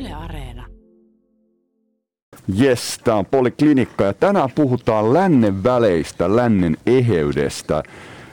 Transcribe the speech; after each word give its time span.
Yle 0.00 0.12
Areena. 0.12 0.66
Jes, 2.54 3.00
tämä 3.04 3.16
on 3.16 3.26
Poliklinikka 3.26 4.04
ja 4.04 4.12
tänään 4.12 4.48
puhutaan 4.54 5.12
lännen 5.12 5.64
väleistä, 5.64 6.36
lännen 6.36 6.76
eheydestä, 6.86 7.82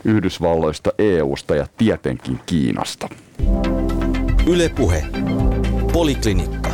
Yhdysvalloista, 0.05 0.91
EUsta 0.99 1.55
ja 1.55 1.67
tietenkin 1.77 2.39
Kiinasta. 2.45 3.09
Yle 4.47 4.69
Puhe. 4.69 5.05
Poliklinikka. 5.93 6.69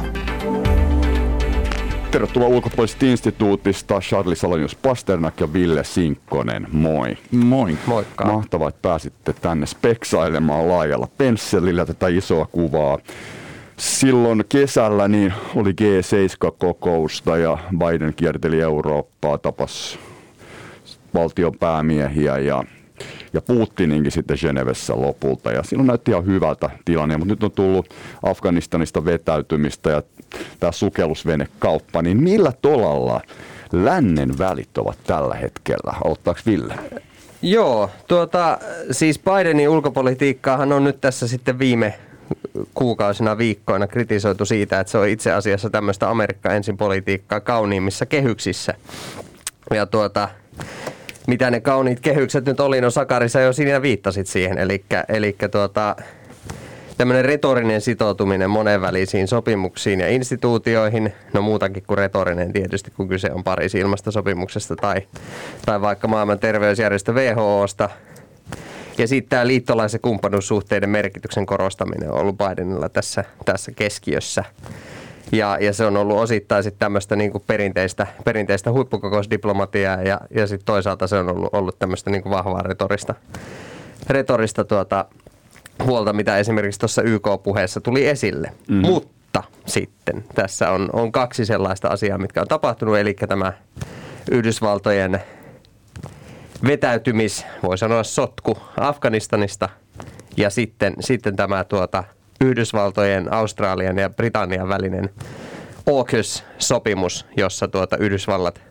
Tervetuloa 2.11 2.47
ulkopuolisesta 2.47 3.05
instituutista 3.05 3.99
Charlie 3.99 4.36
Salonius 4.36 4.75
Pasternak 4.75 5.39
ja 5.39 5.54
Ville 5.54 5.83
Sinkkonen. 5.83 6.67
Moi. 6.71 7.17
Moi. 7.31 7.77
Moikka. 7.86 8.25
Mahtavaa, 8.25 8.70
että 8.70 8.81
pääsitte 8.81 9.33
tänne 9.33 9.65
speksailemaan 9.65 10.67
laajalla 10.67 11.07
pensselillä 11.17 11.86
tätä 11.86 12.07
isoa 12.07 12.45
kuvaa. 12.45 12.97
Silloin 13.78 14.44
kesällä 14.50 15.07
niin 15.07 15.34
oli 15.55 15.71
G7-kokousta 15.71 17.38
ja 17.38 17.57
Biden 17.78 18.14
kierteli 18.14 18.61
Eurooppaa, 18.61 19.38
tapas 19.38 20.00
valtion 21.14 21.54
päämiehiä 21.60 22.38
ja, 22.38 22.64
ja 23.33 23.42
Putininkin 23.42 24.11
sitten 24.11 24.38
Genevessä 24.42 24.93
lopulta. 25.02 25.52
Ja 25.52 25.64
silloin 25.64 25.88
näytti 25.88 26.11
ihan 26.11 26.25
hyvältä 26.25 26.69
tilanne, 26.86 27.18
mutta 27.18 27.33
nyt 27.33 27.43
on 27.43 27.52
tullut 27.52 27.93
Afganistanista 28.24 29.06
vetäytymistä 29.06 29.89
ja 29.89 30.04
tämä 30.60 30.71
sukellusvenekauppa, 30.71 32.02
niin 32.02 32.23
millä 32.23 32.52
tolalla 32.61 33.22
lännen 33.72 34.38
välit 34.38 34.78
ovat 34.78 34.97
tällä 35.03 35.36
hetkellä? 35.36 35.94
Aloittaako 36.05 36.39
Ville? 36.45 36.75
Joo, 37.42 37.89
tuota, 38.08 38.58
siis 38.92 39.19
Bidenin 39.19 39.69
ulkopolitiikkaahan 39.69 40.72
on 40.72 40.83
nyt 40.83 41.02
tässä 41.02 41.28
sitten 41.28 41.59
viime 41.59 41.94
kuukausina, 42.73 43.38
viikkoina 43.38 43.88
kritisoitu 43.88 44.45
siitä, 44.45 44.80
että 44.80 44.92
se 44.92 44.97
on 44.97 45.08
itse 45.08 45.31
asiassa 45.31 45.70
tämmöistä 45.70 46.09
Amerikka 46.09 46.53
ensin 46.53 46.78
politiikkaa 46.78 47.39
kauniimmissa 47.39 48.05
kehyksissä. 48.05 48.73
Ja 49.73 49.86
tuota, 49.86 50.30
mitä 51.27 51.52
ne 51.52 51.59
kauniit 51.59 51.99
kehykset 51.99 52.45
nyt 52.45 52.59
oli, 52.59 52.81
no 52.81 52.89
Sakarissa 52.89 53.39
jo 53.39 53.53
siinä 53.53 53.81
viittasit 53.81 54.27
siihen, 54.27 54.58
eli 55.08 55.36
tuota, 55.52 55.95
tämmöinen 56.97 57.25
retorinen 57.25 57.81
sitoutuminen 57.81 58.49
monenvälisiin 58.49 59.27
sopimuksiin 59.27 59.99
ja 59.99 60.09
instituutioihin, 60.09 61.14
no 61.33 61.42
muutakin 61.42 61.83
kuin 61.88 61.97
retorinen 61.97 62.53
tietysti, 62.53 62.92
kun 62.92 63.08
kyse 63.08 63.31
on 63.31 63.44
Pariisin 63.44 63.81
ilmastosopimuksesta 63.81 64.75
tai, 64.75 65.02
tai 65.66 65.81
vaikka 65.81 66.08
maailman 66.08 66.39
terveysjärjestö 66.39 67.14
WHOsta, 67.14 67.89
ja 68.97 69.07
sitten 69.07 69.29
tämä 69.29 69.47
liittolaisen 69.47 70.01
kumppanuussuhteiden 70.01 70.89
merkityksen 70.89 71.45
korostaminen 71.45 72.11
on 72.11 72.19
ollut 72.19 72.38
Bidenilla 72.38 72.89
tässä, 72.89 73.23
tässä 73.45 73.71
keskiössä. 73.71 74.43
Ja, 75.31 75.57
ja 75.61 75.73
se 75.73 75.85
on 75.85 75.97
ollut 75.97 76.17
osittain 76.17 76.63
sitten 76.63 76.79
tämmöistä 76.79 77.15
niin 77.15 77.31
perinteistä, 77.47 78.07
perinteistä 78.25 78.71
huippukokousdiplomatiaa 78.71 80.02
ja, 80.02 80.21
ja 80.29 80.47
sitten 80.47 80.65
toisaalta 80.65 81.07
se 81.07 81.17
on 81.17 81.29
ollut, 81.29 81.49
ollut 81.53 81.79
tämmöistä 81.79 82.09
niin 82.09 82.29
vahvaa 82.29 82.61
retorista, 82.61 83.15
retorista 84.09 84.63
tuota, 84.63 85.05
huolta, 85.83 86.13
mitä 86.13 86.37
esimerkiksi 86.37 86.80
tuossa 86.80 87.02
YK-puheessa 87.02 87.81
tuli 87.81 88.07
esille. 88.07 88.52
Mm. 88.67 88.75
Mutta 88.75 89.43
sitten 89.65 90.23
tässä 90.35 90.71
on, 90.71 90.89
on 90.93 91.11
kaksi 91.11 91.45
sellaista 91.45 91.87
asiaa, 91.87 92.17
mitkä 92.17 92.41
on 92.41 92.47
tapahtunut, 92.47 92.97
eli 92.97 93.13
tämä 93.13 93.53
Yhdysvaltojen 94.31 95.21
vetäytymis, 96.67 97.45
voi 97.63 97.77
sanoa 97.77 98.03
sotku 98.03 98.58
Afganistanista 98.80 99.69
ja 100.38 100.49
sitten, 100.49 100.94
sitten 100.99 101.35
tämä 101.35 101.63
tuota, 101.63 102.03
Yhdysvaltojen, 102.41 103.33
Australian 103.33 103.97
ja 103.97 104.09
Britannian 104.09 104.69
välinen 104.69 105.09
AUKUS-sopimus, 105.88 107.25
jossa 107.38 107.67
tuota 107.67 107.97
Yhdysvallat 107.97 108.61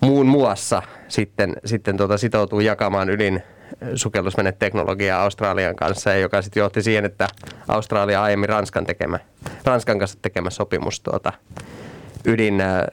muun 0.00 0.26
muassa 0.26 0.82
sitten, 1.08 1.56
sitten 1.64 1.96
tuota 1.96 2.18
sitoutuu 2.18 2.60
jakamaan 2.60 3.10
ydin 3.10 3.42
sukellusveneteknologiaa 3.94 5.22
Australian 5.22 5.76
kanssa, 5.76 6.14
joka 6.14 6.42
sitten 6.42 6.60
johti 6.60 6.82
siihen, 6.82 7.04
että 7.04 7.28
Australia 7.68 8.22
aiemmin 8.22 8.48
Ranskan, 8.48 8.86
tekemä, 8.86 9.18
Ranskan 9.64 9.98
kanssa 9.98 10.18
tekemä 10.22 10.50
sopimus 10.50 11.00
tuota, 11.00 11.32
ydin, 12.24 12.60
äh, 12.60 12.84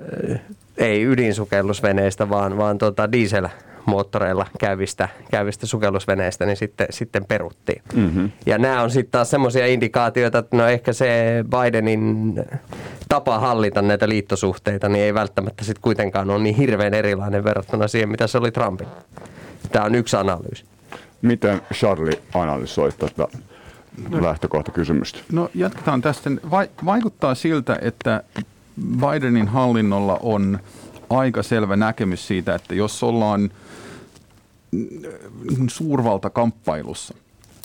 ei 0.78 1.03
ydinsukellusveneistä, 1.03 2.30
vaan, 2.30 2.58
vaan 2.58 2.78
tuota 2.78 3.12
diesel 3.12 3.47
moottoreilla 3.90 4.46
käyvistä, 4.60 5.10
käyvistä 5.32 5.68
sukellusveneistä, 5.68 6.46
niin 6.46 6.58
sitten, 6.58 6.88
sitten 6.90 7.26
peruttiin. 7.26 7.82
Mm-hmm. 7.94 8.32
Ja 8.46 8.58
nämä 8.58 8.82
on 8.82 8.92
sitten 8.92 9.12
taas 9.12 9.30
semmoisia 9.30 9.68
indikaatioita, 9.68 10.38
että 10.38 10.58
no 10.58 10.68
ehkä 10.68 10.94
se 10.94 11.44
Bidenin 11.50 12.34
tapa 13.10 13.40
hallita 13.40 13.82
näitä 13.82 14.10
liittosuhteita, 14.10 14.90
niin 14.90 15.04
ei 15.04 15.14
välttämättä 15.14 15.64
sitten 15.64 15.82
kuitenkaan 15.82 16.30
ole 16.30 16.44
niin 16.44 16.56
hirveän 16.56 16.94
erilainen 16.94 17.44
verrattuna 17.44 17.88
siihen, 17.88 18.10
mitä 18.10 18.28
se 18.28 18.38
oli 18.38 18.52
Trumpin. 18.52 18.88
Tämä 19.72 19.86
on 19.86 19.96
yksi 19.96 20.16
analyysi. 20.16 20.64
Miten 21.22 21.62
Charlie 21.74 22.22
analysoi 22.34 22.92
tätä 22.92 23.28
no, 24.10 24.24
lähtökohtakysymystä? 24.24 25.20
No 25.32 25.50
jatketaan 25.56 26.02
tästä. 26.02 26.30
Vaikuttaa 26.86 27.36
siltä, 27.36 27.80
että 27.82 28.24
Bidenin 29.00 29.48
hallinnolla 29.48 30.20
on 30.22 30.60
aika 31.10 31.44
selvä 31.44 31.76
näkemys 31.76 32.28
siitä, 32.28 32.56
että 32.56 32.76
jos 32.76 33.04
ollaan 33.04 33.50
suurvaltakamppailussa, 35.68 37.13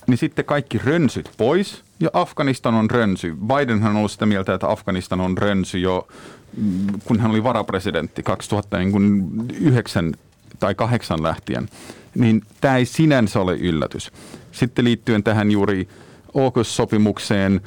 niin 0.06 0.18
sitten 0.18 0.44
kaikki 0.44 0.78
rönsyt 0.84 1.30
pois 1.36 1.82
ja 2.00 2.10
Afganistan 2.12 2.74
on 2.74 2.90
rönsy. 2.90 3.36
Bidenhan 3.46 3.90
on 3.90 3.96
ollut 3.96 4.10
sitä 4.10 4.26
mieltä, 4.26 4.54
että 4.54 4.70
Afganistan 4.70 5.20
on 5.20 5.38
rönsy 5.38 5.78
jo 5.78 6.08
mm, 6.56 6.86
kun 7.04 7.20
hän 7.20 7.30
oli 7.30 7.42
varapresidentti 7.42 8.22
2009 8.22 10.14
tai 10.60 10.74
8 10.74 11.22
lähtien, 11.22 11.68
niin 12.14 12.42
tämä 12.60 12.76
ei 12.76 12.84
sinänsä 12.84 13.40
ole 13.40 13.56
yllätys. 13.56 14.12
Sitten 14.52 14.84
liittyen 14.84 15.22
tähän 15.22 15.50
juuri 15.50 15.88
AUKUS-sopimukseen, 16.34 17.60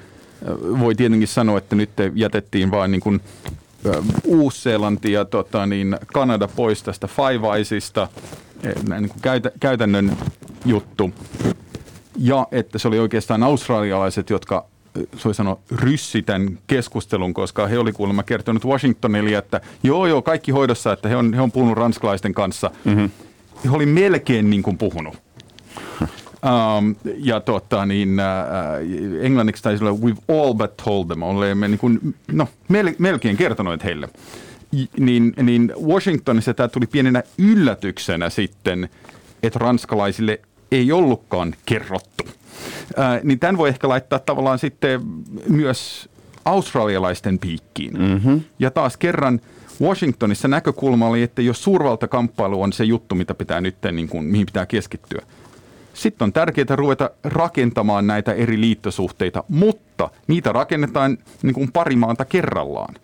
voi 0.80 0.96
tietenkin 0.96 1.28
sanoa, 1.28 1.58
että 1.58 1.76
nyt 1.76 1.90
jätettiin 2.16 2.72
vain 2.72 2.92
niin 2.92 3.02
kuin 3.02 3.22
Uus-Seelanti 4.24 5.12
ja 5.12 5.26
tota, 5.26 5.66
niin 5.66 5.98
Kanada 6.14 6.48
pois 6.48 6.84
tästä 6.84 7.08
Five 7.08 7.56
Eyesista, 7.56 8.08
niin 9.00 9.10
kuin 9.10 9.22
käytä, 9.22 9.52
käytännön 9.60 10.18
juttu. 10.66 11.12
Ja 12.18 12.48
että 12.52 12.80
se 12.80 12.88
oli 12.88 13.00
oikeastaan 13.00 13.44
australialaiset, 13.44 14.30
jotka 14.30 14.66
se 15.18 15.34
sanoa, 15.34 15.60
ryssi 15.72 16.22
tämän 16.22 16.60
keskustelun, 16.68 17.34
koska 17.34 17.68
he 17.68 17.80
oli 17.80 17.94
kuulemma 17.94 18.24
kertonut 18.24 18.66
Washingtonille, 18.66 19.38
että 19.38 19.62
joo 19.84 20.08
joo, 20.08 20.22
kaikki 20.22 20.52
hoidossa, 20.52 20.94
että 20.94 21.10
he 21.10 21.16
on, 21.16 21.34
he 21.34 21.42
on 21.42 21.52
puhunut 21.52 21.78
ranskalaisten 21.78 22.34
kanssa. 22.34 22.72
Mm-hmm. 22.86 23.10
He 23.66 23.70
oli 23.70 23.86
melkein 23.86 24.50
niin 24.50 24.64
kuin 24.64 24.78
puhunut. 24.78 25.16
Um, 26.02 26.96
ja 27.30 27.40
tota, 27.40 27.86
niin, 27.86 28.10
uh, 28.10 29.26
englanniksi 29.26 29.64
taisi 29.64 29.84
olla 29.84 29.98
we've 29.98 30.36
all 30.36 30.54
but 30.54 30.78
told 30.78 31.06
them, 31.08 31.24
olemme 31.24 31.68
niin 31.68 31.80
kuin, 31.80 32.16
no, 32.32 32.48
mel, 32.68 32.94
melkein 32.98 33.38
kertoneet 33.38 33.84
heille. 33.84 34.10
Niin, 35.00 35.34
niin 35.42 35.74
Washingtonissa 35.86 36.54
tämä 36.54 36.68
tuli 36.68 36.88
pienenä 36.88 37.24
yllätyksenä 37.38 38.30
sitten, 38.30 38.90
että 39.44 39.60
ranskalaisille 39.60 40.40
ei 40.72 40.92
ollutkaan 40.92 41.56
kerrottu. 41.66 42.24
Uh, 42.24 43.24
niin 43.24 43.40
tämän 43.40 43.58
voi 43.58 43.70
ehkä 43.70 43.90
laittaa 43.90 44.20
tavallaan 44.20 44.60
sitten 44.60 45.02
myös 45.50 46.10
australialaisten 46.46 47.40
piikkiin. 47.40 47.94
Mm-hmm. 48.00 48.42
Ja 48.60 48.72
taas 48.72 48.98
kerran 48.98 49.42
Washingtonissa 49.82 50.48
näkökulma 50.48 51.08
oli, 51.08 51.22
että 51.24 51.42
jos 51.42 51.64
suurvaltakamppailu 51.64 52.62
on 52.62 52.74
se 52.74 52.84
juttu, 52.84 53.16
mitä 53.16 53.34
pitää 53.34 53.62
nyt, 53.62 53.76
niin 53.92 54.10
kuin, 54.10 54.26
mihin 54.26 54.46
pitää 54.46 54.66
keskittyä– 54.66 55.22
sitten 55.98 56.26
on 56.26 56.34
tärkeää 56.34 56.76
ruveta 56.76 57.10
rakentamaan 57.24 58.08
näitä 58.08 58.34
eri 58.34 58.62
liittosuhteita, 58.62 59.44
mutta 59.50 60.10
niitä 60.28 60.52
rakennetaan 60.52 61.18
niin 61.44 61.54
kuin 61.54 61.72
pari 61.72 61.96
maata 61.96 62.26
kerrallaan. 62.26 62.96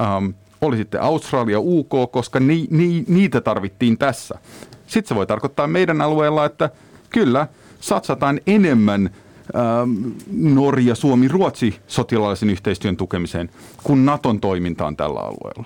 Ähm, 0.00 0.26
oli 0.60 0.76
sitten 0.76 1.02
Australia, 1.02 1.60
UK, 1.60 1.92
koska 2.10 2.40
ni, 2.40 2.66
ni, 2.70 3.04
niitä 3.08 3.40
tarvittiin 3.40 3.98
tässä. 3.98 4.38
Sitten 4.86 5.08
se 5.08 5.14
voi 5.14 5.26
tarkoittaa 5.26 5.66
meidän 5.66 6.00
alueella, 6.00 6.44
että 6.44 6.70
kyllä 7.10 7.46
satsataan 7.80 8.40
enemmän 8.46 9.10
ähm, 9.56 10.12
Norja, 10.32 10.94
Suomi, 10.94 11.28
Ruotsi 11.28 11.80
sotilaallisen 11.86 12.50
yhteistyön 12.50 12.96
tukemiseen 12.96 13.50
kuin 13.82 14.04
Naton 14.06 14.40
toimintaan 14.40 14.96
tällä 14.96 15.20
alueella. 15.20 15.64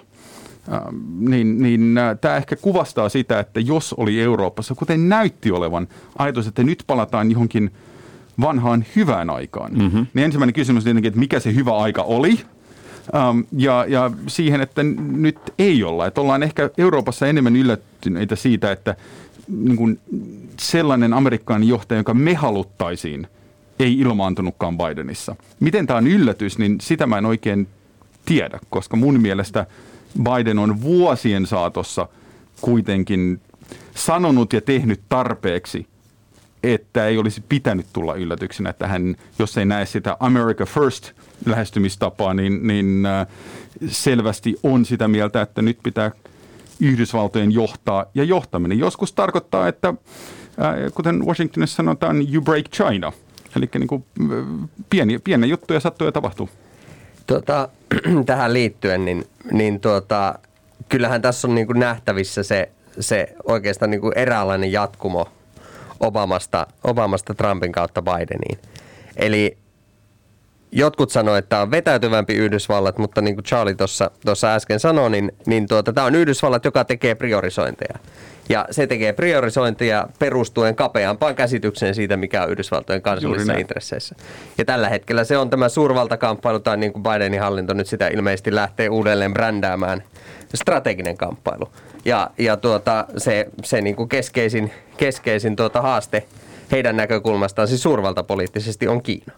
Ähm, 0.73 0.97
niin, 1.31 1.63
niin 1.63 1.99
äh, 1.99 2.19
tämä 2.21 2.37
ehkä 2.37 2.57
kuvastaa 2.57 3.09
sitä, 3.09 3.41
että 3.41 3.61
jos 3.61 3.93
oli 3.93 4.21
Euroopassa, 4.21 4.75
kuten 4.75 5.09
näytti 5.09 5.51
olevan 5.51 5.89
ajatus, 6.19 6.47
että 6.47 6.63
nyt 6.63 6.85
palataan 6.87 7.31
johonkin 7.31 7.71
vanhaan 8.41 8.85
hyvään 8.97 9.31
aikaan, 9.31 9.73
mm-hmm. 9.73 10.07
niin 10.15 10.25
ensimmäinen 10.25 10.55
kysymys 10.55 10.81
on 10.81 10.85
tietenkin, 10.85 11.09
että 11.09 11.21
mikä 11.21 11.41
se 11.41 11.55
hyvä 11.55 11.77
aika 11.77 12.03
oli, 12.03 12.41
ja, 13.53 13.85
ja 13.89 14.11
siihen, 14.27 14.61
että 14.61 14.83
nyt 14.99 15.39
ei 15.59 15.85
olla. 15.85 16.07
Että 16.07 16.21
ollaan 16.21 16.43
ehkä 16.43 16.71
Euroopassa 16.79 17.27
enemmän 17.27 17.57
yllättyneitä 17.57 18.37
siitä, 18.37 18.73
että 18.73 18.97
niin 19.49 19.77
kuin 19.77 20.01
sellainen 20.61 21.13
amerikkalainen 21.13 21.69
johtaja, 21.69 21.99
jonka 21.99 22.15
me 22.15 22.35
haluttaisiin, 22.35 23.27
ei 23.79 23.99
ilmaantunutkaan 23.99 24.79
Bidenissa. 24.79 25.37
Miten 25.61 25.87
tämä 25.87 25.97
on 25.97 26.07
yllätys, 26.07 26.59
niin 26.59 26.79
sitä 26.81 27.07
mä 27.07 27.19
en 27.19 27.27
oikein 27.27 27.69
tiedä, 28.25 28.59
koska 28.71 28.97
mun 28.97 29.21
mielestä 29.21 29.67
Biden 30.23 30.59
on 30.59 30.83
vuosien 30.83 31.47
saatossa 31.47 32.09
kuitenkin 32.61 33.41
sanonut 33.95 34.53
ja 34.53 34.61
tehnyt 34.61 35.01
tarpeeksi, 35.09 35.87
että 36.63 37.07
ei 37.07 37.19
olisi 37.19 37.43
pitänyt 37.49 37.87
tulla 37.93 38.15
yllätyksenä, 38.15 38.71
että 38.71 38.87
hän, 38.87 39.17
jos 39.39 39.59
ei 39.59 39.65
näe 39.65 39.87
sitä 39.87 40.17
America 40.21 40.67
First 40.67 41.13
lähestymistapaa, 41.47 42.35
niin, 42.35 42.67
niin 42.67 43.07
äh, 43.07 43.27
selvästi 43.89 44.57
on 44.63 44.85
sitä 44.85 45.09
mieltä, 45.09 45.43
että 45.43 45.63
nyt 45.63 45.79
pitää 45.83 46.11
Yhdysvaltojen 46.81 47.53
johtaa. 47.53 48.07
Ja 48.15 48.25
johtaminen 48.25 48.79
joskus 48.79 49.13
tarkoittaa, 49.13 49.69
että 49.69 49.89
äh, 49.89 50.93
kuten 50.95 51.27
Washingtonissa 51.27 51.77
sanotaan, 51.77 52.17
you 52.33 52.43
break 52.43 52.67
China. 52.69 53.13
Eli 53.57 53.69
niin 53.79 53.89
kuin, 53.89 54.05
äh, 54.21 54.69
pieniä, 54.91 55.21
pieniä 55.25 55.49
juttuja 55.49 55.81
sattuu 55.81 56.07
ja 56.07 56.13
tapahtuu. 56.13 56.49
Tota, 57.27 57.69
tähän 58.27 58.53
liittyen, 58.53 59.05
niin, 59.05 59.25
niin 59.53 59.81
tuota, 59.81 60.39
kyllähän 60.89 61.23
tässä 61.23 61.49
on 61.49 61.55
niin 61.55 61.67
kuin 61.67 61.81
nähtävissä 61.81 62.43
se, 62.43 62.71
se 63.01 63.35
oikeastaan 63.45 63.91
niin 63.91 64.01
kuin 64.01 64.19
eräänlainen 64.19 64.73
jatkumo 64.73 65.29
Obamasta, 66.01 66.67
Obamasta 66.85 67.35
Trumpin 67.35 67.73
kautta 67.73 68.03
Bideniin. 68.03 68.59
Eli 69.17 69.57
jotkut 70.73 71.11
sanoivat, 71.11 71.39
että 71.39 71.49
tämä 71.49 71.63
on 71.63 71.71
vetäytyvämpi 71.71 72.35
Yhdysvallat, 72.35 72.99
mutta 72.99 73.21
niin 73.21 73.35
kuin 73.35 73.45
Charlie 73.45 73.77
tuossa 74.25 74.55
äsken 74.55 74.81
sanoi, 74.81 75.11
niin, 75.11 75.33
niin 75.47 75.69
tuota, 75.69 75.93
tämä 75.93 76.07
on 76.07 76.15
Yhdysvallat, 76.15 76.65
joka 76.65 76.85
tekee 76.85 77.15
priorisointeja. 77.15 77.99
Ja 78.49 78.67
se 78.71 78.87
tekee 78.87 79.13
priorisointia 79.13 80.07
perustuen 80.19 80.75
kapeampaan 80.77 81.35
käsitykseen 81.35 81.95
siitä, 81.95 82.17
mikä 82.17 82.43
on 82.43 82.51
Yhdysvaltojen 82.51 83.03
kansallisissa 83.03 83.53
intresseissä. 83.53 84.15
Ja 84.59 84.65
tällä 84.65 84.89
hetkellä 84.89 85.25
se 85.25 85.39
on 85.39 85.51
tämä 85.51 85.69
suurvaltakamppailu, 85.69 86.61
tai 86.61 86.77
niin 86.77 86.93
kuin 86.93 87.03
Bidenin 87.03 87.41
hallinto 87.41 87.75
nyt 87.75 87.87
sitä 87.87 88.09
ilmeisesti 88.09 88.55
lähtee 88.55 88.89
uudelleen 88.89 89.33
brändäämään, 89.33 90.03
strateginen 90.55 91.17
kamppailu. 91.17 91.73
Ja, 92.05 92.31
ja 92.39 92.57
tuota, 92.57 93.05
se, 93.17 93.47
se 93.65 93.81
niin 93.81 93.97
kuin 93.97 94.09
keskeisin, 94.09 94.73
keskeisin 94.97 95.57
tuota 95.57 95.83
haaste 95.83 96.27
heidän 96.73 96.97
näkökulmastaan, 96.97 97.69
siis 97.69 97.83
suurvaltapoliittisesti, 97.83 98.89
on 98.89 99.03
Kiina. 99.03 99.33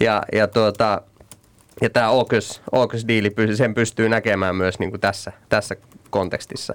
Ja, 0.00 0.22
ja, 0.32 0.48
tuota, 0.48 1.02
ja 1.82 1.90
tämä 1.90 2.08
AUKUS, 2.08 2.62
AUKUS-diili, 2.72 3.34
sen 3.54 3.74
pystyy 3.74 4.08
näkemään 4.08 4.56
myös 4.56 4.78
niin 4.78 4.90
kuin 4.90 5.00
tässä, 5.00 5.32
tässä 5.48 5.76
kontekstissa. 6.10 6.74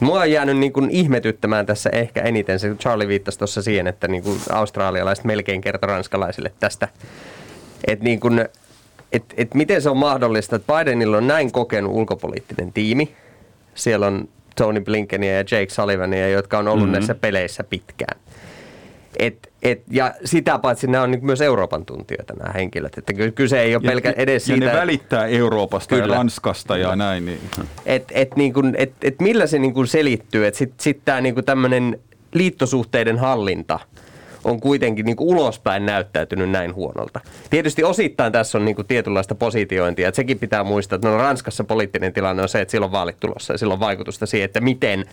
Mua 0.00 0.20
on 0.20 0.30
jäänyt 0.30 0.56
niin 0.56 0.72
kuin 0.72 0.90
ihmetyttämään 0.90 1.66
tässä 1.66 1.90
ehkä 1.92 2.22
eniten 2.22 2.58
se, 2.58 2.74
Charlie 2.74 3.08
viittasi 3.08 3.38
tuossa 3.38 3.62
siihen, 3.62 3.86
että 3.86 4.08
niin 4.08 4.22
kuin 4.22 4.40
australialaiset 4.50 5.24
melkein 5.24 5.60
kertoi 5.60 5.88
ranskalaisille 5.88 6.52
tästä, 6.60 6.88
että 7.86 8.04
niin 8.04 8.20
kuin, 8.20 8.48
et, 9.12 9.24
et 9.36 9.54
miten 9.54 9.82
se 9.82 9.90
on 9.90 9.96
mahdollista, 9.96 10.56
että 10.56 10.72
Bidenilla 10.78 11.16
on 11.16 11.26
näin 11.26 11.52
kokenut 11.52 11.92
ulkopoliittinen 11.92 12.72
tiimi. 12.72 13.16
Siellä 13.74 14.06
on 14.06 14.28
Tony 14.56 14.80
Blinkenia 14.80 15.32
ja 15.32 15.38
Jake 15.38 15.70
Sullivania, 15.70 16.28
jotka 16.28 16.58
on 16.58 16.68
ollut 16.68 16.80
mm-hmm. 16.80 16.92
näissä 16.92 17.14
peleissä 17.14 17.64
pitkään. 17.64 18.20
Et, 19.18 19.52
et, 19.62 19.82
ja 19.90 20.14
sitä 20.24 20.58
paitsi 20.58 20.86
nämä 20.86 21.04
on 21.04 21.10
niin 21.10 21.26
myös 21.26 21.40
Euroopan 21.40 21.84
tuntijoita 21.84 22.34
nämä 22.34 22.52
henkilöt. 22.52 22.98
Että 22.98 23.12
kyse 23.34 23.60
ei 23.60 23.74
ole 23.74 23.82
pelkä 23.82 24.14
edes 24.16 24.48
ja 24.48 24.54
siitä. 24.54 24.66
Ja 24.66 24.72
ne 24.72 24.80
välittää 24.80 25.26
Euroopasta 25.26 25.94
kyllä. 25.94 26.14
ja 26.14 26.18
Ranskasta 26.18 26.76
ja 26.76 26.96
näin. 26.96 27.26
Niin. 27.26 27.40
Et, 27.86 28.04
et, 28.10 28.36
niin 28.36 28.52
kuin, 28.52 28.74
et, 28.78 28.92
et 29.02 29.20
millä 29.20 29.46
se 29.46 29.58
niin 29.58 29.74
kuin 29.74 29.86
selittyy, 29.86 30.46
että 30.46 30.58
sitten 30.58 30.82
sit 30.82 31.00
tämä 31.04 31.20
niin 31.20 31.44
tämmöinen 31.44 32.00
liittosuhteiden 32.32 33.18
hallinta– 33.18 33.80
on 34.44 34.60
kuitenkin 34.60 35.06
niin 35.06 35.16
kuin 35.16 35.28
ulospäin 35.28 35.86
näyttäytynyt 35.86 36.50
näin 36.50 36.74
huonolta. 36.74 37.20
Tietysti 37.50 37.84
osittain 37.84 38.32
tässä 38.32 38.58
on 38.58 38.64
niin 38.64 38.76
kuin 38.76 38.86
tietynlaista 38.86 39.34
positiointia, 39.34 40.08
että 40.08 40.16
sekin 40.16 40.38
pitää 40.38 40.64
muistaa, 40.64 40.96
että 40.96 41.08
no 41.08 41.16
Ranskassa 41.16 41.64
poliittinen 41.64 42.12
tilanne 42.12 42.42
on 42.42 42.48
se, 42.48 42.60
että 42.60 42.72
silloin 42.72 42.92
vaalit 42.92 43.20
tulossa 43.20 43.54
ja 43.54 43.58
silloin 43.58 43.80
vaikutusta 43.80 44.26
siihen, 44.26 44.44
että 44.44 44.60
miten, 44.60 45.04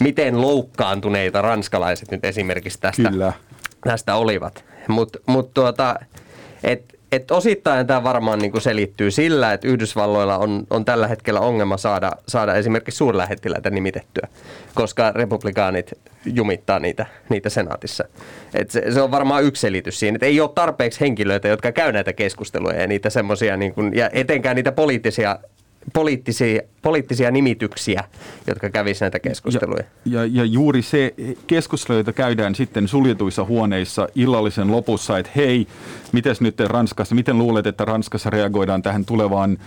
miten 0.00 0.40
loukkaantuneita 0.40 1.42
ranskalaiset 1.42 2.10
nyt 2.10 2.24
esimerkiksi 2.24 2.80
tästä, 2.80 3.10
Kyllä. 3.10 3.32
tästä 3.84 4.14
olivat. 4.14 4.64
Mutta 4.88 5.18
mut 5.26 5.54
tuota, 5.54 5.98
et, 6.64 6.99
et 7.12 7.30
osittain 7.30 7.86
tämä 7.86 8.04
varmaan 8.04 8.38
niin 8.38 8.52
kuin 8.52 8.62
selittyy 8.62 9.10
sillä, 9.10 9.52
että 9.52 9.68
Yhdysvalloilla 9.68 10.38
on, 10.38 10.66
on 10.70 10.84
tällä 10.84 11.08
hetkellä 11.08 11.40
ongelma 11.40 11.76
saada, 11.76 12.12
saada 12.28 12.54
esimerkiksi 12.54 12.98
suurlähettiläitä 12.98 13.70
nimitettyä, 13.70 14.28
koska 14.74 15.12
republikaanit 15.12 15.92
jumittaa 16.24 16.78
niitä, 16.78 17.06
niitä 17.28 17.48
senaatissa. 17.48 18.04
Et 18.54 18.70
se, 18.70 18.92
se 18.92 19.02
on 19.02 19.10
varmaan 19.10 19.44
yksi 19.44 19.60
selitys 19.60 20.00
siinä, 20.00 20.16
että 20.16 20.26
ei 20.26 20.40
ole 20.40 20.50
tarpeeksi 20.54 21.00
henkilöitä, 21.00 21.48
jotka 21.48 21.72
käy 21.72 21.92
näitä 21.92 22.12
keskusteluja 22.12 22.80
ja 22.80 22.86
niitä 22.86 23.10
semmoisia, 23.10 23.56
niin 23.56 23.74
ja 23.94 24.10
etenkään 24.12 24.56
niitä 24.56 24.72
poliittisia 24.72 25.38
poliittisia, 25.92 26.62
poliittisia 26.82 27.30
nimityksiä, 27.30 28.04
jotka 28.46 28.70
kävisivät 28.70 29.00
näitä 29.00 29.18
keskusteluja. 29.18 29.84
Ja, 30.04 30.24
ja, 30.24 30.30
ja 30.32 30.44
juuri 30.44 30.82
se 30.82 31.14
keskustelu, 31.46 31.98
jota 31.98 32.12
käydään 32.12 32.54
sitten 32.54 32.88
suljetuissa 32.88 33.44
huoneissa 33.44 34.08
illallisen 34.14 34.70
lopussa, 34.70 35.18
että 35.18 35.32
hei, 35.36 35.66
miten 36.12 36.36
nyt 36.40 36.60
Ranskassa, 36.60 37.14
miten 37.14 37.38
luulet, 37.38 37.66
että 37.66 37.84
Ranskassa 37.84 38.30
reagoidaan 38.30 38.82
tähän 38.82 39.04
tulevaan 39.04 39.58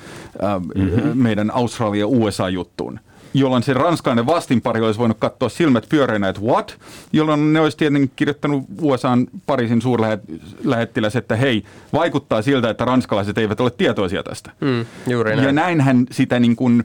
äh, 0.43 0.61
mm-hmm. 0.75 1.17
meidän 1.17 1.51
Australia-USA-juttuun? 1.51 2.99
Jolloin 3.33 3.63
se 3.63 3.73
ranskalainen 3.73 4.25
vastinpari 4.25 4.81
olisi 4.81 4.99
voinut 4.99 5.17
katsoa 5.19 5.49
silmät 5.49 5.89
pyöreinä, 5.89 6.29
että 6.29 6.41
what? 6.41 6.77
Jolloin 7.13 7.53
ne 7.53 7.59
olisi 7.59 7.77
tietenkin 7.77 8.11
kirjoittanut 8.15 8.63
USAn 8.81 9.27
Pariisin 9.45 9.81
suurlähettiläs, 9.81 11.15
että 11.15 11.35
hei, 11.35 11.63
vaikuttaa 11.93 12.41
siltä, 12.41 12.69
että 12.69 12.85
ranskalaiset 12.85 13.37
eivät 13.37 13.59
ole 13.59 13.71
tietoisia 13.71 14.23
tästä. 14.23 14.51
Mm, 14.61 14.85
juuri 15.07 15.35
näin. 15.35 15.45
Ja 15.45 15.51
näinhän 15.51 16.05
sitä 16.11 16.39
niin 16.39 16.55
kuin, 16.55 16.83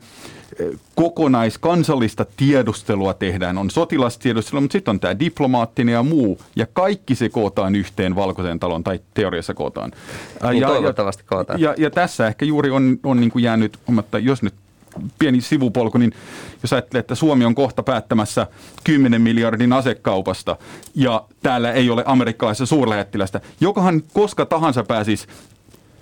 kokonaiskansallista 0.95 2.27
tiedustelua 2.37 3.15
tehdään. 3.15 3.59
On 3.59 3.71
sotilastiedustelua, 3.71 4.61
mutta 4.61 4.73
sitten 4.73 4.93
on 4.93 5.01
tämä 5.01 5.19
diplomaattinen 5.19 5.93
ja 5.93 6.03
muu. 6.03 6.41
Ja 6.57 6.67
kaikki 6.73 7.15
se 7.15 7.29
kootaan 7.29 7.75
yhteen 7.75 8.15
valkoisen 8.15 8.61
talon, 8.61 8.85
tai 8.85 9.01
teoriassa 9.15 9.55
kootaan. 9.55 9.93
Niin 10.51 10.61
ja, 10.61 10.69
toivottavasti 10.69 11.25
kootaan. 11.27 11.61
Ja, 11.61 11.75
ja 11.79 11.91
tässä 11.91 12.27
ehkä 12.27 12.45
juuri 12.45 12.71
on, 12.71 12.99
on 13.03 13.21
niin 13.21 13.31
kuin 13.31 13.43
jäänyt, 13.43 13.79
että 13.99 14.19
jos 14.19 14.43
nyt 14.43 14.55
pieni 15.19 15.41
sivupolku, 15.41 15.99
niin 15.99 16.13
jos 16.63 16.73
ajattelee, 16.73 17.01
että 17.01 17.15
Suomi 17.15 17.45
on 17.45 17.55
kohta 17.55 17.83
päättämässä 17.83 18.47
10 18.85 19.23
miljardin 19.23 19.73
asekaupasta 19.73 20.57
ja 20.95 21.25
täällä 21.43 21.73
ei 21.73 21.91
ole 21.91 22.03
amerikkalaisessa 22.07 22.67
suurlähettilästä, 22.67 23.41
jokohan 23.61 24.03
koska 24.13 24.47
tahansa 24.47 24.85
pääsisi 24.85 25.27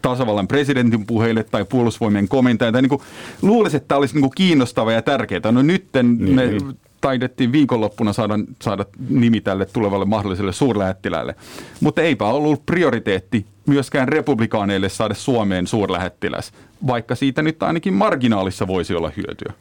tasavallan 0.02 0.48
presidentin 0.48 1.06
puheille 1.06 1.44
tai 1.44 1.64
puolustusvoimien 1.64 2.28
komentajan. 2.28 2.72
Tai 2.72 2.82
niin 2.82 2.90
kuin, 2.90 3.02
luulisi, 3.42 3.76
että 3.76 3.88
tämä 3.88 3.98
olisi 3.98 4.14
niin 4.14 4.22
kuin 4.22 4.32
kiinnostava 4.36 4.92
ja 4.92 5.02
tärkeää. 5.02 5.52
No 5.52 5.62
nyt 5.62 5.86
niin, 6.02 6.34
me 6.34 6.46
niin. 6.46 6.78
Taidettiin 7.06 7.52
viikonloppuna 7.52 8.12
saada, 8.12 8.34
saada 8.62 8.84
nimi 9.08 9.40
tälle 9.40 9.66
tulevalle 9.66 10.04
mahdolliselle 10.04 10.52
suurlähettiläälle. 10.52 11.34
Mutta 11.80 12.02
eipä 12.02 12.24
ollut 12.24 12.66
prioriteetti 12.66 13.46
myöskään 13.66 14.08
republikaaneille 14.08 14.88
saada 14.88 15.14
Suomeen 15.14 15.66
suurlähettiläs 15.66 16.52
vaikka 16.86 17.14
siitä 17.14 17.42
nyt 17.42 17.62
ainakin 17.62 17.94
marginaalissa 17.94 18.66
voisi 18.66 18.94
olla 18.94 19.12
hyötyä. 19.16 19.52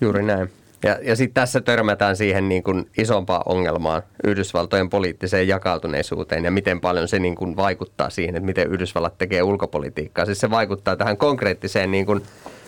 Juuri 0.00 0.22
näin. 0.22 0.50
Ja, 0.82 0.98
ja 1.02 1.16
sitten 1.16 1.34
tässä 1.34 1.60
törmätään 1.60 2.16
siihen 2.16 2.48
niin 2.48 2.62
kuin 2.62 2.90
isompaan 2.98 3.42
ongelmaan, 3.46 4.02
Yhdysvaltojen 4.24 4.90
poliittiseen 4.90 5.48
jakautuneisuuteen 5.48 6.44
ja 6.44 6.50
miten 6.50 6.80
paljon 6.80 7.08
se 7.08 7.18
niin 7.18 7.34
kuin 7.34 7.56
vaikuttaa 7.56 8.10
siihen, 8.10 8.36
että 8.36 8.46
miten 8.46 8.72
Yhdysvallat 8.72 9.18
tekee 9.18 9.42
ulkopolitiikkaa. 9.42 10.24
Siis 10.24 10.40
se 10.40 10.50
vaikuttaa 10.50 10.96
tähän 10.96 11.16
konkreettiseen 11.16 11.90
niin 11.90 12.06
kuin 12.06 12.22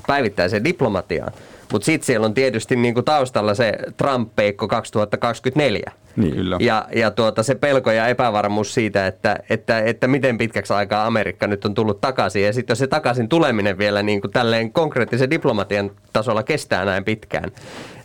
päivittäiseen 0.07 0.65
diplomatiaan. 0.65 1.33
Mutta 1.73 1.87
sitten 1.87 2.07
siellä 2.07 2.25
on 2.25 2.35
tietysti 2.35 2.77
niin 2.77 2.95
kuin 2.95 3.05
taustalla 3.05 3.55
se 3.55 3.79
Trump-peikko 3.97 4.69
2024. 4.69 5.93
Niin, 6.17 6.35
kyllä. 6.35 6.57
Ja, 6.61 6.89
ja 6.97 7.11
tuota, 7.11 7.43
se 7.43 7.55
pelko 7.55 7.91
ja 7.91 8.07
epävarmuus 8.07 8.75
siitä, 8.75 9.07
että, 9.07 9.37
että, 9.51 9.79
että 9.79 10.09
miten 10.09 10.39
pitkäksi 10.39 10.73
aikaa 10.73 11.07
Amerikka 11.07 11.47
nyt 11.47 11.65
on 11.65 11.75
tullut 11.75 12.01
takaisin. 12.01 12.43
Ja 12.43 12.53
sitten 12.53 12.73
jos 12.73 12.79
se 12.79 12.87
takaisin 12.87 13.29
tuleminen 13.29 13.79
vielä 13.79 14.03
niin 14.03 14.21
kuin 14.21 14.31
tälleen 14.31 14.73
konkreettisen 14.73 15.31
diplomatian 15.31 15.91
tasolla 16.13 16.43
kestää 16.43 16.85
näin 16.85 17.05
pitkään, 17.05 17.51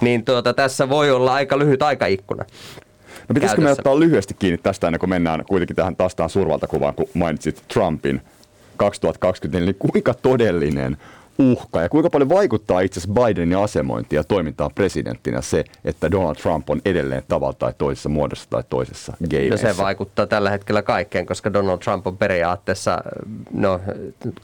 niin 0.02 0.26
tuota, 0.26 0.54
tässä 0.54 0.90
voi 0.90 1.12
olla 1.12 1.34
aika 1.34 1.60
lyhyt 1.60 1.82
aikaikkuna. 1.82 2.46
No 3.30 3.34
pitäisikö 3.34 3.62
me 3.62 3.72
ottaa 3.72 4.00
lyhyesti 4.00 4.34
kiinni 4.40 4.58
tästä 4.58 4.88
ennen 4.88 5.00
kuin 5.00 5.10
mennään 5.10 5.46
kuitenkin 5.48 5.76
tähän 5.76 5.96
taastaan 5.96 6.30
suurvaltakuvaan, 6.30 6.94
kun 6.94 7.10
mainitsit 7.14 7.64
Trumpin 7.74 8.22
2024, 8.78 9.66
niin 9.66 9.92
kuinka 9.92 10.14
todellinen 10.14 10.98
uhka 11.40 11.82
ja 11.82 11.90
kuinka 11.90 12.10
paljon 12.10 12.30
vaikuttaa 12.30 12.82
itse 12.82 13.00
asiassa 13.00 13.22
Bidenin 13.26 13.58
asemointia 13.58 14.20
ja 14.20 14.24
toimintaa 14.24 14.70
presidenttinä 14.70 15.42
se, 15.42 15.64
että 15.86 16.12
Donald 16.12 16.36
Trump 16.36 16.70
on 16.70 16.82
edelleen 16.86 17.24
tavalla 17.28 17.54
tai 17.54 17.74
toisessa 17.78 18.10
muodossa 18.10 18.50
tai 18.50 18.64
toisessa 18.70 19.14
gameissa? 19.32 19.68
No 19.68 19.74
se 19.74 19.82
vaikuttaa 19.82 20.28
tällä 20.28 20.50
hetkellä 20.50 20.82
kaikkeen, 20.82 21.26
koska 21.26 21.54
Donald 21.54 21.80
Trump 21.80 22.08
on 22.08 22.18
periaatteessa, 22.18 23.04
no 23.54 23.80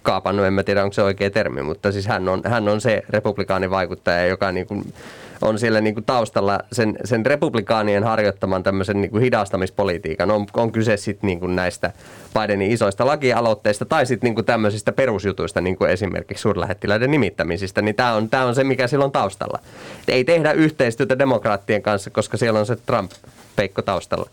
kaapannut, 0.01 0.45
en 0.45 0.53
mä 0.53 0.63
tiedä 0.63 0.83
onko 0.83 0.93
se 0.93 1.03
oikea 1.03 1.29
termi, 1.29 1.61
mutta 1.61 1.91
siis 1.91 2.07
hän 2.07 2.29
on, 2.29 2.41
hän 2.45 2.69
on 2.69 2.81
se 2.81 3.03
republikaanivaikuttaja, 3.09 4.25
joka 4.25 4.51
niin 4.51 4.67
kuin 4.67 4.93
on 5.41 5.59
siellä 5.59 5.81
niin 5.81 5.93
kuin 5.93 6.05
taustalla 6.05 6.59
sen, 6.71 6.97
sen 7.05 7.25
republikaanien 7.25 8.03
harjoittaman 8.03 8.63
tämmöisen 8.63 9.01
niin 9.01 9.11
kuin 9.11 9.23
hidastamispolitiikan. 9.23 10.31
On, 10.31 10.45
on 10.53 10.71
kyse 10.71 10.97
sitten 10.97 11.27
niin 11.27 11.39
kuin 11.39 11.55
näistä 11.55 11.91
Bidenin 12.33 12.71
isoista 12.71 13.05
lakialoitteista 13.05 13.85
tai 13.85 14.05
sitten 14.05 14.27
niin 14.27 14.35
kuin 14.35 14.45
tämmöisistä 14.45 14.91
perusjutuista, 14.91 15.61
niin 15.61 15.77
kuin 15.77 15.91
esimerkiksi 15.91 16.41
suurlähettiläiden 16.41 17.11
nimittämisistä, 17.11 17.81
niin 17.81 17.95
tämä 17.95 18.13
on, 18.13 18.29
tämä 18.29 18.45
on 18.45 18.55
se, 18.55 18.63
mikä 18.63 18.87
silloin 18.87 19.11
taustalla. 19.11 19.59
Ei 20.07 20.23
tehdä 20.23 20.51
yhteistyötä 20.51 21.19
demokraattien 21.19 21.81
kanssa, 21.81 22.09
koska 22.09 22.37
siellä 22.37 22.59
on 22.59 22.65
se 22.65 22.75
Trump-peikko 22.75 23.81
taustalla. 23.81 24.29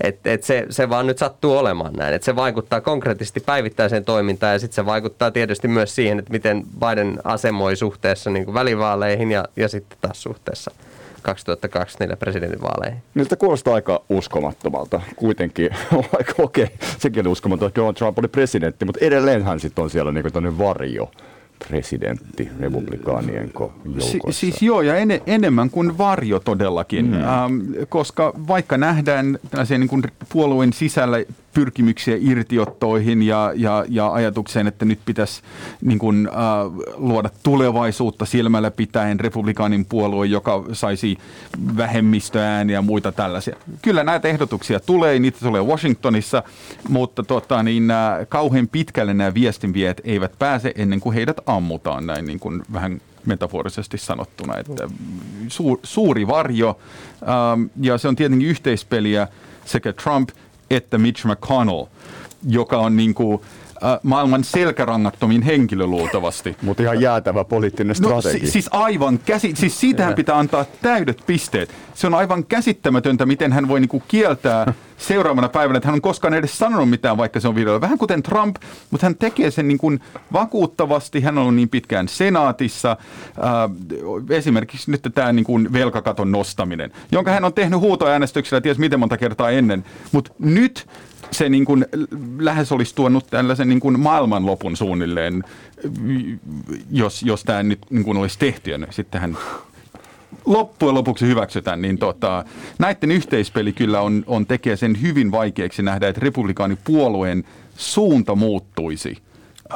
Et, 0.00 0.26
et 0.26 0.44
se, 0.44 0.66
se 0.70 0.88
vaan 0.88 1.06
nyt 1.06 1.18
sattuu 1.18 1.56
olemaan 1.56 1.92
näin. 1.92 2.14
Et 2.14 2.22
se 2.22 2.36
vaikuttaa 2.36 2.80
konkreettisesti 2.80 3.40
päivittäiseen 3.40 4.04
toimintaan 4.04 4.52
ja 4.52 4.58
sitten 4.58 4.74
se 4.74 4.86
vaikuttaa 4.86 5.30
tietysti 5.30 5.68
myös 5.68 5.94
siihen, 5.94 6.18
että 6.18 6.32
miten 6.32 6.64
Biden 6.80 7.18
asemoi 7.24 7.76
suhteessa 7.76 8.30
niin 8.30 8.54
välivaaleihin 8.54 9.30
ja, 9.30 9.44
ja 9.56 9.68
sitten 9.68 9.98
taas 10.00 10.22
suhteessa 10.22 10.70
2024 11.22 12.16
presidentinvaaleihin. 12.16 13.02
Niiltä 13.14 13.36
kuulostaa 13.36 13.74
aika 13.74 14.02
uskomattomalta. 14.08 15.00
Kuitenkin, 15.16 15.70
okei, 16.38 16.64
okay, 16.64 16.76
sekin 16.98 17.26
on 17.26 17.32
uskomaton, 17.32 17.68
että 17.68 17.80
Donald 17.80 17.94
Trump 17.94 18.18
oli 18.18 18.28
presidentti, 18.28 18.84
mutta 18.84 19.04
edelleen 19.04 19.44
hän 19.44 19.60
sitten 19.60 19.84
on 19.84 19.90
siellä 19.90 20.12
niin 20.12 20.58
varjo 20.58 21.10
presidentti 21.68 22.48
republikaanien 22.60 23.50
joukossa. 23.84 24.10
Si- 24.10 24.40
siis 24.40 24.62
joo, 24.62 24.82
ja 24.82 24.96
en, 24.96 25.08
enemmän 25.26 25.70
kuin 25.70 25.98
varjo 25.98 26.40
todellakin, 26.40 27.06
mm. 27.06 27.14
ähm, 27.14 27.60
koska 27.88 28.32
vaikka 28.48 28.76
nähdään 28.76 29.38
niin 29.78 29.88
kuin 29.88 30.02
puolueen 30.32 30.72
sisällä 30.72 31.18
pyrkimyksiä 31.58 32.16
irtiottoihin 32.20 33.22
ja, 33.22 33.52
ja, 33.56 33.84
ja 33.88 34.12
ajatukseen, 34.12 34.66
että 34.66 34.84
nyt 34.84 34.98
pitäisi 35.04 35.42
niin 35.80 35.98
kuin, 35.98 36.28
äh, 36.28 36.34
luoda 36.96 37.30
tulevaisuutta 37.42 38.24
silmällä 38.24 38.70
pitäen 38.70 39.20
republikaanin 39.20 39.84
puolue, 39.84 40.26
joka 40.26 40.64
saisi 40.72 41.18
vähemmistöään 41.76 42.70
ja 42.70 42.82
muita 42.82 43.12
tällaisia. 43.12 43.56
Kyllä 43.82 44.04
näitä 44.04 44.28
ehdotuksia 44.28 44.80
tulee, 44.80 45.18
niitä 45.18 45.38
tulee 45.38 45.62
Washingtonissa, 45.62 46.42
mutta 46.88 47.22
tota, 47.22 47.62
niin, 47.62 47.90
äh, 47.90 48.26
kauhean 48.28 48.68
pitkälle 48.68 49.14
nämä 49.14 49.34
viestinviet 49.34 50.00
eivät 50.04 50.32
pääse 50.38 50.72
ennen 50.76 51.00
kuin 51.00 51.14
heidät 51.14 51.36
ammutaan 51.46 52.06
näin 52.06 52.26
niin 52.26 52.40
kuin 52.40 52.62
vähän 52.72 53.00
metaforisesti 53.26 53.98
sanottuna. 53.98 54.56
Että 54.56 54.88
suur, 55.48 55.78
suuri 55.82 56.26
varjo 56.26 56.78
ähm, 57.22 57.62
ja 57.80 57.98
se 57.98 58.08
on 58.08 58.16
tietenkin 58.16 58.48
yhteispeliä 58.48 59.28
sekä 59.64 59.92
Trump– 59.92 60.28
että 60.70 60.98
Mitch 60.98 61.26
McConnell, 61.26 61.84
joka 62.48 62.78
on 62.78 62.96
niin 62.96 63.14
kuin, 63.14 63.40
äh, 63.84 63.98
maailman 64.02 64.44
selkärangattomin 64.44 65.42
henkilö 65.42 65.86
luultavasti. 65.86 66.56
Mutta 66.62 66.82
ihan 66.82 67.00
jäätävä 67.00 67.44
poliittinen 67.44 67.96
strategia. 67.96 68.40
No, 68.40 68.46
si- 68.46 68.50
siis 68.50 68.68
aivan 68.72 69.18
käsi, 69.18 69.52
siis 69.56 69.80
siitähän 69.80 70.14
pitää 70.14 70.38
antaa 70.38 70.64
täydet 70.82 71.22
pisteet. 71.26 71.70
Se 71.94 72.06
on 72.06 72.14
aivan 72.14 72.44
käsittämätöntä, 72.44 73.26
miten 73.26 73.52
hän 73.52 73.68
voi 73.68 73.80
niinku 73.80 74.02
kieltää 74.08 74.72
seuraavana 74.96 75.48
päivänä, 75.48 75.76
että 75.76 75.88
hän 75.88 75.94
on 75.94 76.00
koskaan 76.00 76.34
edes 76.34 76.58
sanonut 76.58 76.90
mitään, 76.90 77.16
vaikka 77.16 77.40
se 77.40 77.48
on 77.48 77.54
videolla. 77.54 77.80
Vähän 77.80 77.98
kuten 77.98 78.22
Trump, 78.22 78.56
mutta 78.90 79.06
hän 79.06 79.16
tekee 79.16 79.50
sen 79.50 79.68
niin 79.68 79.78
kuin 79.78 80.00
vakuuttavasti. 80.32 81.20
Hän 81.20 81.38
on 81.38 81.42
ollut 81.42 81.54
niin 81.54 81.68
pitkään 81.68 82.08
senaatissa. 82.08 82.90
Äh, 82.90 84.26
esimerkiksi 84.30 84.90
nyt 84.90 85.02
tämä 85.14 85.32
niin 85.32 85.44
kuin 85.44 85.72
velkakaton 85.72 86.32
nostaminen, 86.32 86.92
jonka 87.12 87.30
hän 87.30 87.44
on 87.44 87.54
tehnyt 87.54 87.80
huutoäänestyksellä 87.80 88.60
ties 88.60 88.78
miten 88.78 89.00
monta 89.00 89.16
kertaa 89.16 89.50
ennen. 89.50 89.84
Mutta 90.12 90.32
nyt 90.38 90.86
se 91.30 91.48
niin 91.48 91.64
kuin 91.64 91.86
lähes 92.38 92.72
olisi 92.72 92.94
tuonut 92.94 93.26
tällaisen 93.30 93.68
niin 93.68 93.80
kuin 93.80 94.00
maailmanlopun 94.00 94.76
suunnilleen, 94.76 95.44
jos, 96.90 97.22
jos 97.22 97.44
tämä 97.44 97.62
nyt 97.62 97.78
niin 97.90 98.04
kuin 98.04 98.18
olisi 98.18 98.38
tehty. 98.38 98.70
Ja 98.70 98.78
sitten 98.90 99.20
hän 99.20 99.38
loppujen 100.44 100.94
lopuksi 100.94 101.26
hyväksytään, 101.26 101.82
niin 101.82 101.98
tota, 101.98 102.44
näiden 102.78 103.10
yhteispeli 103.10 103.72
kyllä 103.72 104.00
on, 104.00 104.24
on 104.26 104.46
tekee 104.46 104.76
sen 104.76 105.02
hyvin 105.02 105.30
vaikeaksi 105.30 105.82
nähdä, 105.82 106.08
että 106.08 106.20
republikaanipuolueen 106.20 107.44
suunta 107.76 108.34
muuttuisi 108.34 109.16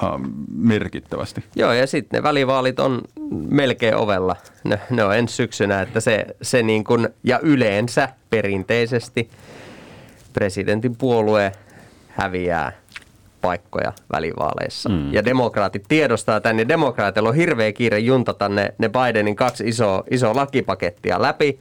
ähm, 0.04 0.22
merkittävästi. 0.56 1.44
Joo, 1.56 1.72
ja 1.72 1.86
sitten 1.86 2.18
ne 2.18 2.22
välivaalit 2.22 2.80
on 2.80 3.00
melkein 3.30 3.96
ovella. 3.96 4.36
Ne, 4.64 4.80
ne 4.90 5.04
on 5.04 5.16
ensi 5.16 5.34
syksynä, 5.34 5.82
että 5.82 6.00
se, 6.00 6.26
se 6.42 6.62
niin 6.62 6.84
kuin, 6.84 7.08
ja 7.24 7.40
yleensä 7.42 8.08
perinteisesti 8.30 9.30
presidentin 10.32 10.96
puolue 10.96 11.52
häviää 12.08 12.72
paikkoja 13.40 13.92
välivaaleissa. 14.12 14.88
Mm. 14.88 15.12
Ja 15.12 15.24
demokraatit 15.24 15.84
tiedostaa 15.88 16.40
tänne. 16.40 16.68
Demokraatilla 16.68 17.28
on 17.28 17.34
hirveä 17.34 17.72
kiire 17.72 17.98
juntata 17.98 18.48
ne, 18.48 18.74
ne 18.78 18.88
Bidenin 18.88 19.36
kaksi 19.36 19.68
isoa 19.68 20.04
iso 20.10 20.36
lakipakettia 20.36 21.22
läpi. 21.22 21.58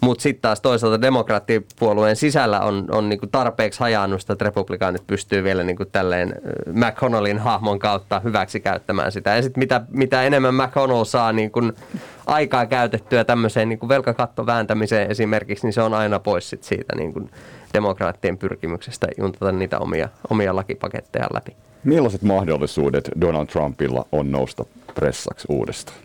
Mutta 0.00 0.22
sitten 0.22 0.42
taas 0.42 0.60
toisaalta 0.60 1.02
demokraattipuolueen 1.02 2.16
sisällä 2.16 2.60
on, 2.60 2.86
on 2.90 3.08
niinku 3.08 3.26
tarpeeksi 3.26 3.80
hajannusta, 3.80 4.32
että 4.32 4.44
republikaanit 4.44 5.06
pystyy 5.06 5.44
vielä 5.44 5.62
niinku 5.62 5.84
tälleen 5.84 6.34
McConnellin 6.72 7.38
hahmon 7.38 7.78
kautta 7.78 8.20
hyväksi 8.20 8.60
käyttämään 8.60 9.12
sitä. 9.12 9.36
Ja 9.36 9.42
sitten 9.42 9.60
mitä, 9.60 9.80
mitä 9.90 10.22
enemmän 10.22 10.54
McConnell 10.54 11.04
saa 11.04 11.32
niinku 11.32 11.60
aikaa 12.26 12.66
käytettyä 12.66 13.24
tämmöiseen 13.24 13.68
niinku 13.68 13.88
velkakatto 13.88 14.46
vääntämiseen 14.46 15.10
esimerkiksi, 15.10 15.66
niin 15.66 15.72
se 15.72 15.82
on 15.82 15.94
aina 15.94 16.18
pois 16.18 16.50
sit 16.50 16.64
siitä 16.64 16.96
niinku 16.96 17.30
demokraattien 17.74 18.38
pyrkimyksestä 18.38 19.06
juntata 19.18 19.52
niitä 19.52 19.78
omia, 19.78 20.08
omia 20.30 20.56
lakipaketteja 20.56 21.26
läpi. 21.32 21.56
Millaiset 21.84 22.22
mahdollisuudet 22.22 23.10
Donald 23.20 23.46
Trumpilla 23.46 24.06
on 24.12 24.32
nousta 24.32 24.64
pressaksi 24.94 25.46
uudestaan? 25.48 25.98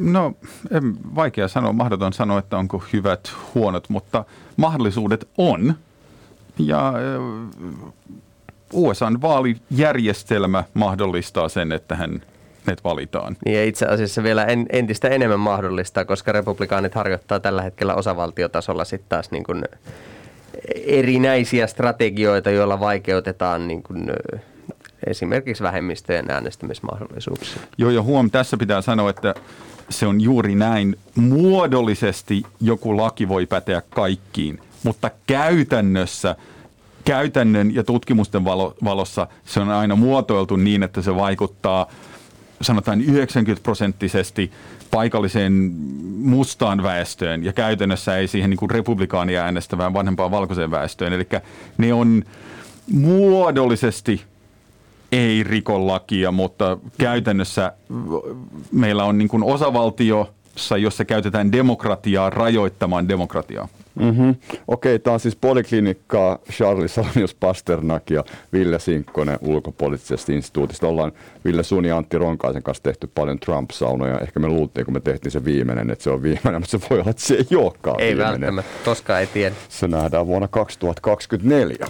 No, 0.00 0.32
en, 0.70 0.96
vaikea 1.14 1.48
sanoa, 1.48 1.72
mahdoton 1.72 2.12
sanoa, 2.12 2.38
että 2.38 2.56
onko 2.56 2.82
hyvät, 2.92 3.32
huonot, 3.54 3.88
mutta 3.88 4.24
mahdollisuudet 4.56 5.28
on. 5.38 5.74
Ja 6.58 6.92
USAn 8.72 9.22
vaalijärjestelmä 9.22 10.64
mahdollistaa 10.74 11.48
sen, 11.48 11.72
että 11.72 11.96
hän 11.96 12.22
ne 12.66 12.76
valitaan. 12.84 13.36
Niin 13.44 13.56
ja 13.56 13.64
itse 13.64 13.86
asiassa 13.86 14.22
vielä 14.22 14.44
en, 14.44 14.66
entistä 14.70 15.08
enemmän 15.08 15.40
mahdollista, 15.40 16.04
koska 16.04 16.32
republikaanit 16.32 16.94
harjoittaa 16.94 17.40
tällä 17.40 17.62
hetkellä 17.62 17.94
osavaltiotasolla 17.94 18.84
sitten 18.84 19.08
taas 19.08 19.30
niin 19.30 19.44
kuin 19.44 19.64
erinäisiä 20.86 21.66
strategioita, 21.66 22.50
joilla 22.50 22.80
vaikeutetaan 22.80 23.68
niin 23.68 23.82
kuin 23.82 24.10
esimerkiksi 25.06 25.62
vähemmistöjen 25.62 26.30
äänestämismahdollisuuksia. 26.30 27.62
Joo, 27.78 27.90
ja 27.90 28.02
huom, 28.02 28.30
tässä 28.30 28.56
pitää 28.56 28.82
sanoa, 28.82 29.10
että 29.10 29.34
se 29.90 30.06
on 30.06 30.20
juuri 30.20 30.54
näin. 30.54 30.96
Muodollisesti 31.14 32.42
joku 32.60 32.96
laki 32.96 33.28
voi 33.28 33.46
päteä 33.46 33.82
kaikkiin, 33.90 34.60
mutta 34.82 35.10
käytännössä 35.26 36.36
käytännön 37.04 37.74
ja 37.74 37.84
tutkimusten 37.84 38.44
valossa 38.84 39.26
se 39.44 39.60
on 39.60 39.68
aina 39.68 39.96
muotoiltu 39.96 40.56
niin, 40.56 40.82
että 40.82 41.02
se 41.02 41.16
vaikuttaa– 41.16 41.86
sanotaan 42.64 43.00
90 43.00 43.62
prosenttisesti 43.62 44.52
paikalliseen 44.90 45.52
mustaan 46.18 46.82
väestöön 46.82 47.44
ja 47.44 47.52
käytännössä 47.52 48.16
ei 48.16 48.28
siihen 48.28 48.50
niin 48.50 48.70
republikaania 48.70 49.44
äänestävään 49.44 49.94
vanhempaan 49.94 50.30
valkoiseen 50.30 50.70
väestöön. 50.70 51.12
Eli 51.12 51.26
ne 51.78 51.92
on 51.92 52.24
muodollisesti 52.92 54.22
ei 55.14 55.42
rikollakia, 55.42 56.32
mutta 56.32 56.78
käytännössä 56.98 57.72
meillä 58.72 59.04
on 59.04 59.18
niin 59.18 59.28
kuin 59.28 59.42
osavaltio, 59.42 60.30
jossa 60.80 61.04
käytetään 61.04 61.52
demokratiaa 61.52 62.30
rajoittamaan 62.30 63.08
demokratiaa. 63.08 63.68
Mm-hmm. 63.94 64.34
Okei, 64.68 64.98
tämä 64.98 65.14
on 65.14 65.20
siis 65.20 65.36
Poliklinikkaa, 65.36 66.38
Charlie 66.52 66.88
Salmius 66.88 67.34
Pasternak 67.34 68.10
ja 68.10 68.24
Ville 68.52 68.78
Sinkkonen 68.78 69.38
ulkopoliittisesta 69.42 70.32
instituutista. 70.32 70.88
Ollaan 70.88 71.12
Ville 71.44 71.62
Suni 71.62 71.88
ja 71.88 71.96
Antti 71.96 72.18
Ronkaisen 72.18 72.62
kanssa 72.62 72.82
tehty 72.82 73.06
paljon 73.14 73.40
Trump-saunoja. 73.40 74.18
Ehkä 74.18 74.40
me 74.40 74.48
luultiin, 74.48 74.84
kun 74.84 74.94
me 74.94 75.00
tehtiin 75.00 75.32
se 75.32 75.44
viimeinen, 75.44 75.90
että 75.90 76.02
se 76.04 76.10
on 76.10 76.22
viimeinen, 76.22 76.60
mutta 76.60 76.78
se 76.78 76.86
voi 76.90 77.00
olla, 77.00 77.10
että 77.10 77.22
se 77.22 77.34
ei 77.34 77.56
olekaan 77.56 78.00
Ei 78.00 78.08
viimeinen. 78.16 78.40
välttämättä, 78.40 78.70
koska 78.84 79.18
ei 79.18 79.26
tiedä. 79.26 79.54
Se 79.68 79.88
nähdään 79.88 80.26
vuonna 80.26 80.48
2024. 80.48 81.86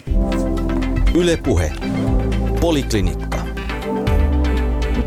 Yle 1.15 1.37
Puhe. 1.37 1.73
Poliklinikka. 2.65 3.39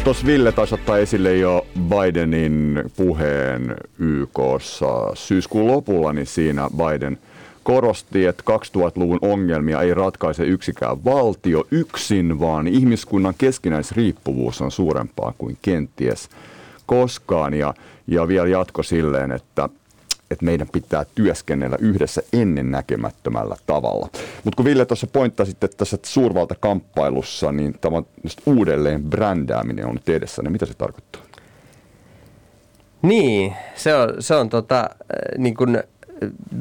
Tuossa 0.04 0.26
Ville 0.26 0.52
taisi 0.52 0.74
ottaa 0.74 0.98
esille 0.98 1.36
jo 1.36 1.66
Bidenin 1.90 2.84
puheen 2.98 3.76
YKssa 4.00 5.12
syyskuun 5.14 5.68
lopulla, 5.68 6.14
niin 6.14 6.26
siinä 6.26 6.70
Biden 6.78 7.18
korosti, 7.64 8.26
että 8.26 8.44
2000-luvun 8.52 9.20
ongelmia 9.22 9.82
ei 9.82 9.94
ratkaise 9.94 10.44
yksikään 10.44 11.06
valtio 11.06 11.68
yksin, 11.72 12.40
vaan 12.40 12.68
ihmiskunnan 12.68 13.34
keskinäisriippuvuus 13.38 14.62
on 14.62 14.72
suurempaa 14.72 15.34
kuin 15.38 15.58
kenties 15.62 16.30
koskaan. 16.86 17.54
Ja, 17.54 17.74
ja 18.08 18.28
vielä 18.28 18.48
jatko 18.48 18.84
silleen, 18.84 19.32
että 19.32 19.70
että 20.32 20.46
meidän 20.46 20.68
pitää 20.74 21.06
työskennellä 21.16 21.78
yhdessä 21.80 22.22
ennennäkemättömällä 22.34 23.56
tavalla. 23.66 24.10
Mutta 24.44 24.56
kun 24.56 24.66
Ville 24.66 24.86
tuossa 24.86 25.08
pointtasi, 25.08 25.52
että 25.52 25.68
tässä 25.78 25.98
suurvaltakamppailussa, 26.04 27.52
niin 27.52 27.76
tämä 27.82 28.04
uudelleen 28.46 29.04
brändääminen 29.04 29.86
on 29.86 29.94
nyt 29.94 30.10
edessä, 30.10 30.42
niin 30.42 30.52
mitä 30.52 30.66
se 30.66 30.74
tarkoittaa? 30.74 31.22
Niin, 33.02 33.54
se 33.76 33.96
on, 33.96 34.14
se 34.20 34.36
on 34.36 34.50
tota, 34.50 34.80
äh, 34.80 35.38
niin 35.38 35.56
kuin 35.56 35.84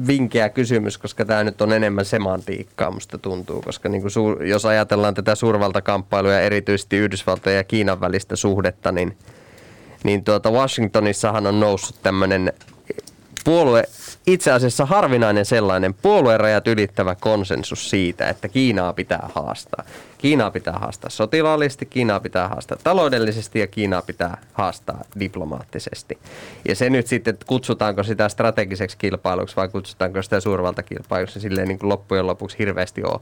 vinkeä 0.07 0.49
kysymys, 0.49 0.97
koska 0.97 1.25
tämä 1.25 1.43
nyt 1.43 1.61
on 1.61 1.73
enemmän 1.73 2.05
semantiikkaa, 2.05 2.91
musta 2.91 3.17
tuntuu, 3.17 3.61
koska 3.61 3.89
niin 3.89 4.09
suur, 4.09 4.43
jos 4.43 4.65
ajatellaan 4.65 5.13
tätä 5.13 5.35
suurvaltakamppailua 5.35 6.31
ja 6.31 6.41
erityisesti 6.41 6.97
Yhdysvaltojen 6.97 7.57
ja 7.57 7.63
Kiinan 7.63 8.01
välistä 8.01 8.35
suhdetta, 8.35 8.91
niin, 8.91 9.17
niin 10.03 10.23
tuota 10.23 10.51
Washingtonissahan 10.51 11.47
on 11.47 11.59
noussut 11.59 11.95
tämmöinen 12.03 12.53
puolue, 13.47 13.83
itse 14.27 14.51
asiassa 14.51 14.85
harvinainen 14.85 15.45
sellainen 15.45 15.93
puoluerajat 15.93 16.67
ylittävä 16.67 17.15
konsensus 17.15 17.89
siitä, 17.89 18.29
että 18.29 18.47
Kiinaa 18.47 18.93
pitää 18.93 19.29
haastaa. 19.35 19.83
Kiinaa 20.17 20.51
pitää 20.51 20.73
haastaa 20.73 21.09
sotilaallisesti, 21.09 21.85
Kiinaa 21.85 22.19
pitää 22.19 22.47
haastaa 22.47 22.77
taloudellisesti 22.83 23.59
ja 23.59 23.67
Kiinaa 23.67 24.01
pitää 24.01 24.37
haastaa 24.53 25.03
diplomaattisesti. 25.19 26.17
Ja 26.67 26.75
se 26.75 26.89
nyt 26.89 27.07
sitten, 27.07 27.33
että 27.33 27.45
kutsutaanko 27.45 28.03
sitä 28.03 28.29
strategiseksi 28.29 28.97
kilpailuksi 28.97 29.55
vai 29.55 29.69
kutsutaanko 29.69 30.21
sitä 30.21 30.39
suurvaltakilpailuksi, 30.39 31.39
silleen 31.39 31.67
niin 31.67 31.79
kuin 31.79 31.89
loppujen 31.89 32.27
lopuksi 32.27 32.59
hirveästi 32.59 33.03
ole, 33.03 33.19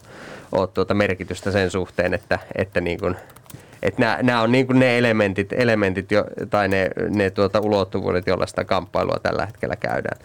ole 0.51 0.67
tuota 0.67 0.94
merkitystä 0.94 1.51
sen 1.51 1.72
suhteen, 1.72 2.13
että, 2.13 2.39
että 2.55 2.82
niin 2.82 3.00
kuin 3.00 3.15
että 3.86 4.01
nämä, 4.01 4.20
nämä 4.24 4.42
on 4.42 4.51
niin 4.51 4.68
kuin 4.68 4.80
ne 4.80 4.98
elementit, 4.98 5.54
elementit 5.54 6.12
jo, 6.12 6.25
tai 6.50 6.68
ne, 6.68 6.89
ne 7.10 7.30
tuota 7.30 7.60
ulottuvuudet, 7.60 8.27
joilla 8.27 8.46
sitä 8.46 8.63
kamppailua 8.63 9.20
tällä 9.24 9.46
hetkellä 9.46 9.75
käydään. 9.75 10.18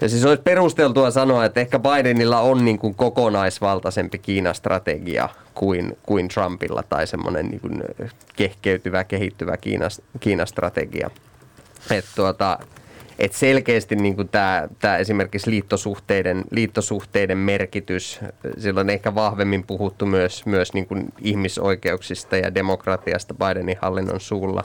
Ja 0.00 0.08
siis 0.08 0.24
olisi 0.24 0.42
perusteltua 0.42 1.10
sanoa, 1.10 1.44
että 1.44 1.60
ehkä 1.60 1.78
Bidenilla 1.78 2.40
on 2.40 2.64
niin 2.64 2.78
kuin 2.78 2.94
kokonaisvaltaisempi 2.94 4.18
Kiinan 4.18 4.54
strategia 4.54 5.28
kuin, 5.54 5.98
kuin 6.02 6.28
Trumpilla 6.28 6.82
tai 6.82 7.06
semmoinen 7.06 7.46
niin 7.46 7.60
kuin 7.60 7.84
kehkeytyvä, 8.36 9.04
kehittyvä 9.04 9.56
Kiinan, 9.56 9.90
Kiinan 10.20 10.46
strategia. 10.46 11.10
Että 11.90 12.10
tuota, 12.16 12.58
et 13.22 13.32
selkeästi 13.32 13.96
niin 13.96 14.28
tämä, 14.28 14.68
tämä 14.78 14.96
esimerkiksi 14.96 15.50
liittosuhteiden, 15.50 16.44
liittosuhteiden 16.50 17.38
merkitys, 17.38 18.20
silloin 18.58 18.90
ehkä 18.90 19.14
vahvemmin 19.14 19.66
puhuttu 19.66 20.06
myös, 20.06 20.46
myös 20.46 20.74
niin 20.74 20.86
kuin 20.86 21.12
ihmisoikeuksista 21.20 22.36
ja 22.36 22.54
demokratiasta 22.54 23.34
Bidenin 23.34 23.78
hallinnon 23.82 24.20
suulla. 24.20 24.64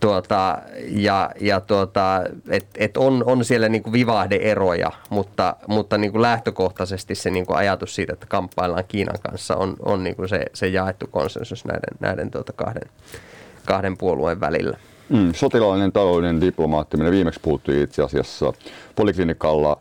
Tuota, 0.00 0.58
ja 0.88 1.30
ja 1.40 1.60
tuota, 1.60 2.22
et, 2.48 2.66
et 2.76 2.96
on, 2.96 3.24
on 3.26 3.44
siellä 3.44 3.68
niin 3.68 3.82
kuin 3.82 3.92
vivahdeeroja, 3.92 4.92
mutta, 5.10 5.56
mutta 5.66 5.98
niin 5.98 6.12
kuin 6.12 6.22
lähtökohtaisesti 6.22 7.14
se 7.14 7.30
niin 7.30 7.46
kuin 7.46 7.56
ajatus 7.56 7.94
siitä, 7.94 8.12
että 8.12 8.26
kamppaillaan 8.26 8.84
Kiinan 8.88 9.18
kanssa, 9.30 9.56
on, 9.56 9.76
on 9.84 10.04
niin 10.04 10.16
kuin 10.16 10.28
se, 10.28 10.44
se 10.54 10.68
jaettu 10.68 11.06
konsensus 11.06 11.64
näiden, 11.64 11.96
näiden 12.00 12.30
tuota 12.30 12.52
kahden, 12.52 12.90
kahden 13.64 13.96
puolueen 13.96 14.40
välillä. 14.40 14.78
Mm, 15.10 15.32
sotilaallinen, 15.34 15.92
taloudellinen, 15.92 16.40
diplomaattinen. 16.40 17.12
Viimeksi 17.12 17.40
puhuttui 17.42 17.82
itse 17.82 18.02
asiassa 18.02 18.52
poliklinikalla 18.96 19.78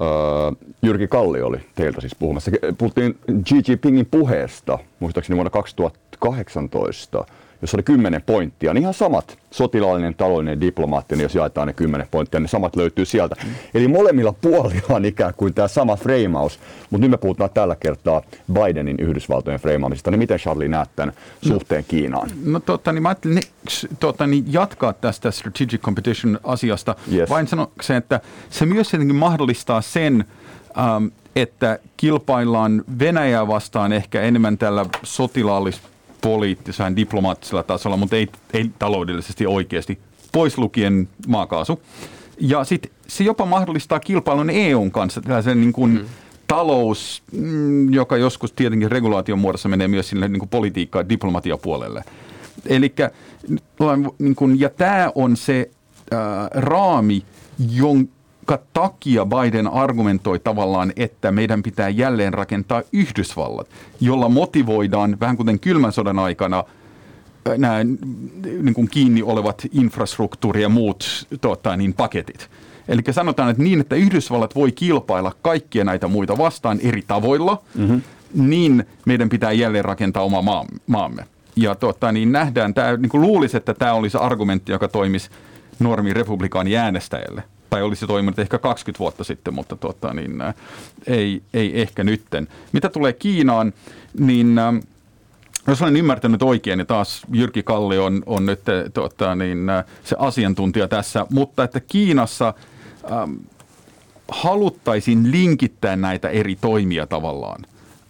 öö, 0.00 0.68
Jyrki 0.82 1.08
Kalli 1.08 1.42
oli 1.42 1.60
teiltä 1.74 2.00
siis 2.00 2.14
puhumassa. 2.18 2.50
Puhuttiin 2.78 3.18
Xi 3.44 3.62
Jinpingin 3.68 4.06
puheesta, 4.10 4.78
muistaakseni 5.00 5.36
vuonna 5.36 5.50
2018 5.50 7.24
jossa 7.64 7.76
oli 7.76 7.82
kymmenen 7.82 8.22
pointtia, 8.22 8.74
niin 8.74 8.82
ihan 8.82 8.94
samat, 8.94 9.38
sotilaallinen, 9.50 10.14
taloudellinen, 10.14 10.60
diplomaattinen, 10.60 11.22
jos 11.22 11.34
jaetaan 11.34 11.66
ne 11.66 11.72
kymmenen 11.72 12.06
pointtia, 12.10 12.40
niin 12.40 12.48
samat 12.48 12.76
löytyy 12.76 13.04
sieltä. 13.04 13.36
Eli 13.74 13.88
molemmilla 13.88 14.32
puolilla 14.32 14.96
on 14.96 15.04
ikään 15.04 15.34
kuin 15.36 15.54
tämä 15.54 15.68
sama 15.68 15.96
freimaus, 15.96 16.60
mutta 16.90 17.02
nyt 17.04 17.10
me 17.10 17.16
puhutaan 17.16 17.50
tällä 17.54 17.76
kertaa 17.76 18.22
Bidenin 18.52 18.96
Yhdysvaltojen 19.00 19.60
freimaamisesta. 19.60 20.10
Niin 20.10 20.18
miten 20.18 20.38
Charlie 20.38 20.68
näet 20.68 20.88
tämän 20.96 21.14
suhteen 21.42 21.80
no, 21.80 21.86
Kiinaan? 21.88 22.30
No 22.44 22.60
totta, 22.60 22.92
niin 22.92 23.02
mä 23.02 23.08
ajattelin 23.08 23.42
tota, 24.00 24.26
niin 24.26 24.44
jatkaa 24.52 24.92
tästä 24.92 25.30
strategic 25.30 25.80
competition 25.80 26.40
asiasta, 26.44 26.96
yes. 27.12 27.30
vain 27.30 27.48
sanokseen, 27.48 27.96
että 27.96 28.20
se 28.50 28.66
myös 28.66 28.92
jotenkin 28.92 29.16
mahdollistaa 29.16 29.80
sen, 29.80 30.24
ähm, 30.78 31.06
että 31.36 31.78
kilpaillaan 31.96 32.84
Venäjää 32.98 33.48
vastaan 33.48 33.92
ehkä 33.92 34.20
enemmän 34.20 34.58
tällä 34.58 34.86
sotilaallisella 35.02 35.93
poliittisella, 36.24 36.96
diplomaattisella 36.96 37.62
tasolla, 37.62 37.96
mutta 37.96 38.16
ei, 38.16 38.28
ei 38.52 38.70
taloudellisesti 38.78 39.46
oikeasti, 39.46 39.98
pois 40.32 40.58
lukien 40.58 41.08
maakaasu. 41.26 41.82
Ja 42.40 42.64
sitten 42.64 42.90
se 43.08 43.24
jopa 43.24 43.46
mahdollistaa 43.46 44.00
kilpailun 44.00 44.50
EUn 44.50 44.90
kanssa, 44.90 45.20
tällaisen 45.20 45.60
niin 45.60 45.72
kuin 45.72 45.90
mm. 45.90 46.04
talous, 46.46 47.22
mm, 47.32 47.92
joka 47.92 48.16
joskus 48.16 48.52
tietenkin 48.52 48.90
regulaation 48.90 49.38
muodossa 49.38 49.68
menee 49.68 49.88
myös 49.88 50.08
sinne 50.08 50.28
niin 50.28 50.48
politiikka- 50.48 50.98
ja 50.98 51.08
diplomatiapuolelle. 51.08 52.04
Eli 52.66 52.94
niin 54.18 54.60
ja 54.60 54.70
tämä 54.70 55.12
on 55.14 55.36
se 55.36 55.70
äh, 56.12 56.18
raami, 56.54 57.22
jon, 57.70 57.98
jonka 57.98 58.14
takia 58.72 59.26
Biden 59.26 59.68
argumentoi 59.68 60.38
tavallaan, 60.38 60.92
että 60.96 61.32
meidän 61.32 61.62
pitää 61.62 61.88
jälleen 61.88 62.34
rakentaa 62.34 62.82
Yhdysvallat, 62.92 63.68
jolla 64.00 64.28
motivoidaan 64.28 65.20
vähän 65.20 65.36
kuten 65.36 65.60
kylmän 65.60 65.92
sodan 65.92 66.18
aikana 66.18 66.64
nämä 67.58 67.84
niin 68.62 68.74
kuin 68.74 68.88
kiinni 68.88 69.22
olevat 69.22 69.62
infrastruktuuri 69.72 70.62
ja 70.62 70.68
muut 70.68 71.26
tota, 71.40 71.76
niin 71.76 71.94
paketit. 71.94 72.50
Eli 72.88 73.02
sanotaan, 73.10 73.50
että 73.50 73.62
niin, 73.62 73.80
että 73.80 73.96
Yhdysvallat 73.96 74.54
voi 74.54 74.72
kilpailla 74.72 75.32
kaikkia 75.42 75.84
näitä 75.84 76.08
muita 76.08 76.38
vastaan 76.38 76.80
eri 76.82 77.02
tavoilla, 77.06 77.62
mm-hmm. 77.74 78.02
niin 78.34 78.84
meidän 79.06 79.28
pitää 79.28 79.52
jälleen 79.52 79.84
rakentaa 79.84 80.22
oma 80.22 80.64
maamme. 80.86 81.26
Ja 81.56 81.74
tota, 81.74 82.12
niin 82.12 82.32
nähdään, 82.32 82.74
tämä, 82.74 82.96
niin 82.96 83.10
kuin 83.10 83.20
luulisi, 83.20 83.56
että 83.56 83.74
tämä 83.74 83.92
olisi 83.92 84.16
argumentti, 84.16 84.72
joka 84.72 84.88
toimisi 84.88 85.30
normi 85.78 86.12
republikaani 86.14 86.76
äänestäjälle 86.76 87.42
tai 87.74 87.82
olisi 87.82 88.06
toiminut 88.06 88.38
ehkä 88.38 88.58
20 88.58 88.98
vuotta 88.98 89.24
sitten, 89.24 89.54
mutta 89.54 89.76
tuota, 89.76 90.14
niin, 90.14 90.42
ei, 91.06 91.42
ei 91.54 91.80
ehkä 91.80 92.04
nytten. 92.04 92.48
Mitä 92.72 92.88
tulee 92.88 93.12
Kiinaan, 93.12 93.72
niin 94.18 94.56
jos 95.66 95.82
olen 95.82 95.96
ymmärtänyt 95.96 96.42
oikein, 96.42 96.78
niin 96.78 96.86
taas 96.86 97.22
Jyrki 97.32 97.62
Kalli 97.62 97.98
on, 97.98 98.22
on 98.26 98.46
nyt 98.46 98.60
tuota, 98.94 99.34
niin, 99.34 99.58
se 100.04 100.16
asiantuntija 100.18 100.88
tässä, 100.88 101.26
mutta 101.30 101.64
että 101.64 101.80
Kiinassa 101.80 102.48
ä, 102.48 102.54
haluttaisiin 104.28 105.30
linkittää 105.30 105.96
näitä 105.96 106.28
eri 106.28 106.56
toimia 106.56 107.06
tavallaan. 107.06 107.62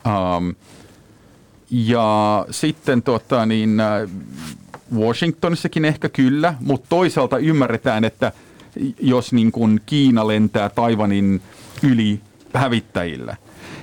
Ähm, 0.07 0.51
ja 1.71 2.47
sitten 2.51 3.03
tuota, 3.03 3.47
niin, 3.47 3.83
Washingtonissakin 4.97 5.85
ehkä 5.85 6.09
kyllä, 6.09 6.55
mutta 6.61 6.87
toisaalta 6.89 7.39
ymmärretään, 7.39 8.05
että– 8.05 8.33
jos 9.01 9.33
niin 9.33 9.53
kuin 9.53 9.81
Kiina 9.87 10.27
lentää 10.27 10.69
Taivanin 10.69 11.41
yli 11.83 12.21
hävittäjillä, 12.55 13.37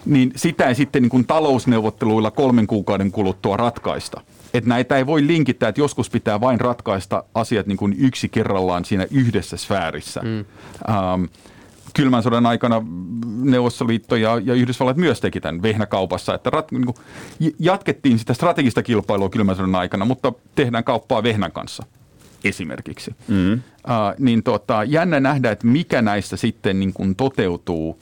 niin 0.06 0.32
sitä 0.36 0.66
ei 0.66 0.76
sitten 0.76 1.02
niin 1.02 1.10
kuin 1.10 1.28
talousneuvotteluilla 1.28 2.32
kolmen 2.32 2.68
kuukauden 2.68 3.12
kuluttua 3.12 3.58
ratkaista. 3.58 4.22
Että 4.54 4.70
näitä 4.70 4.98
ei 4.98 5.06
voi 5.06 5.28
linkittää, 5.28 5.70
että 5.70 5.82
joskus 5.82 6.10
pitää 6.10 6.42
vain 6.42 6.60
ratkaista 6.60 7.24
asiat 7.34 7.68
niin 7.68 7.78
kuin 7.78 7.96
yksi 8.00 8.30
kerrallaan 8.30 8.86
siinä 8.86 9.08
yhdessä 9.12 9.58
sfäärissä. 9.58 10.22
Mm. 10.22 10.46
Ähm, 10.90 11.24
kylmän 11.94 12.24
sodan 12.24 12.46
aikana 12.46 12.82
Neuvostoliitto 13.42 14.16
ja, 14.16 14.42
ja 14.44 14.54
Yhdysvallat 14.54 14.98
myös 14.98 15.22
teki 15.22 15.42
tämän 15.42 15.62
vehnäkaupassa, 15.62 16.34
että 16.34 16.50
rat, 16.50 16.72
niin 16.72 16.86
kuin, 16.86 16.96
jatkettiin 17.60 18.20
sitä 18.20 18.34
strategista 18.34 18.84
kilpailua 18.84 19.30
kylmän 19.30 19.56
sodan 19.56 19.76
aikana, 19.76 20.06
mutta 20.06 20.34
tehdään 20.56 20.84
kauppaa 20.84 21.24
vehnän 21.24 21.52
kanssa 21.52 21.84
esimerkiksi. 22.44 23.16
Mm. 23.28 23.54
Uh, 23.54 23.60
niin 24.20 24.44
tota, 24.44 24.84
jännä 24.84 25.20
nähdä, 25.20 25.52
että 25.52 25.68
mikä 25.68 26.02
näistä 26.02 26.38
sitten 26.38 26.80
niin 26.80 26.94
kuin 26.94 27.16
toteutuu 27.16 27.90
uh, 27.90 27.98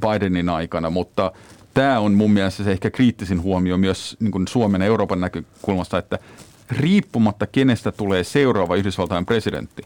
Bidenin 0.00 0.48
aikana, 0.48 0.90
mutta 0.90 1.32
tämä 1.74 2.00
on 2.00 2.14
mun 2.14 2.30
mielestä 2.30 2.64
se 2.64 2.72
ehkä 2.72 2.90
kriittisin 2.90 3.42
huomio 3.42 3.76
myös 3.76 4.16
niin 4.20 4.30
kuin 4.30 4.48
Suomen 4.48 4.80
ja 4.80 4.86
Euroopan 4.86 5.20
näkökulmasta, 5.20 5.98
että 5.98 6.18
riippumatta 6.70 7.46
kenestä 7.46 7.92
tulee 7.92 8.24
seuraava 8.24 8.76
Yhdysvaltain 8.76 9.26
presidentti, 9.26 9.82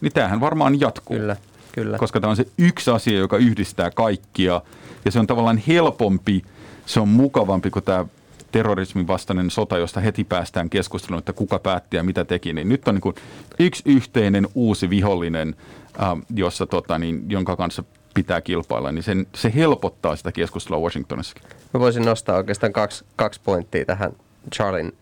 niin 0.00 0.12
tämähän 0.12 0.40
varmaan 0.40 0.80
jatkuu. 0.80 1.16
Kyllä, 1.16 1.36
kyllä. 1.72 1.98
Koska 1.98 2.20
tämä 2.20 2.30
on 2.30 2.36
se 2.36 2.46
yksi 2.58 2.90
asia, 2.90 3.18
joka 3.18 3.36
yhdistää 3.36 3.90
kaikkia 3.90 4.62
ja 5.04 5.10
se 5.10 5.18
on 5.18 5.26
tavallaan 5.26 5.62
helpompi, 5.68 6.42
se 6.86 7.00
on 7.00 7.08
mukavampi 7.08 7.70
kuin 7.70 7.84
tämä 7.84 8.04
terrorismin 8.52 9.06
vastainen 9.06 9.50
sota, 9.50 9.78
josta 9.78 10.00
heti 10.00 10.24
päästään 10.24 10.70
keskusteluun, 10.70 11.18
että 11.18 11.32
kuka 11.32 11.58
päätti 11.58 11.96
ja 11.96 12.02
mitä 12.02 12.24
teki, 12.24 12.52
niin 12.52 12.68
nyt 12.68 12.88
on 12.88 12.94
niin 12.94 13.02
kuin 13.02 13.14
yksi 13.58 13.82
yhteinen 13.86 14.48
uusi 14.54 14.90
vihollinen, 14.90 15.56
äh, 16.02 16.08
jossa, 16.34 16.66
tota, 16.66 16.98
niin, 16.98 17.24
jonka 17.28 17.56
kanssa 17.56 17.84
pitää 18.14 18.40
kilpailla, 18.40 18.92
niin 18.92 19.02
sen, 19.02 19.26
se 19.34 19.52
helpottaa 19.54 20.16
sitä 20.16 20.32
keskustelua 20.32 20.80
Washingtonissakin. 20.82 21.42
Mä 21.74 21.80
voisin 21.80 22.04
nostaa 22.04 22.36
oikeastaan 22.36 22.72
kaksi, 22.72 23.04
kaksi 23.16 23.40
pointtia 23.44 23.84
tähän 23.84 24.12
Charlin 24.54 24.92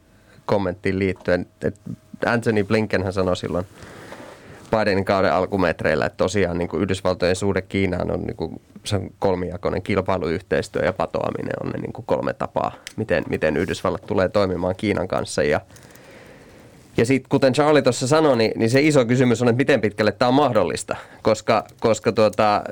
kommenttiin 0.46 0.98
liittyen. 0.98 1.46
Et 1.62 1.80
Anthony 2.26 2.64
Blinken 2.64 3.12
sanoi 3.12 3.36
silloin 3.36 3.66
Bidenin 4.70 5.04
kauden 5.04 5.32
alkumetreillä, 5.32 6.06
että 6.06 6.16
tosiaan 6.16 6.58
niin 6.58 6.68
kuin 6.68 6.82
Yhdysvaltojen 6.82 7.36
suhde 7.36 7.62
Kiinaan 7.62 8.10
on, 8.10 8.20
niin 8.20 8.36
kuin, 8.36 8.60
se 8.88 8.96
on 8.96 9.10
kolmijakoinen 9.18 9.82
kilpailuyhteistyö 9.82 10.82
ja 10.82 10.92
patoaminen 10.92 11.54
on 11.64 11.70
ne 11.70 11.78
niin 11.80 11.92
kuin 11.92 12.06
kolme 12.06 12.32
tapaa, 12.32 12.72
miten, 12.96 13.24
miten 13.28 13.56
Yhdysvallat 13.56 14.06
tulee 14.06 14.28
toimimaan 14.28 14.74
Kiinan 14.76 15.08
kanssa. 15.08 15.42
Ja, 15.42 15.60
Ja 16.96 17.04
sitten 17.06 17.28
kuten 17.28 17.52
Charlie 17.52 17.82
tuossa 17.82 18.06
sanoi, 18.06 18.36
niin, 18.36 18.52
niin 18.56 18.70
se 18.70 18.80
iso 18.80 19.04
kysymys 19.04 19.42
on, 19.42 19.48
että 19.48 19.56
miten 19.56 19.80
pitkälle 19.80 20.12
tämä 20.12 20.28
on 20.28 20.34
mahdollista. 20.34 20.96
Koska, 21.22 21.64
koska 21.80 22.12
tuota, 22.12 22.62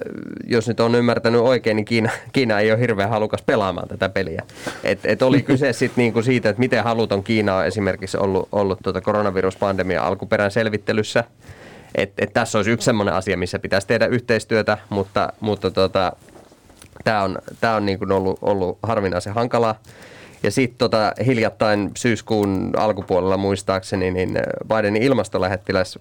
jos 0.46 0.68
nyt 0.68 0.80
on 0.80 0.94
ymmärtänyt 0.94 1.40
oikein, 1.40 1.76
niin 1.76 1.84
Kiina, 1.84 2.10
Kiina 2.32 2.60
ei 2.60 2.70
ole 2.70 2.80
hirveän 2.80 3.10
halukas 3.10 3.42
pelaamaan 3.42 3.88
tätä 3.88 4.08
peliä. 4.08 4.42
Et, 4.84 4.98
et 5.04 5.22
oli 5.22 5.42
kyse 5.42 5.72
sitten 5.72 6.02
niinku 6.02 6.22
siitä, 6.22 6.48
että 6.48 6.60
miten 6.60 6.84
haluton 6.84 7.22
Kiina 7.22 7.56
on 7.56 7.66
esimerkiksi 7.66 8.16
ollut, 8.16 8.48
ollut 8.52 8.78
tuota 8.82 9.00
koronaviruspandemia 9.00 10.02
alkuperän 10.02 10.50
selvittelyssä. 10.50 11.24
Et, 11.96 12.12
et 12.18 12.32
tässä 12.32 12.58
olisi 12.58 12.70
yksi 12.70 12.84
sellainen 12.84 13.14
asia, 13.14 13.36
missä 13.36 13.58
pitäisi 13.58 13.86
tehdä 13.86 14.06
yhteistyötä, 14.06 14.78
mutta, 14.88 15.32
mutta 15.40 15.70
tuota, 15.70 16.12
tämä 17.04 17.22
on, 17.22 17.38
tää 17.60 17.76
on 17.76 17.86
niin 17.86 18.12
ollut, 18.12 18.38
ollut 18.42 18.78
harvinaisen 18.82 19.34
hankalaa. 19.34 19.74
Ja 20.42 20.50
sitten 20.50 20.78
tota, 20.78 21.12
hiljattain 21.26 21.90
syyskuun 21.96 22.70
alkupuolella 22.76 23.36
muistaakseni, 23.36 24.10
niin 24.10 24.38
Bidenin 24.68 25.02
ilmastolähettiläs 25.02 25.98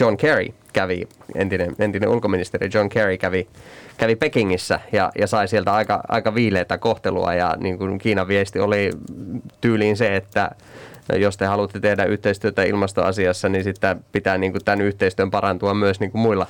John 0.00 0.16
Kerry 0.16 0.46
kävi, 0.72 1.08
entinen, 1.34 1.76
entinen 1.78 2.08
ulkoministeri 2.08 2.70
John 2.74 2.88
Kerry 2.88 3.18
kävi, 3.18 3.48
kävi 3.96 4.16
Pekingissä 4.16 4.80
ja, 4.92 5.12
ja 5.18 5.26
sai 5.26 5.48
sieltä 5.48 5.72
aika, 5.72 6.00
aika 6.08 6.34
viileitä 6.34 6.78
kohtelua. 6.78 7.34
Ja 7.34 7.54
niin 7.60 7.78
kuin 7.78 7.98
Kiinan 7.98 8.28
viesti 8.28 8.58
oli 8.60 8.90
tyyliin 9.60 9.96
se, 9.96 10.16
että 10.16 10.50
jos 11.12 11.36
te 11.36 11.46
haluatte 11.46 11.80
tehdä 11.80 12.04
yhteistyötä 12.04 12.62
ilmastoasiassa, 12.62 13.48
niin 13.48 13.64
sitten 13.64 14.04
pitää 14.12 14.38
niin 14.38 14.52
kuin 14.52 14.64
tämän 14.64 14.80
yhteistyön 14.80 15.30
parantua 15.30 15.74
myös 15.74 16.00
niin 16.00 16.10
kuin 16.10 16.22
muilla, 16.22 16.46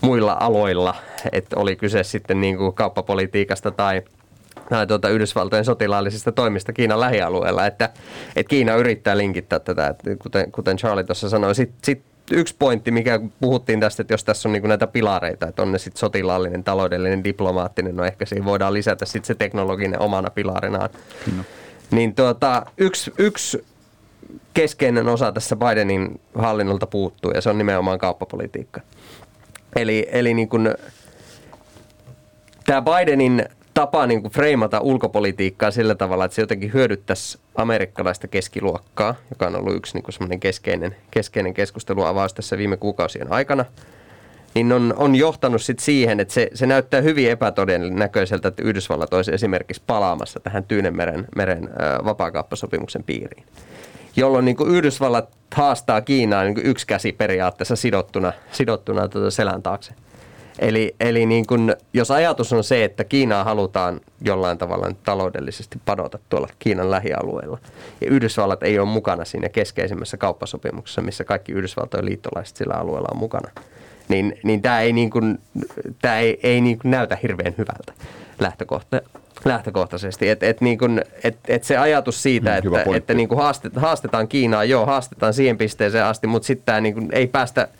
muilla 0.00 0.36
aloilla. 0.40 0.94
Että 1.32 1.56
oli 1.58 1.76
kyse 1.76 2.02
sitten 2.02 2.40
niin 2.40 2.56
kuin 2.56 2.74
kauppapolitiikasta 2.74 3.70
tai– 3.70 4.02
tai 4.68 4.86
tuota 4.86 5.08
Yhdysvaltojen 5.08 5.64
sotilaallisista 5.64 6.32
toimista 6.32 6.72
Kiinan 6.72 7.00
lähialueella, 7.00 7.66
että, 7.66 7.90
että 8.36 8.50
Kiina 8.50 8.74
yrittää 8.74 9.16
linkittää 9.16 9.58
tätä, 9.58 9.86
että 9.86 10.16
kuten, 10.16 10.52
kuten 10.52 10.76
Charlie 10.76 11.04
tuossa 11.04 11.28
sanoi. 11.28 11.54
Sitten 11.54 11.78
sit 11.84 12.02
yksi 12.30 12.54
pointti, 12.58 12.90
mikä 12.90 13.20
puhuttiin 13.40 13.80
tästä, 13.80 14.02
että 14.02 14.14
jos 14.14 14.24
tässä 14.24 14.48
on 14.48 14.52
niin 14.52 14.68
näitä 14.68 14.86
pilareita, 14.86 15.48
että 15.48 15.62
on 15.62 15.72
ne 15.72 15.78
sitten 15.78 15.98
sotilaallinen, 15.98 16.64
taloudellinen, 16.64 17.24
diplomaattinen, 17.24 17.96
no 17.96 18.04
ehkä 18.04 18.26
siihen 18.26 18.44
voidaan 18.44 18.74
lisätä 18.74 19.06
sitten 19.06 19.26
se 19.26 19.34
teknologinen 19.34 20.00
omana 20.00 20.30
pilarinaan. 20.30 20.90
No. 21.36 21.42
Niin 21.90 22.14
tuota, 22.14 22.66
yksi, 22.78 23.12
yksi 23.18 23.64
keskeinen 24.54 25.08
osa 25.08 25.32
tässä 25.32 25.56
Bidenin 25.56 26.20
hallinnolta 26.34 26.86
puuttuu 26.86 27.30
ja 27.30 27.40
se 27.40 27.50
on 27.50 27.58
nimenomaan 27.58 27.98
kauppapolitiikka. 27.98 28.80
Eli, 29.76 30.08
eli 30.12 30.34
niin 30.34 30.48
kuin, 30.48 30.74
tämä 32.66 32.82
Bidenin 32.82 33.44
tapa 33.74 34.06
niin 34.06 34.22
kuin 34.22 34.32
freimata 34.32 34.80
ulkopolitiikkaa 34.80 35.70
sillä 35.70 35.94
tavalla, 35.94 36.24
että 36.24 36.34
se 36.34 36.42
jotenkin 36.42 36.72
hyödyttäisi 36.72 37.38
amerikkalaista 37.54 38.28
keskiluokkaa, 38.28 39.14
joka 39.30 39.46
on 39.46 39.56
ollut 39.56 39.74
yksi 39.74 39.94
niin 39.94 40.04
kuin 40.04 40.40
keskeinen, 40.40 40.96
keskeinen 41.10 41.54
keskusteluavaus 41.54 42.34
tässä 42.34 42.58
viime 42.58 42.76
kuukausien 42.76 43.32
aikana, 43.32 43.64
niin 44.54 44.72
on, 44.72 44.94
on 44.96 45.14
johtanut 45.14 45.62
sit 45.62 45.78
siihen, 45.78 46.20
että 46.20 46.34
se, 46.34 46.50
se 46.54 46.66
näyttää 46.66 47.00
hyvin 47.00 47.30
epätodennäköiseltä, 47.30 48.48
että 48.48 48.62
Yhdysvallat 48.62 49.14
olisi 49.14 49.34
esimerkiksi 49.34 49.82
palaamassa 49.86 50.40
tähän 50.40 50.64
Tyynemeren 50.64 51.26
meren, 51.36 51.70
vapaakauppasopimuksen 52.04 53.04
piiriin. 53.04 53.44
Jolloin 54.18 54.44
niin 54.44 54.56
kuin 54.56 54.70
Yhdysvallat 54.70 55.28
haastaa 55.54 56.00
Kiinaa 56.00 56.44
niin 56.44 56.54
kuin 56.54 56.66
yksi 56.66 56.86
käsi 56.86 57.12
periaatteessa 57.12 57.76
sidottuna, 57.76 58.32
sidottuna 58.52 59.08
tuota 59.08 59.30
selän 59.30 59.62
taakse. 59.62 59.92
Eli, 60.58 60.94
eli 61.00 61.26
niin 61.26 61.46
kun, 61.46 61.76
jos 61.92 62.10
ajatus 62.10 62.52
on 62.52 62.64
se, 62.64 62.84
että 62.84 63.04
Kiinaa 63.04 63.44
halutaan 63.44 64.00
jollain 64.20 64.58
tavalla 64.58 64.90
taloudellisesti 65.04 65.80
padota 65.84 66.18
tuolla 66.28 66.48
Kiinan 66.58 66.90
lähialueilla, 66.90 67.58
ja 68.00 68.10
Yhdysvallat 68.10 68.62
ei 68.62 68.78
ole 68.78 68.88
mukana 68.88 69.24
siinä 69.24 69.48
keskeisimmässä 69.48 70.16
kauppasopimuksessa, 70.16 71.02
missä 71.02 71.24
kaikki 71.24 71.52
Yhdysvaltojen 71.52 72.06
liittolaiset 72.06 72.56
sillä 72.56 72.74
alueella 72.74 73.08
on 73.12 73.18
mukana, 73.18 73.50
niin, 74.08 74.38
niin 74.42 74.62
tämä 74.62 74.80
ei, 74.80 74.92
niin 74.92 75.10
kun, 75.10 75.38
tämä 76.02 76.18
ei, 76.18 76.40
ei 76.42 76.60
niin 76.60 76.78
kun 76.78 76.90
näytä 76.90 77.18
hirveän 77.22 77.54
hyvältä 77.58 77.92
lähtökohta, 78.38 79.00
lähtökohtaisesti. 79.44 80.28
Et, 80.28 80.42
et 80.42 80.60
niin 80.60 80.78
kun, 80.78 81.02
et, 81.24 81.38
et 81.48 81.64
se 81.64 81.76
ajatus 81.76 82.22
siitä, 82.22 82.50
mm, 82.50 82.74
että, 82.74 82.96
että 82.96 83.14
niin 83.14 83.28
haastetaan 83.76 84.28
Kiinaa, 84.28 84.64
joo, 84.64 84.86
haastetaan 84.86 85.34
siihen 85.34 85.58
pisteeseen 85.58 86.04
asti, 86.04 86.26
mutta 86.26 86.46
sitten 86.46 86.66
tämä 86.66 86.80
niin 86.80 87.08
ei 87.12 87.26
päästä– 87.26 87.68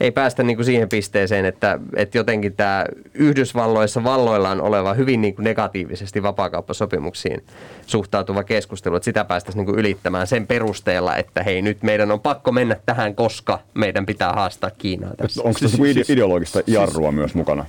ei 0.00 0.10
päästä 0.10 0.42
niin 0.42 0.56
kuin 0.56 0.66
siihen 0.66 0.88
pisteeseen, 0.88 1.44
että, 1.44 1.78
että 1.96 2.18
jotenkin 2.18 2.56
tämä 2.56 2.84
Yhdysvalloissa 3.14 4.04
valloillaan 4.04 4.60
oleva 4.60 4.94
hyvin 4.94 5.20
niin 5.20 5.34
kuin 5.34 5.44
negatiivisesti 5.44 6.22
vapaakauppasopimuksiin 6.22 7.42
suhtautuva 7.86 8.44
keskustelu, 8.44 8.96
että 8.96 9.04
sitä 9.04 9.24
päästäisiin 9.24 9.58
niin 9.58 9.66
kuin 9.66 9.78
ylittämään 9.78 10.26
sen 10.26 10.46
perusteella, 10.46 11.16
että 11.16 11.42
hei 11.42 11.62
nyt 11.62 11.82
meidän 11.82 12.10
on 12.10 12.20
pakko 12.20 12.52
mennä 12.52 12.76
tähän, 12.86 13.14
koska 13.14 13.58
meidän 13.74 14.06
pitää 14.06 14.32
haastaa 14.32 14.70
Kiinaa 14.70 15.14
tässä. 15.16 15.42
Onko 15.42 15.60
tässä 15.60 15.76
siis, 15.76 15.94
siis, 15.94 16.10
ideologista 16.10 16.60
jarrua 16.66 17.08
siis, 17.08 17.14
myös 17.14 17.34
mukana? 17.34 17.66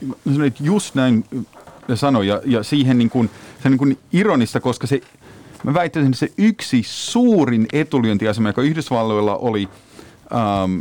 Just 0.60 0.96
näin 0.96 1.26
sanoin 1.96 2.28
ja, 2.28 2.42
ja 2.46 2.64
siihen 2.64 2.98
niin 2.98 3.10
kuin, 3.10 3.30
se 3.64 3.70
niin 3.70 3.78
kuin 3.78 3.98
ironista, 4.14 4.60
koska 4.60 4.88
se, 4.88 5.02
mä 5.64 5.74
väittäisin, 5.74 6.12
että 6.12 6.20
se 6.20 6.32
yksi 6.38 6.82
suurin 6.86 7.66
etulyöntiasema, 7.74 8.50
joka 8.50 8.62
Yhdysvalloilla 8.62 9.36
oli 9.36 9.70
ähm, 10.34 10.80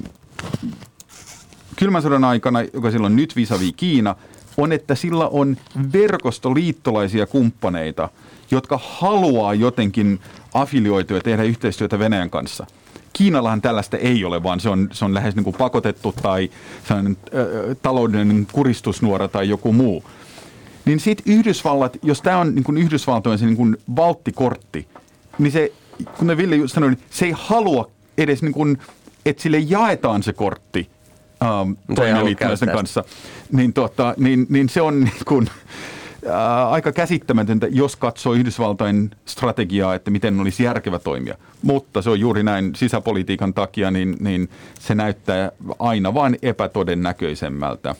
kylmän 1.80 2.02
sodan 2.02 2.24
aikana, 2.24 2.62
joka 2.62 2.90
silloin 2.90 3.16
nyt 3.16 3.36
visavi 3.36 3.72
Kiina, 3.72 4.16
on, 4.56 4.72
että 4.72 4.94
sillä 4.94 5.28
on 5.28 5.56
verkosto 5.92 6.54
liittolaisia 6.54 7.26
kumppaneita, 7.26 8.08
jotka 8.50 8.80
haluaa 8.82 9.54
jotenkin 9.54 10.20
affilioitua 10.54 11.16
ja 11.16 11.20
tehdä 11.20 11.42
yhteistyötä 11.42 11.98
Venäjän 11.98 12.30
kanssa. 12.30 12.66
Kiinallahan 13.12 13.62
tällaista 13.62 13.96
ei 13.96 14.24
ole, 14.24 14.42
vaan 14.42 14.60
se 14.60 14.68
on, 14.68 14.88
se 14.92 15.04
on 15.04 15.14
lähes 15.14 15.36
niin 15.36 15.44
kuin 15.44 15.56
pakotettu 15.56 16.14
tai 16.22 16.50
sellainen 16.88 17.16
äh, 17.26 17.76
taloudellinen 17.82 18.46
kuristusnuora 18.52 19.28
tai 19.28 19.48
joku 19.48 19.72
muu. 19.72 20.04
Niin 20.84 21.00
sitten 21.00 21.32
Yhdysvallat, 21.34 21.96
jos 22.02 22.22
tämä 22.22 22.38
on 22.38 22.54
niin 22.54 22.64
kuin 22.64 22.78
Yhdysvaltojen 22.78 23.38
se 23.38 23.46
niin 23.46 23.56
kuin 23.56 23.76
valttikortti, 23.96 24.88
niin 25.38 25.52
se, 25.52 25.72
kuten 26.18 26.36
Ville 26.36 26.68
sanoi, 26.68 26.90
niin 26.90 27.04
se 27.10 27.24
ei 27.26 27.34
halua 27.36 27.90
edes, 28.18 28.42
niin 28.42 28.52
kuin, 28.52 28.78
että 29.26 29.42
sille 29.42 29.58
jaetaan 29.58 30.22
se 30.22 30.32
kortti– 30.32 30.88
ähm, 31.42 31.72
toimijaliittolaisen 31.94 32.68
kanssa, 32.68 33.04
niin, 33.52 33.72
tuota, 33.72 34.14
niin, 34.16 34.46
niin 34.48 34.68
se 34.68 34.82
on 34.82 35.00
niin 35.00 35.24
kuin, 35.24 35.50
äh, 36.26 36.72
aika 36.72 36.92
käsittämätöntä, 36.92 37.66
jos 37.70 37.96
katsoo 37.96 38.32
Yhdysvaltain 38.32 39.10
strategiaa, 39.26 39.94
että 39.94 40.10
miten 40.10 40.40
olisi 40.40 40.62
järkevä 40.64 40.98
toimia. 40.98 41.34
Mutta 41.62 42.02
se 42.02 42.10
on 42.10 42.20
juuri 42.20 42.42
näin 42.42 42.74
sisäpolitiikan 42.74 43.54
takia, 43.54 43.90
niin, 43.90 44.16
niin 44.20 44.48
se 44.80 44.94
näyttää 44.94 45.52
aina 45.78 46.14
vain 46.14 46.38
epätodennäköisemmältä. 46.42 47.94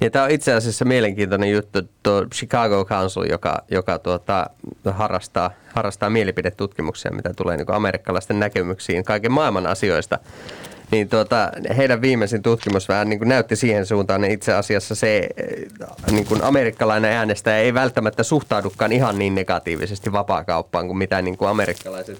Ja 0.00 0.10
tämä 0.10 0.24
on 0.24 0.30
itse 0.30 0.52
asiassa 0.52 0.84
mielenkiintoinen 0.84 1.52
juttu, 1.52 1.78
tuo 2.02 2.26
Chicago 2.34 2.84
Council, 2.84 3.22
joka, 3.30 3.62
joka 3.70 3.98
tuota, 3.98 4.50
harrastaa, 4.90 5.50
harrastaa 5.74 6.10
mielipidetutkimuksia, 6.10 7.10
mitä 7.10 7.34
tulee 7.34 7.56
niin 7.56 7.72
amerikkalaisten 7.72 8.40
näkemyksiin 8.40 9.04
kaiken 9.04 9.32
maailman 9.32 9.66
asioista 9.66 10.18
niin 10.90 11.08
tuota, 11.08 11.52
heidän 11.76 12.02
viimeisin 12.02 12.42
tutkimus 12.42 12.88
vähän 12.88 13.08
niin 13.08 13.18
kuin 13.18 13.28
näytti 13.28 13.56
siihen 13.56 13.86
suuntaan, 13.86 14.20
niin 14.20 14.32
itse 14.32 14.54
asiassa 14.54 14.94
se 14.94 15.28
eh, 15.36 15.66
niin 16.10 16.26
kuin 16.26 16.44
amerikkalainen 16.44 17.12
äänestäjä 17.12 17.58
ei 17.58 17.74
välttämättä 17.74 18.22
suhtaudukaan 18.22 18.92
ihan 18.92 19.18
niin 19.18 19.34
negatiivisesti 19.34 20.12
vapaakauppaan 20.12 20.86
kuin 20.86 20.98
mitä 20.98 21.22
niin 21.22 21.36
kuin 21.36 21.48
amerikkalaiset 21.48 22.18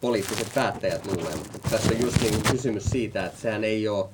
poliittiset 0.00 0.48
päättäjät 0.54 1.06
luulee. 1.06 1.36
Mutta 1.36 1.70
tässä 1.70 1.94
on 1.94 2.00
just 2.00 2.20
niin 2.20 2.34
kuin 2.34 2.52
kysymys 2.52 2.84
siitä, 2.84 3.26
että 3.26 3.40
sehän 3.40 3.64
ei 3.64 3.88
ole 3.88 4.06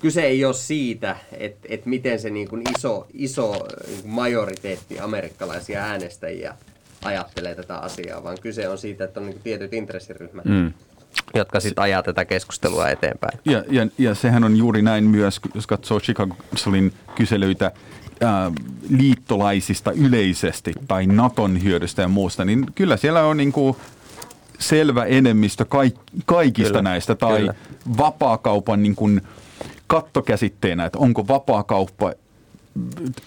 kyse 0.00 0.22
ei 0.22 0.44
ole 0.44 0.54
siitä, 0.54 1.16
että, 1.32 1.68
että 1.70 1.88
miten 1.88 2.18
se 2.18 2.30
niin 2.30 2.48
kuin 2.48 2.62
iso, 2.78 3.06
iso 3.12 3.66
niin 3.86 4.02
kuin 4.02 4.12
majoriteetti 4.12 5.00
amerikkalaisia 5.00 5.82
äänestäjiä 5.82 6.54
ajattelee 7.04 7.54
tätä 7.54 7.76
asiaa, 7.76 8.24
vaan 8.24 8.38
kyse 8.40 8.68
on 8.68 8.78
siitä, 8.78 9.04
että 9.04 9.20
on 9.20 9.26
niin 9.26 9.34
kuin 9.34 9.42
tietyt 9.42 9.72
intressiryhmät, 9.72 10.44
mm 10.44 10.72
jotka 11.34 11.60
sitten 11.60 11.82
ajaa 11.82 12.02
tätä 12.02 12.24
keskustelua 12.24 12.88
eteenpäin. 12.88 13.38
Ja, 13.44 13.64
ja, 13.70 13.86
ja 13.98 14.14
sehän 14.14 14.44
on 14.44 14.56
juuri 14.56 14.82
näin 14.82 15.04
myös, 15.04 15.40
jos 15.54 15.66
katsoo 15.66 16.00
Chicagoin 16.00 16.92
kyselyitä 17.14 17.72
ää, 18.20 18.52
liittolaisista 18.90 19.92
yleisesti 19.92 20.72
tai 20.88 21.06
Naton 21.06 21.62
hyödystä 21.62 22.02
ja 22.02 22.08
muusta, 22.08 22.44
niin 22.44 22.66
kyllä 22.74 22.96
siellä 22.96 23.22
on 23.22 23.36
niin 23.36 23.52
kuin 23.52 23.76
selvä 24.58 25.04
enemmistö 25.04 25.64
kaik, 25.64 25.94
kaikista 26.26 26.68
kyllä, 26.68 26.82
näistä 26.82 27.14
tai 27.14 27.38
kyllä. 27.38 27.54
vapaakaupan 27.98 28.82
niin 28.82 28.94
kuin 28.94 29.20
kattokäsitteenä, 29.86 30.84
että 30.84 30.98
onko 30.98 31.28
vapaakauppa 31.28 32.12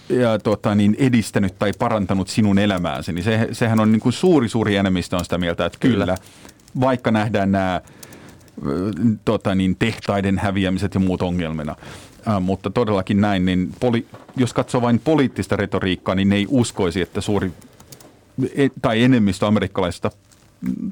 ja, 0.08 0.38
tota, 0.38 0.74
niin 0.74 0.96
edistänyt 0.98 1.58
tai 1.58 1.72
parantanut 1.78 2.28
sinun 2.28 2.58
elämääsi, 2.58 3.12
niin 3.12 3.24
se, 3.24 3.48
sehän 3.52 3.80
on 3.80 3.92
niin 3.92 4.00
kuin 4.00 4.12
suuri, 4.12 4.48
suuri 4.48 4.76
enemmistö 4.76 5.16
on 5.16 5.24
sitä 5.24 5.38
mieltä, 5.38 5.66
että 5.66 5.78
kyllä, 5.78 6.04
kyllä 6.04 6.16
vaikka 6.80 7.10
nähdään 7.10 7.52
nämä 7.52 7.80
tota 9.24 9.54
niin, 9.54 9.76
tehtaiden 9.78 10.38
häviämiset 10.38 10.94
ja 10.94 11.00
muut 11.00 11.22
ongelmina. 11.22 11.76
Äh, 12.28 12.40
mutta 12.40 12.70
todellakin 12.70 13.20
näin, 13.20 13.44
niin 13.44 13.70
poli, 13.80 14.06
jos 14.36 14.52
katsoo 14.52 14.82
vain 14.82 15.00
poliittista 15.04 15.56
retoriikkaa, 15.56 16.14
niin 16.14 16.28
ne 16.28 16.36
ei 16.36 16.46
uskoisi, 16.50 17.00
että 17.00 17.20
suuri 17.20 17.52
e, 18.56 18.68
tai 18.82 19.02
enemmistö 19.02 19.46
amerikkalaisista 19.46 20.10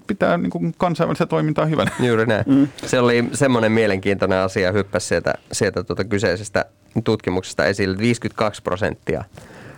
pitää 0.06 0.36
niin 0.36 0.50
kuin 0.50 0.74
kansainvälistä 0.78 1.26
toimintaa 1.26 1.66
hyvänä. 1.66 1.90
Juuri 2.06 2.26
näin. 2.26 2.44
Mm. 2.46 2.68
Se 2.86 3.00
oli 3.00 3.24
semmoinen 3.32 3.72
mielenkiintoinen 3.72 4.38
asia, 4.38 4.72
hyppäsi 4.72 5.06
sieltä, 5.06 5.34
sieltä 5.52 5.84
tuota 5.84 6.04
kyseisestä 6.04 6.64
tutkimuksesta 7.04 7.64
esille, 7.64 7.98
52 7.98 8.62
prosenttia 8.62 9.24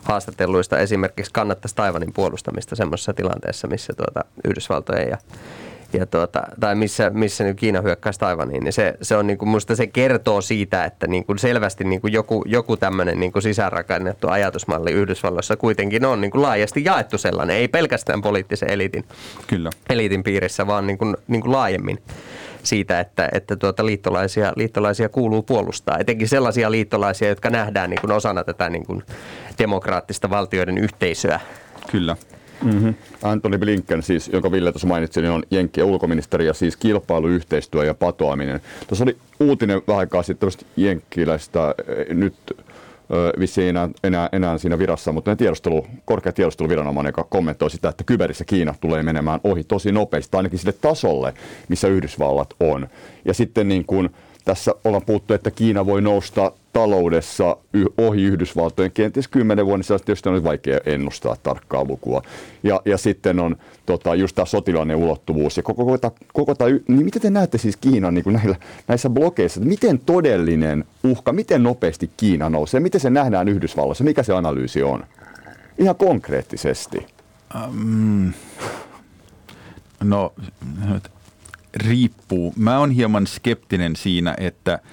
haastatelluista 0.02 0.78
esimerkiksi 0.78 1.32
kannattaisi 1.32 1.76
Taivanin 1.76 2.12
puolustamista 2.12 2.76
semmoisessa 2.76 3.14
tilanteessa, 3.14 3.68
missä 3.68 3.92
tuota 3.96 4.24
Yhdysvaltojen 4.44 5.08
ja 5.08 5.18
ja 5.92 6.06
tuota, 6.06 6.42
tai 6.60 6.74
missä, 6.74 7.10
missä 7.10 7.44
niin 7.44 7.56
Kiina 7.56 7.80
hyökkäisi 7.80 8.20
Taivaniin, 8.20 8.64
niin 8.64 8.72
se, 8.72 8.94
se 9.02 9.16
on 9.16 9.26
niin 9.26 9.38
kuin, 9.38 9.48
musta 9.48 9.76
se 9.76 9.86
kertoo 9.86 10.40
siitä, 10.40 10.84
että 10.84 11.06
niin 11.06 11.24
kuin 11.24 11.38
selvästi 11.38 11.84
niin 11.84 12.00
kuin 12.00 12.12
joku, 12.12 12.44
joku 12.46 12.76
tämmöinen 12.76 13.20
niin 13.20 13.32
kuin 13.32 13.42
sisäänrakennettu 13.42 14.28
ajatusmalli 14.28 14.92
Yhdysvalloissa 14.92 15.56
kuitenkin 15.56 16.04
on 16.04 16.20
niin 16.20 16.30
kuin 16.30 16.42
laajasti 16.42 16.84
jaettu 16.84 17.18
sellainen, 17.18 17.56
ei 17.56 17.68
pelkästään 17.68 18.22
poliittisen 18.22 18.70
eliitin, 18.70 19.04
Kyllä. 19.46 19.70
eliitin 19.90 20.22
piirissä, 20.22 20.66
vaan 20.66 20.86
niin 20.86 20.98
kuin, 20.98 21.16
niin 21.28 21.42
kuin 21.42 21.52
laajemmin 21.52 21.98
siitä, 22.62 23.00
että, 23.00 23.28
että 23.32 23.56
tuota 23.56 23.86
liittolaisia, 23.86 24.52
liittolaisia 24.56 25.08
kuuluu 25.08 25.42
puolustaa. 25.42 25.98
Etenkin 25.98 26.28
sellaisia 26.28 26.70
liittolaisia, 26.70 27.28
jotka 27.28 27.50
nähdään 27.50 27.90
niin 27.90 28.00
kuin 28.00 28.12
osana 28.12 28.44
tätä 28.44 28.70
niin 28.70 28.86
kuin 28.86 29.02
demokraattista 29.58 30.30
valtioiden 30.30 30.78
yhteisöä. 30.78 31.40
Kyllä. 31.90 32.16
Mm-hmm. 32.62 32.94
Antoni 33.22 33.58
Blinken, 33.58 34.02
siis, 34.02 34.28
jonka 34.32 34.52
Ville 34.52 34.72
tuossa 34.72 34.88
mainitsi, 34.88 35.22
niin 35.22 35.32
on 35.32 35.42
Jenkkien 35.50 35.86
ulkoministeri 35.86 36.46
ja 36.46 36.54
siis 36.54 36.76
kilpailu, 36.76 37.28
yhteistyö 37.28 37.84
ja 37.84 37.94
patoaminen. 37.94 38.60
Tuossa 38.88 39.04
oli 39.04 39.16
uutinen 39.40 39.82
vähän 39.88 39.98
aikaa 39.98 40.22
sitten 40.22 40.50
jenkkiläistä, 40.76 41.74
eh, 41.88 42.14
nyt 42.14 42.34
vissiin 43.38 43.68
enää, 43.68 43.88
enää, 44.04 44.28
enää 44.32 44.58
siinä 44.58 44.78
virassa, 44.78 45.12
mutta 45.12 45.36
tiedostelu, 45.36 45.86
korkea 46.04 46.32
tiedusteluviranomainen, 46.32 47.08
joka 47.08 47.24
kommentoi 47.24 47.70
sitä, 47.70 47.88
että 47.88 48.04
kyberissä 48.04 48.44
Kiina 48.44 48.74
tulee 48.80 49.02
menemään 49.02 49.40
ohi 49.44 49.64
tosi 49.64 49.92
nopeasti, 49.92 50.36
ainakin 50.36 50.58
sille 50.58 50.72
tasolle, 50.72 51.34
missä 51.68 51.88
Yhdysvallat 51.88 52.54
on. 52.60 52.88
Ja 53.24 53.34
sitten 53.34 53.68
niin 53.68 53.84
kuin, 53.84 54.10
tässä 54.44 54.74
ollaan 54.84 55.02
puhuttu, 55.06 55.34
että 55.34 55.50
Kiina 55.50 55.86
voi 55.86 56.02
nousta 56.02 56.52
taloudessa 56.72 57.56
ohi 57.98 58.22
Yhdysvaltojen 58.22 58.92
kenties 58.92 59.28
kymmenen 59.28 59.66
vuoden 59.66 59.84
sisällä, 59.84 60.04
tietysti 60.04 60.28
on 60.28 60.44
vaikea 60.44 60.78
ennustaa 60.86 61.36
tarkkaa 61.42 61.84
lukua. 61.84 62.22
Ja, 62.62 62.82
ja 62.84 62.98
sitten 62.98 63.40
on 63.40 63.56
tota, 63.86 64.14
just 64.14 64.34
tämä 64.34 64.46
sotilainen 64.46 64.96
ulottuvuus. 64.96 65.56
Ja 65.56 65.62
koko, 65.62 65.84
koko, 65.84 66.14
koko 66.32 66.54
tämä, 66.54 66.70
niin 66.70 67.04
miten 67.04 67.22
te 67.22 67.30
näette 67.30 67.58
siis 67.58 67.76
Kiinan 67.76 68.14
niin 68.14 68.24
kuin 68.24 68.36
näillä, 68.36 68.56
näissä 68.88 69.10
blogeissa, 69.10 69.60
että 69.60 69.68
miten 69.68 69.98
todellinen 69.98 70.84
uhka, 71.04 71.32
miten 71.32 71.62
nopeasti 71.62 72.10
Kiina 72.16 72.50
nousee, 72.50 72.80
miten 72.80 73.00
se 73.00 73.10
nähdään 73.10 73.48
Yhdysvalloissa, 73.48 74.04
mikä 74.04 74.22
se 74.22 74.32
analyysi 74.32 74.82
on? 74.82 75.04
Ihan 75.78 75.96
konkreettisesti. 75.96 77.06
Um, 77.64 78.32
no, 80.00 80.32
riippuu. 81.76 82.52
Mä 82.56 82.78
oon 82.78 82.90
hieman 82.90 83.26
skeptinen 83.26 83.96
siinä, 83.96 84.34
että– 84.38 84.78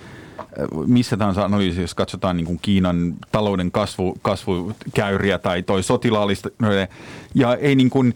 missä 0.87 1.17
tahansa 1.17 1.45
analyysi, 1.45 1.81
jos 1.81 1.95
katsotaan 1.95 2.37
niin 2.37 2.45
kuin 2.45 2.59
Kiinan 2.61 3.13
talouden 3.31 3.71
kasvu, 3.71 4.17
kasvukäyriä 4.21 5.37
tai 5.37 5.63
toi 5.63 5.83
sotilaallista, 5.83 6.49
ja 7.35 7.55
ei 7.55 7.75
niin 7.75 7.89
kuin, 7.89 8.13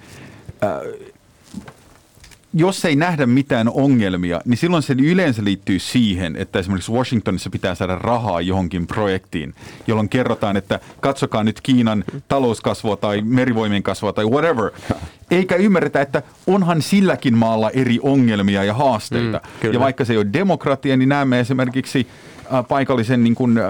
äh, 0.63 0.69
jos 2.53 2.85
ei 2.85 2.95
nähdä 2.95 3.25
mitään 3.25 3.69
ongelmia, 3.69 4.41
niin 4.45 4.57
silloin 4.57 4.83
se 4.83 4.95
yleensä 4.99 5.43
liittyy 5.43 5.79
siihen, 5.79 6.35
että 6.35 6.59
esimerkiksi 6.59 6.91
Washingtonissa 6.91 7.49
pitää 7.49 7.75
saada 7.75 7.95
rahaa 7.95 8.41
johonkin 8.41 8.87
projektiin, 8.87 9.53
jolloin 9.87 10.09
kerrotaan, 10.09 10.57
että 10.57 10.79
katsokaa 11.01 11.43
nyt 11.43 11.61
Kiinan 11.61 12.03
talouskasvua 12.27 12.95
tai 12.95 13.21
merivoimien 13.21 13.83
kasvua 13.83 14.13
tai 14.13 14.25
whatever. 14.25 14.71
Eikä 15.31 15.55
ymmärretä, 15.55 16.01
että 16.01 16.23
onhan 16.47 16.81
silläkin 16.81 17.37
maalla 17.37 17.69
eri 17.69 17.99
ongelmia 18.01 18.63
ja 18.63 18.73
haasteita. 18.73 19.41
Mm, 19.63 19.73
ja 19.73 19.79
vaikka 19.79 20.05
se 20.05 20.13
ei 20.13 20.17
ole 20.17 20.27
demokratia, 20.33 20.97
niin 20.97 21.09
näemme 21.09 21.39
esimerkiksi 21.39 22.07
paikallisen 22.67 23.23
niin 23.23 23.35
kuin, 23.35 23.57
äh, 23.57 23.63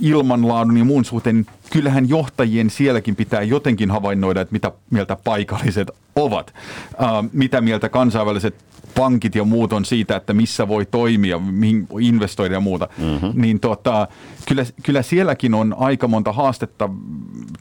ilmanlaadun 0.00 0.76
ja 0.76 0.84
muun 0.84 1.04
suhteen, 1.04 1.46
kyllähän 1.72 2.08
johtajien 2.08 2.70
sielläkin 2.70 3.16
pitää 3.16 3.42
jotenkin 3.42 3.90
havainnoida, 3.90 4.40
että 4.40 4.52
mitä 4.52 4.72
mieltä 4.90 5.16
paikalliset 5.24 5.90
ovat. 6.16 6.54
Äh, 7.02 7.08
mitä 7.32 7.60
mieltä 7.60 7.88
kansainväliset 7.88 8.54
pankit 8.94 9.34
ja 9.34 9.44
muut 9.44 9.72
on 9.72 9.84
siitä, 9.84 10.16
että 10.16 10.32
missä 10.32 10.68
voi 10.68 10.86
toimia, 10.86 11.38
mihin 11.38 11.88
investoida 12.00 12.54
ja 12.54 12.60
muuta. 12.60 12.88
Mm-hmm. 12.98 13.42
Niin 13.42 13.60
tota, 13.60 14.08
kyllä, 14.48 14.64
kyllä 14.82 15.02
sielläkin 15.02 15.54
on 15.54 15.74
aika 15.78 16.08
monta 16.08 16.32
haastetta. 16.32 16.90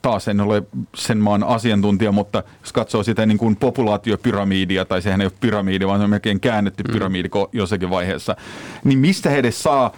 Taas 0.01 0.27
en 0.27 0.41
ole 0.41 0.63
sen 0.95 1.17
maan 1.17 1.43
asiantuntija, 1.43 2.11
mutta 2.11 2.43
jos 2.61 2.73
katsoo 2.73 3.03
sitä 3.03 3.25
niin 3.25 3.37
kuin 3.37 3.55
populaatiopyramiidia, 3.55 4.85
tai 4.85 5.01
sehän 5.01 5.21
ei 5.21 5.27
ole 5.27 5.33
pyramiidi, 5.39 5.87
vaan 5.87 5.99
se 5.99 6.03
on 6.03 6.09
melkein 6.09 6.39
käännetty 6.39 6.83
mm. 6.83 6.93
pyramiidi 6.93 7.29
jossakin 7.53 7.89
vaiheessa, 7.89 8.35
niin 8.83 8.99
mistä 8.99 9.29
he 9.29 9.37
edes 9.37 9.63
saa 9.63 9.91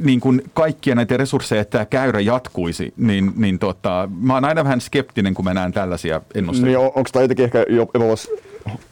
niin 0.00 0.20
kuin 0.20 0.42
kaikkia 0.54 0.94
näitä 0.94 1.16
resursseja, 1.16 1.62
että 1.62 1.70
tämä 1.70 1.84
käyrä 1.84 2.20
jatkuisi, 2.20 2.94
niin, 2.96 3.32
niin 3.36 3.58
tota, 3.58 4.08
mä 4.20 4.34
oon 4.34 4.44
aina 4.44 4.64
vähän 4.64 4.80
skeptinen, 4.80 5.34
kun 5.34 5.44
mä 5.44 5.54
näen 5.54 5.72
tällaisia 5.72 6.20
ennusteita. 6.34 6.66
Niin 6.66 6.78
on, 6.78 6.86
onko 6.86 7.10
tämä 7.12 7.22
jotenkin 7.22 7.44
ehkä 7.44 7.64
jopa, 7.68 7.98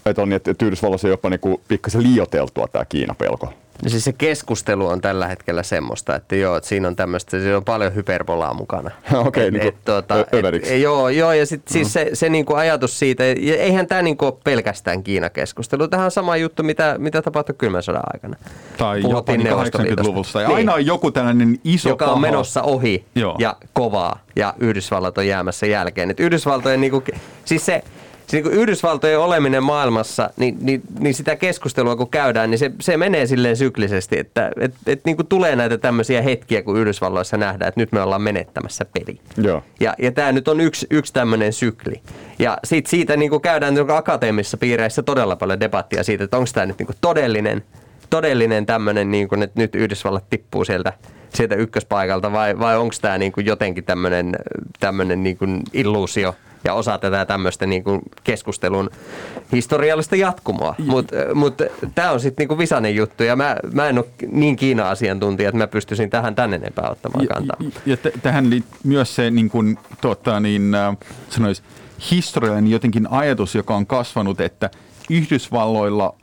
että 0.07 0.23
on 0.23 0.29
niin, 0.29 0.37
että 0.37 0.67
Yhdysvalloissa 0.67 1.09
jopa 1.09 1.31
niin 1.31 1.41
pikkasen 1.69 2.03
liioteltua 2.03 2.69
tämä 2.69 2.85
Kiina-pelko? 2.85 3.53
No 3.83 3.91
siis 3.91 4.05
se 4.05 4.13
keskustelu 4.13 4.87
on 4.87 5.01
tällä 5.01 5.27
hetkellä 5.27 5.63
semmoista, 5.63 6.15
että 6.15 6.37
joo, 6.37 6.57
että 6.57 6.69
siinä 6.69 6.89
on 6.89 6.97
tämmöistä, 6.97 7.41
siinä 7.41 7.57
on 7.57 7.65
paljon 7.65 7.95
hyperbolaa 7.95 8.55
mukana. 8.55 8.91
Okei, 9.15 9.49
okay, 9.49 9.51
niin 9.51 9.75
tuota, 9.85 10.15
et, 10.21 10.81
Joo, 10.81 11.09
joo, 11.09 11.33
ja 11.33 11.47
sitten 11.47 11.73
siis 11.73 11.93
se, 11.93 12.11
se 12.13 12.29
niinku 12.29 12.55
ajatus 12.55 12.99
siitä, 12.99 13.25
ja 13.25 13.57
eihän 13.57 13.87
tämä 13.87 14.03
niinku 14.03 14.25
ole 14.25 14.35
pelkästään 14.45 15.03
Kiina-keskustelu. 15.03 15.89
Tähän 15.89 16.05
on 16.05 16.11
sama 16.11 16.37
juttu, 16.37 16.63
mitä, 16.63 16.95
mitä 16.99 17.23
tapahtui 17.23 17.55
kylmän 17.59 17.83
sodan 17.83 18.03
aikana. 18.15 18.37
Tai 18.79 19.03
jopa 19.03 19.33
80-luvulla. 19.33 20.43
Ja 20.43 20.49
niin. 20.49 20.57
aina 20.57 20.75
on 20.75 20.87
joku 20.87 21.11
tällainen 21.11 21.59
iso 21.65 21.89
Joka 21.89 22.05
paha. 22.05 22.15
on 22.15 22.21
menossa 22.21 22.63
ohi 22.63 23.05
joo. 23.15 23.37
ja 23.39 23.57
kovaa, 23.73 24.19
ja 24.37 24.55
Yhdysvallat 24.59 25.19
on 25.19 25.27
jäämässä 25.27 25.67
jälkeen. 25.67 26.11
Et 26.11 26.21
Yhdysvaltojen, 26.21 26.81
niinku, 26.81 27.03
siis 27.45 27.67
se, 27.67 27.83
se 28.27 28.41
niin 28.41 28.53
Yhdysvaltojen 28.53 29.19
oleminen 29.19 29.63
maailmassa, 29.63 30.31
niin, 30.37 30.57
niin, 30.61 30.83
niin 30.99 31.15
sitä 31.15 31.37
keskustelua 31.37 31.97
kun 31.97 32.11
käydään, 32.11 32.51
niin 32.51 32.59
se, 32.59 32.71
se 32.81 32.97
menee 32.97 33.27
silleen 33.27 33.57
syklisesti, 33.57 34.19
että 34.19 34.51
et, 34.61 34.75
et 34.87 35.01
niin 35.05 35.17
kuin 35.17 35.27
tulee 35.27 35.57
näitä 35.57 35.79
tämmöisiä 35.79 36.23
hetkiä, 36.23 36.63
kun 36.63 36.79
Yhdysvalloissa 36.79 37.37
nähdään, 37.37 37.69
että 37.69 37.81
nyt 37.81 37.93
me 37.93 38.01
ollaan 38.01 38.23
menettämässä 38.23 38.85
peli. 38.85 39.21
Joo. 39.37 39.63
Ja, 39.81 39.95
ja 39.99 40.13
tämä 40.13 40.33
nyt 40.33 40.49
on 40.49 40.61
yksi, 40.61 40.87
yksi 40.91 41.13
tämmöinen 41.13 41.53
sykli. 41.53 42.01
Ja 42.39 42.59
sit 42.65 42.87
siitä 42.87 43.17
niin 43.17 43.31
kuin 43.31 43.43
käydään 43.43 43.75
niin 43.75 43.91
akateemisissa 43.91 44.57
piireissä 44.57 45.03
todella 45.03 45.37
paljon 45.37 45.61
debattia 45.61 46.05
siitä, 46.05 46.25
että 46.25 46.37
onko 46.37 46.51
tämä 46.55 46.67
nyt 46.67 46.79
niin 46.79 46.87
kuin 46.87 46.97
todellinen, 47.01 47.65
todellinen 48.11 48.67
tämmöinen, 48.67 49.11
niin 49.11 49.29
kuin, 49.29 49.43
että 49.43 49.61
nyt 49.61 49.75
Yhdysvallat 49.75 50.31
tippuu 50.31 50.65
sieltä 50.65 50.93
sieltä 51.35 51.55
ykköspaikalta 51.55 52.33
vai, 52.33 52.59
vai 52.59 52.77
onko 52.77 52.95
tämä 53.01 53.19
niin 53.19 53.33
kuin 53.33 53.47
jotenkin 53.47 53.85
tämmöinen, 53.85 55.23
niin 55.23 55.39
kuin 55.39 55.63
illuusio– 55.73 56.35
ja 56.67 56.75
osa 56.75 56.99
tätä 56.99 57.25
tämmöistä 57.25 57.67
niin 57.67 57.85
kuin 57.85 58.01
keskustelun 58.25 58.91
historiallista 59.53 60.17
jatkumoa. 60.17 60.75
Mutta 60.79 61.17
mut, 61.35 61.55
tämä 61.95 62.11
on 62.11 62.21
sitten 62.21 62.49
niin 62.49 62.59
visainen 62.59 62.97
juttu 62.97 63.23
ja 63.23 63.37
mä, 63.37 63.57
mä 63.73 63.89
en 63.89 63.99
ole 63.99 64.07
niin 64.33 64.57
Kiina-asiantuntija, 64.57 65.49
että 65.49 65.59
mä 65.59 65.67
pystyisin 65.67 66.11
tähän 66.11 66.35
tänne 66.35 66.57
enempää 66.57 66.91
ottamaan 66.91 67.27
kantaa. 67.27 67.57
Ja, 67.61 67.71
ja 67.87 67.97
t- 67.97 68.23
tähän 68.23 68.65
myös 68.85 69.15
se 69.15 69.31
niin 69.31 69.51
kuin, 69.51 69.79
tota, 70.01 70.41
niin, 70.41 70.75
äh, 70.75 70.97
sanois, 71.29 71.63
historiallinen 72.11 72.71
jotenkin 72.71 73.07
ajatus, 73.11 73.55
joka 73.55 73.77
on 73.77 73.87
kasvanut, 73.87 74.41
että 74.41 74.71
Yhdysvalloilla 75.11 76.15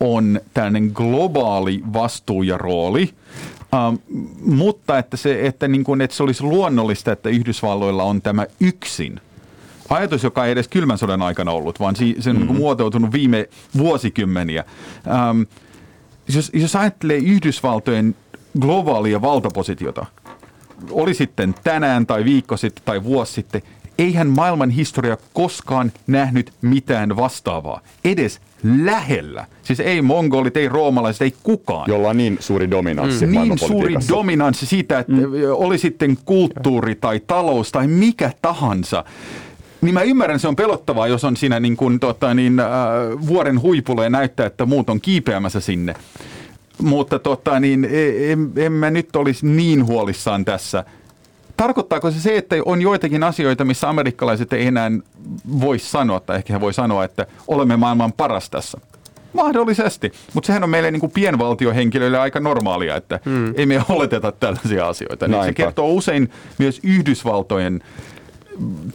on 0.00 0.40
tällainen 0.54 0.90
globaali 0.94 1.82
vastuu 1.92 2.42
ja 2.42 2.58
rooli, 2.58 3.10
Uh, 3.74 4.00
mutta 4.44 4.98
että 4.98 5.16
se, 5.16 5.46
että, 5.46 5.68
niin 5.68 5.84
kuin, 5.84 6.00
että 6.00 6.16
se 6.16 6.22
olisi 6.22 6.42
luonnollista, 6.42 7.12
että 7.12 7.28
Yhdysvalloilla 7.28 8.02
on 8.02 8.22
tämä 8.22 8.46
yksin 8.60 9.20
ajatus, 9.88 10.24
joka 10.24 10.46
ei 10.46 10.52
edes 10.52 10.68
kylmän 10.68 10.98
sodan 10.98 11.22
aikana 11.22 11.50
ollut, 11.50 11.80
vaan 11.80 11.96
se 11.96 12.30
on 12.30 12.36
mm-hmm. 12.36 12.56
muotoutunut 12.56 13.12
viime 13.12 13.48
vuosikymmeniä. 13.78 14.64
Ähm, 15.06 15.42
jos, 16.34 16.50
jos 16.54 16.76
ajattelee 16.76 17.16
Yhdysvaltojen 17.16 18.16
globaalia 18.60 19.22
valtapositiota, 19.22 20.06
oli 20.90 21.14
sitten 21.14 21.54
tänään 21.64 22.06
tai 22.06 22.24
viikko 22.24 22.56
sitten 22.56 22.84
tai 22.84 23.04
vuosi 23.04 23.32
sitten, 23.32 23.62
eihän 23.98 24.28
maailman 24.28 24.70
historia 24.70 25.16
koskaan 25.32 25.92
nähnyt 26.06 26.52
mitään 26.62 27.16
vastaavaa, 27.16 27.80
edes 28.04 28.40
lähellä. 28.84 29.46
Siis 29.62 29.80
ei 29.80 30.02
mongolit, 30.02 30.56
ei 30.56 30.68
roomalaiset, 30.68 31.22
ei 31.22 31.34
kukaan. 31.42 31.90
Jolla 31.90 32.08
on 32.08 32.16
niin 32.16 32.36
suuri 32.40 32.70
dominanssi 32.70 33.26
mm. 33.26 33.32
Niin 33.32 33.58
suuri 33.58 33.94
dominanssi 34.08 34.66
siitä, 34.66 34.98
että 34.98 35.12
mm. 35.12 35.22
oli 35.50 35.78
sitten 35.78 36.18
kulttuuri 36.24 36.94
tai 36.94 37.20
talous 37.26 37.72
tai 37.72 37.86
mikä 37.86 38.30
tahansa. 38.42 39.04
Niin 39.82 39.94
mä 39.94 40.02
ymmärrän, 40.02 40.40
se 40.40 40.48
on 40.48 40.56
pelottavaa, 40.56 41.06
jos 41.06 41.24
on 41.24 41.36
siinä 41.36 41.60
niin 41.60 41.76
kuin, 41.76 42.00
tota, 42.00 42.34
niin, 42.34 42.60
äh, 42.60 42.66
vuoren 43.26 43.62
huipulla 43.62 44.04
ja 44.04 44.10
näyttää, 44.10 44.46
että 44.46 44.66
muut 44.66 44.90
on 44.90 45.00
kiipeämässä 45.00 45.60
sinne. 45.60 45.94
Mutta 46.82 47.18
tota, 47.18 47.60
niin, 47.60 47.88
en, 48.30 48.52
en 48.56 48.72
mä 48.72 48.90
nyt 48.90 49.16
olisi 49.16 49.46
niin 49.46 49.86
huolissaan 49.86 50.44
tässä. 50.44 50.84
tarkoittaako 51.56 52.10
se 52.10 52.20
se, 52.20 52.36
että 52.36 52.56
on 52.64 52.82
joitakin 52.82 53.22
asioita, 53.22 53.64
missä 53.64 53.88
amerikkalaiset 53.88 54.52
ei 54.52 54.66
enää 54.66 54.90
voi 55.60 55.78
sanoa, 55.78 56.20
tai 56.20 56.36
ehkä 56.36 56.52
he 56.52 56.60
voi 56.60 56.74
sanoa, 56.74 57.04
että 57.04 57.26
olemme 57.48 57.76
maailman 57.76 58.12
paras 58.12 58.50
tässä? 58.50 58.78
Mahdollisesti, 59.32 60.12
mutta 60.34 60.46
sehän 60.46 60.64
on 60.64 60.70
meille 60.70 60.90
niin 60.90 61.00
kuin 61.00 61.12
pienvaltiohenkilöille 61.12 62.18
aika 62.18 62.40
normaalia, 62.40 62.96
että 62.96 63.20
hmm. 63.24 63.54
ei 63.56 63.66
me 63.66 63.82
oleteta 63.88 64.32
tällaisia 64.32 64.88
asioita. 64.88 65.28
Niin 65.28 65.44
se 65.44 65.52
kertoo 65.52 65.88
usein 65.92 66.30
myös 66.58 66.80
Yhdysvaltojen 66.82 67.82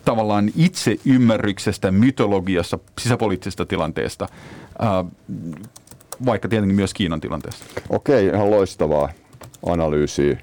tavallaan 0.05 0.51
itse 0.55 0.95
ymmärryksestä, 1.05 1.91
mytologiassa, 1.91 2.79
sisäpoliittisesta 2.99 3.65
tilanteesta, 3.65 4.27
vaikka 6.25 6.47
tietenkin 6.47 6.75
myös 6.75 6.93
Kiinan 6.93 7.21
tilanteesta. 7.21 7.65
Okei, 7.89 8.25
ihan 8.27 8.51
loistavaa 8.51 9.09
analyysiä. 9.65 10.37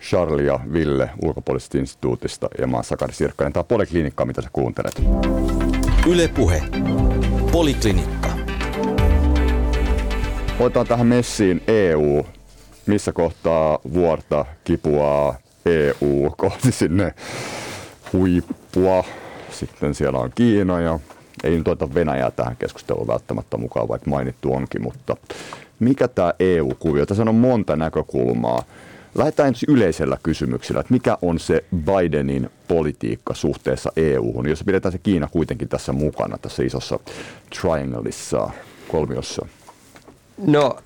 Charlie 0.00 0.46
ja 0.46 0.60
Ville 0.72 1.10
ulkopuolisesta 1.22 1.78
instituutista 1.78 2.48
ja 2.58 2.66
mä 2.66 2.76
oon 2.76 2.84
Sakari 2.84 3.12
Sirkkainen. 3.12 3.52
Tämä 3.52 3.60
on 3.60 3.66
Poliklinikka, 3.66 4.24
mitä 4.24 4.42
sä 4.42 4.48
kuuntelet. 4.52 5.02
Ylepuhe. 6.06 6.62
Poliklinikka. 7.52 8.28
Otetaan 10.60 10.86
tähän 10.86 11.06
messiin 11.06 11.62
EU. 11.68 12.26
Missä 12.86 13.12
kohtaa 13.12 13.78
vuorta 13.94 14.44
kipuaa 14.64 15.34
EU 15.66 16.34
kohti 16.36 16.72
sinne 16.72 17.14
huippua. 18.12 19.04
Sitten 19.50 19.94
siellä 19.94 20.18
on 20.18 20.30
Kiina 20.34 20.80
ja 20.80 20.98
ei 21.44 21.58
nyt 21.58 21.68
oteta 21.68 21.94
Venäjää 21.94 22.30
tähän 22.30 22.56
keskusteluun 22.56 23.06
välttämättä 23.06 23.56
mukaan, 23.56 23.88
vaikka 23.88 24.10
mainittu 24.10 24.54
onkin, 24.54 24.82
mutta 24.82 25.16
mikä 25.80 26.08
tämä 26.08 26.32
EU-kuvio? 26.40 27.06
Tässä 27.06 27.22
on 27.22 27.34
monta 27.34 27.76
näkökulmaa. 27.76 28.62
Lähdetään 29.14 29.54
yleisellä 29.68 30.18
kysymyksellä, 30.22 30.80
että 30.80 30.92
mikä 30.92 31.18
on 31.22 31.38
se 31.38 31.64
Bidenin 31.76 32.50
politiikka 32.68 33.34
suhteessa 33.34 33.92
EU-hun, 33.96 34.48
jos 34.48 34.64
pidetään 34.64 34.92
se 34.92 34.98
Kiina 34.98 35.28
kuitenkin 35.32 35.68
tässä 35.68 35.92
mukana, 35.92 36.38
tässä 36.38 36.62
isossa 36.62 36.98
triangleissa, 37.60 38.50
kolmiossa? 38.88 39.46
No, 40.46 40.76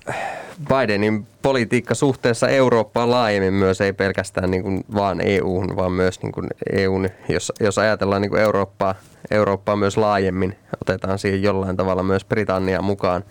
Bidenin 0.67 1.27
politiikka 1.41 1.95
suhteessa 1.95 2.49
Eurooppaan 2.49 3.11
laajemmin 3.11 3.53
myös, 3.53 3.81
ei 3.81 3.93
pelkästään 3.93 4.51
niin 4.51 4.63
kuin 4.63 4.85
vaan 4.95 5.21
EU, 5.21 5.63
vaan 5.75 5.91
myös 5.91 6.21
niin 6.21 6.31
kuin 6.31 6.47
EUn, 6.73 7.09
jos, 7.29 7.51
jos 7.59 7.77
ajatellaan 7.77 8.21
niin 8.21 8.29
kuin 8.29 8.41
Eurooppaa, 8.41 8.95
Eurooppaa 9.31 9.75
myös 9.75 9.97
laajemmin, 9.97 10.55
otetaan 10.81 11.19
siihen 11.19 11.43
jollain 11.43 11.77
tavalla 11.77 12.03
myös 12.03 12.25
Britannia 12.25 12.81
mukaan, 12.81 13.23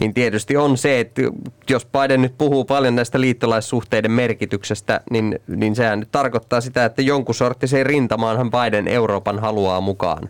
niin 0.00 0.14
tietysti 0.14 0.56
on 0.56 0.76
se, 0.78 1.00
että 1.00 1.22
jos 1.70 1.86
Biden 1.86 2.22
nyt 2.22 2.38
puhuu 2.38 2.64
paljon 2.64 2.94
näistä 2.94 3.20
liittolaissuhteiden 3.20 4.10
merkityksestä, 4.10 5.00
niin, 5.10 5.38
niin 5.46 5.76
sehän 5.76 6.00
nyt 6.00 6.12
tarkoittaa 6.12 6.60
sitä, 6.60 6.84
että 6.84 7.02
jonkun 7.02 7.34
sorttiseen 7.34 7.86
rintamaanhan 7.86 8.50
Biden 8.50 8.88
Euroopan 8.88 9.38
haluaa 9.38 9.80
mukaan 9.80 10.28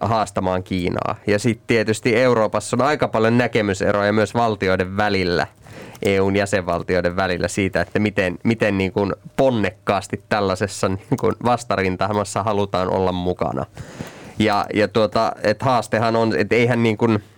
haastamaan 0.00 0.62
Kiinaa. 0.62 1.16
Ja 1.26 1.38
sitten 1.38 1.66
tietysti 1.66 2.16
Euroopassa 2.16 2.76
on 2.76 2.86
aika 2.86 3.08
paljon 3.08 3.38
näkemyseroja 3.38 4.12
myös 4.12 4.34
valtioiden 4.34 4.96
välillä, 4.96 5.46
EUn 6.02 6.36
jäsenvaltioiden 6.36 7.16
välillä 7.16 7.48
siitä, 7.48 7.80
että 7.80 7.98
miten, 7.98 8.38
miten 8.44 8.78
niin 8.78 8.92
kuin 8.92 9.12
ponnekkaasti 9.36 10.22
tällaisessa 10.28 10.88
niin 11.10 11.18
kuin 11.20 11.36
vastarintamassa 11.44 12.42
halutaan 12.42 12.90
olla 12.90 13.12
mukana. 13.12 13.66
Ja, 14.38 14.66
ja 14.74 14.88
tuota, 14.88 15.32
että 15.42 15.64
haastehan 15.64 16.16
on, 16.16 16.36
että 16.36 16.54
eihän 16.54 16.82
niin 16.82 16.96
kuin– 16.96 17.18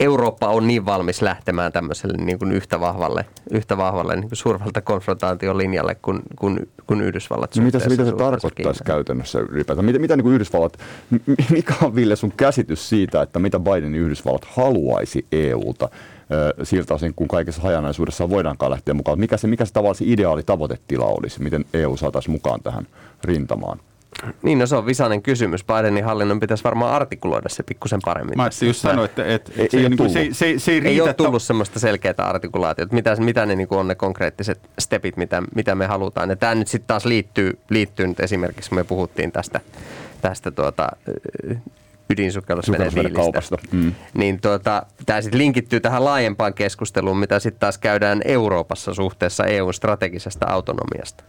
Eurooppa 0.00 0.48
on 0.48 0.66
niin 0.66 0.86
valmis 0.86 1.22
lähtemään 1.22 1.72
tämmöiselle 1.72 2.24
niin 2.24 2.38
kuin 2.38 2.52
yhtä 2.52 2.80
vahvalle, 2.80 3.26
yhtä 3.50 3.76
vahvalle 3.76 4.16
niin 4.16 4.28
kuin 4.28 4.36
suurvalta 4.36 4.80
konfrontaation 4.80 5.58
linjalle 5.58 5.94
kuin, 5.94 6.20
kuin, 6.36 6.68
kuin 6.86 7.00
Yhdysvallat. 7.00 7.56
No 7.56 7.62
mitä 7.62 7.78
se, 7.78 7.88
mitä 7.88 8.04
se 8.04 8.12
tarkoittaisi 8.12 8.84
käytännössä 8.84 9.38
ylipäätään? 9.38 9.84
Mitä, 9.84 9.98
mitä 9.98 10.16
niin 10.16 10.22
kuin 10.22 10.34
Yhdysvallat, 10.34 10.76
mikä 11.50 11.74
on 11.82 11.94
Ville 11.94 12.16
sun 12.16 12.32
käsitys 12.36 12.88
siitä, 12.88 13.22
että 13.22 13.38
mitä 13.38 13.60
Biden 13.60 13.94
Yhdysvallat 13.94 14.44
haluaisi 14.44 15.26
EUlta? 15.32 15.88
siltä 16.62 16.94
osin, 16.94 17.14
kun 17.14 17.28
kaikessa 17.28 17.62
hajanaisuudessa 17.62 18.30
voidaankaan 18.30 18.70
lähteä 18.70 18.94
mukaan. 18.94 19.20
Mikä 19.20 19.36
se, 19.36 19.46
mikä 19.46 19.64
se 19.64 19.72
tavallaan 19.72 19.94
se 19.94 20.04
ideaali 20.06 20.42
tavoitetila 20.42 21.06
olisi? 21.06 21.42
Miten 21.42 21.64
EU 21.74 21.96
saataisiin 21.96 22.32
mukaan 22.32 22.60
tähän 22.62 22.86
rintamaan? 23.24 23.80
Niin, 24.42 24.58
no 24.58 24.66
se 24.66 24.76
on 24.76 24.86
visainen 24.86 25.22
kysymys. 25.22 25.64
Bidenin 25.64 26.04
hallinnon 26.04 26.40
pitäisi 26.40 26.64
varmaan 26.64 26.92
artikuloida 26.92 27.48
se 27.48 27.62
pikkusen 27.62 28.00
paremmin. 28.04 28.36
Mä 28.36 28.50
just 28.66 28.80
sanoa, 28.80 29.04
että, 29.04 29.24
että 29.24 29.52
ei, 29.56 29.68
se, 29.70 29.76
ei, 29.76 29.88
niin 29.88 30.10
se, 30.10 30.28
se, 30.32 30.54
se 30.58 30.72
ei, 30.72 30.80
riitä, 30.80 30.88
ei 30.88 31.00
ole 31.00 31.14
tullut 31.14 31.42
semmoista 31.42 31.78
selkeää 31.78 32.14
artikulaatiota, 32.18 32.94
mitä, 32.94 33.16
mitä 33.16 33.46
ne 33.46 33.56
niin 33.56 33.68
on 33.70 33.88
ne 33.88 33.94
konkreettiset 33.94 34.60
stepit, 34.78 35.16
mitä, 35.16 35.42
mitä 35.54 35.74
me 35.74 35.86
halutaan. 35.86 36.30
Ja 36.30 36.36
tämä 36.36 36.54
nyt 36.54 36.68
sitten 36.68 36.86
taas 36.86 37.04
liittyy, 37.04 37.58
liittyy 37.70 38.06
nyt 38.06 38.20
esimerkiksi, 38.20 38.74
me 38.74 38.84
puhuttiin 38.84 39.32
tästä, 39.32 39.60
tästä 40.20 40.50
tuota, 40.50 40.88
ydinsukellusvenediilistä. 42.10 43.56
Mm. 43.72 43.92
Niin 44.14 44.40
tuota, 44.40 44.86
tämä 45.06 45.22
sitten 45.22 45.38
linkittyy 45.38 45.80
tähän 45.80 46.04
laajempaan 46.04 46.54
keskusteluun, 46.54 47.18
mitä 47.18 47.38
sitten 47.38 47.60
taas 47.60 47.78
käydään 47.78 48.20
Euroopassa 48.24 48.94
suhteessa 48.94 49.44
EUn 49.44 49.74
strategisesta 49.74 50.46
autonomiasta 50.46 51.24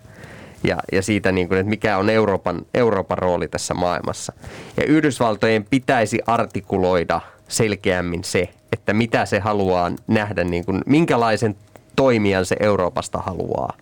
ja, 0.63 0.77
ja 0.91 1.01
siitä, 1.01 1.31
niin 1.31 1.47
kuin, 1.47 1.59
että 1.59 1.69
mikä 1.69 1.97
on 1.97 2.09
Euroopan, 2.09 2.61
Euroopan 2.73 3.17
rooli 3.17 3.47
tässä 3.47 3.73
maailmassa. 3.73 4.33
Ja 4.77 4.83
Yhdysvaltojen 4.83 5.65
pitäisi 5.69 6.19
artikuloida 6.27 7.21
selkeämmin 7.47 8.23
se, 8.23 8.49
että 8.71 8.93
mitä 8.93 9.25
se 9.25 9.39
haluaa 9.39 9.91
nähdä, 10.07 10.43
niin 10.43 10.65
kuin, 10.65 10.81
minkälaisen 10.85 11.55
toimijan 11.95 12.45
se 12.45 12.55
Euroopasta 12.59 13.17
haluaa. 13.17 13.77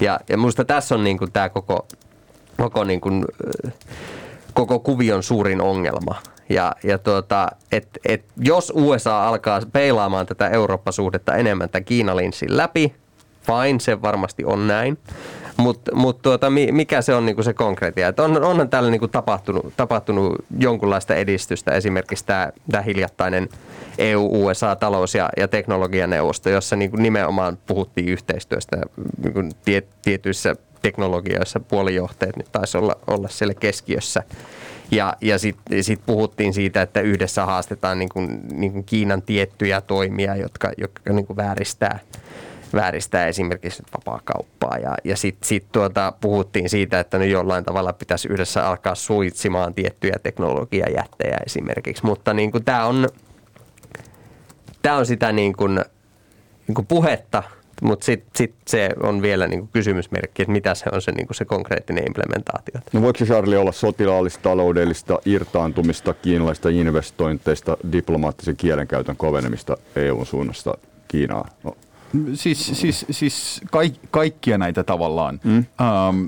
Ja, 0.00 0.20
ja 0.28 0.36
minusta 0.36 0.64
tässä 0.64 0.94
on 0.94 1.04
niin 1.04 1.18
kuin, 1.18 1.32
tämä 1.32 1.48
koko, 1.48 1.86
koko, 2.56 2.84
niin 2.84 3.00
kuin, 3.00 3.24
koko 4.54 4.78
kuvion 4.78 5.22
suurin 5.22 5.60
ongelma. 5.60 6.14
Ja, 6.48 6.72
ja 6.82 6.98
tuota, 6.98 7.48
et, 7.72 7.88
et 8.04 8.24
jos 8.36 8.72
USA 8.74 9.28
alkaa 9.28 9.60
peilaamaan 9.72 10.26
tätä 10.26 10.48
Eurooppa-suhdetta 10.48 11.34
enemmän 11.34 11.68
tämän 11.68 11.84
Kiinalinssin 11.84 12.56
läpi, 12.56 12.94
fine, 13.42 13.80
se 13.80 14.02
varmasti 14.02 14.44
on 14.44 14.66
näin. 14.66 14.98
Mutta 15.58 15.94
mut 15.94 16.22
tuota, 16.22 16.50
mikä 16.50 17.02
se 17.02 17.14
on 17.14 17.26
niinku 17.26 17.42
se 17.42 17.54
konkreettia? 17.54 18.08
Et 18.08 18.20
on, 18.20 18.44
onhan 18.44 18.68
täällä 18.68 18.90
niinku 18.90 19.08
tapahtunut, 19.08 19.72
tapahtunut 19.76 20.34
jonkunlaista 20.58 21.14
edistystä, 21.14 21.72
esimerkiksi 21.72 22.26
tämä 22.26 22.82
hiljattainen 22.86 23.48
EU-USA-talous- 23.98 25.14
ja, 25.14 25.28
ja 25.36 25.48
teknologianeuvosto, 25.48 26.50
jossa 26.50 26.76
niinku 26.76 26.96
nimenomaan 26.96 27.58
puhuttiin 27.66 28.08
yhteistyöstä 28.08 28.76
niinku 29.24 29.40
tie, 29.64 29.82
tietyissä 30.02 30.56
teknologioissa 30.82 31.60
puolijohteet 31.60 32.36
nyt 32.36 32.52
taisi 32.52 32.78
olla, 32.78 32.96
olla 33.06 33.28
siellä 33.28 33.54
keskiössä. 33.54 34.22
Ja, 34.90 35.14
ja 35.20 35.38
sitten 35.38 35.84
sit 35.84 36.00
puhuttiin 36.06 36.54
siitä, 36.54 36.82
että 36.82 37.00
yhdessä 37.00 37.46
haastetaan 37.46 37.98
niin 37.98 38.08
kuin, 38.08 38.40
niin 38.52 38.72
kuin 38.72 38.84
Kiinan 38.84 39.22
tiettyjä 39.22 39.80
toimia, 39.80 40.36
jotka, 40.36 40.72
jotka 40.78 41.12
niin 41.12 41.36
vääristää– 41.36 41.98
vääristää 42.74 43.26
esimerkiksi 43.26 43.82
vapaakauppaa. 43.92 44.78
Ja, 44.78 44.94
ja 45.04 45.16
sitten 45.16 45.48
sit 45.48 45.66
tuota, 45.72 46.12
puhuttiin 46.20 46.68
siitä, 46.68 47.00
että 47.00 47.18
nyt 47.18 47.30
jollain 47.30 47.64
tavalla 47.64 47.92
pitäisi 47.92 48.28
yhdessä 48.28 48.68
alkaa 48.68 48.94
suitsimaan 48.94 49.74
tiettyjä 49.74 50.16
teknologiajättejä 50.22 51.36
esimerkiksi. 51.46 52.06
Mutta 52.06 52.34
niin 52.34 52.50
tämä 52.64 52.84
on, 52.84 53.08
tää 54.82 54.96
on 54.96 55.06
sitä 55.06 55.32
niin 55.32 55.56
kuin, 55.56 55.80
niin 56.66 56.74
kuin 56.74 56.86
puhetta, 56.86 57.42
mutta 57.82 58.04
sitten 58.04 58.30
sit 58.36 58.54
se 58.66 58.90
on 59.02 59.22
vielä 59.22 59.46
niin 59.46 59.60
kuin 59.60 59.70
kysymysmerkki, 59.72 60.42
että 60.42 60.52
mitä 60.52 60.74
se 60.74 60.84
on 60.92 61.02
se, 61.02 61.12
niin 61.12 61.26
kuin 61.26 61.36
se 61.36 61.44
konkreettinen 61.44 62.04
implementaatio. 62.06 62.80
No 62.92 63.02
voiko 63.02 63.18
se 63.18 63.24
Charlie 63.24 63.58
olla 63.58 63.72
sotilaallista, 63.72 64.42
taloudellista 64.42 65.18
irtaantumista, 65.24 66.14
kiinalaista 66.14 66.68
investointeista, 66.68 67.76
diplomaattisen 67.92 68.56
kielenkäytön 68.56 69.16
kovenemista 69.16 69.76
EUn 69.96 70.26
suunnasta 70.26 70.74
Kiinaa? 71.08 71.48
No, 71.64 71.76
Siis, 72.34 72.70
siis, 72.74 73.06
siis 73.10 73.60
kaik, 73.70 73.94
kaikkia 74.10 74.58
näitä 74.58 74.84
tavallaan 74.84 75.40
mm. 75.44 75.56
ähm, 75.56 76.26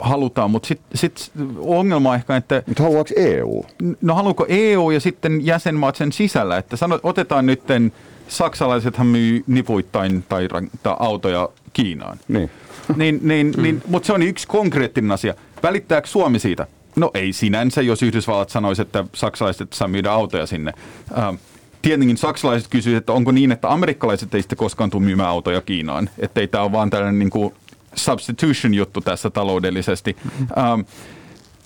halutaan, 0.00 0.50
mutta 0.50 0.66
sitten 0.66 0.98
sit 0.98 1.32
ongelma 1.58 2.10
on 2.10 2.16
ehkä, 2.16 2.36
että... 2.36 2.62
Mutta 2.66 2.82
haluaako 2.82 3.10
EU? 3.16 3.64
No 4.00 4.14
haluuko 4.14 4.46
EU 4.48 4.90
ja 4.90 5.00
sitten 5.00 5.46
jäsenmaat 5.46 5.96
sen 5.96 6.12
sisällä, 6.12 6.58
että 6.58 6.76
sano, 6.76 7.00
otetaan 7.02 7.46
nytten, 7.46 7.92
saksalaisethan 8.28 9.06
myy 9.06 9.44
nipuittain 9.46 10.24
tai, 10.28 10.48
tai 10.82 10.96
autoja 10.98 11.48
Kiinaan. 11.72 12.18
Niin. 12.28 12.50
niin, 12.96 13.20
niin, 13.22 13.52
mm. 13.56 13.62
niin, 13.62 13.82
mutta 13.86 14.06
se 14.06 14.12
on 14.12 14.22
yksi 14.22 14.46
konkreettinen 14.46 15.12
asia. 15.12 15.34
Välittääkö 15.62 16.08
Suomi 16.08 16.38
siitä? 16.38 16.66
No 16.96 17.10
ei 17.14 17.32
sinänsä, 17.32 17.82
jos 17.82 18.02
Yhdysvallat 18.02 18.50
sanoisi, 18.50 18.82
että 18.82 19.04
saksalaiset 19.14 19.72
saa 19.72 19.88
myydä 19.88 20.12
autoja 20.12 20.46
sinne. 20.46 20.72
Ähm, 21.18 21.34
tietenkin 21.82 22.16
saksalaiset 22.16 22.68
kysyivät, 22.70 22.98
että 22.98 23.12
onko 23.12 23.32
niin, 23.32 23.52
että 23.52 23.72
amerikkalaiset 23.72 24.34
ei 24.34 24.42
sitten 24.42 24.58
koskaan 24.58 24.90
tule 24.90 25.02
myymään 25.02 25.28
autoja 25.28 25.60
Kiinaan. 25.60 26.10
Että 26.18 26.40
ei 26.40 26.48
tämä 26.48 26.64
ole 26.64 26.72
vaan 26.72 26.90
tällainen 26.90 27.18
niin 27.18 27.30
kuin 27.30 27.54
substitution 27.94 28.74
juttu 28.74 29.00
tässä 29.00 29.30
taloudellisesti. 29.30 30.16
Mm-hmm. 30.24 30.46
Ähm, 30.58 30.80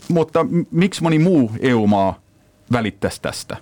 mutta 0.09 0.47
miksi 0.71 1.03
moni 1.03 1.19
muu 1.19 1.51
EU-maa 1.61 2.21
välittäisi 2.73 3.23
tästä? 3.23 3.57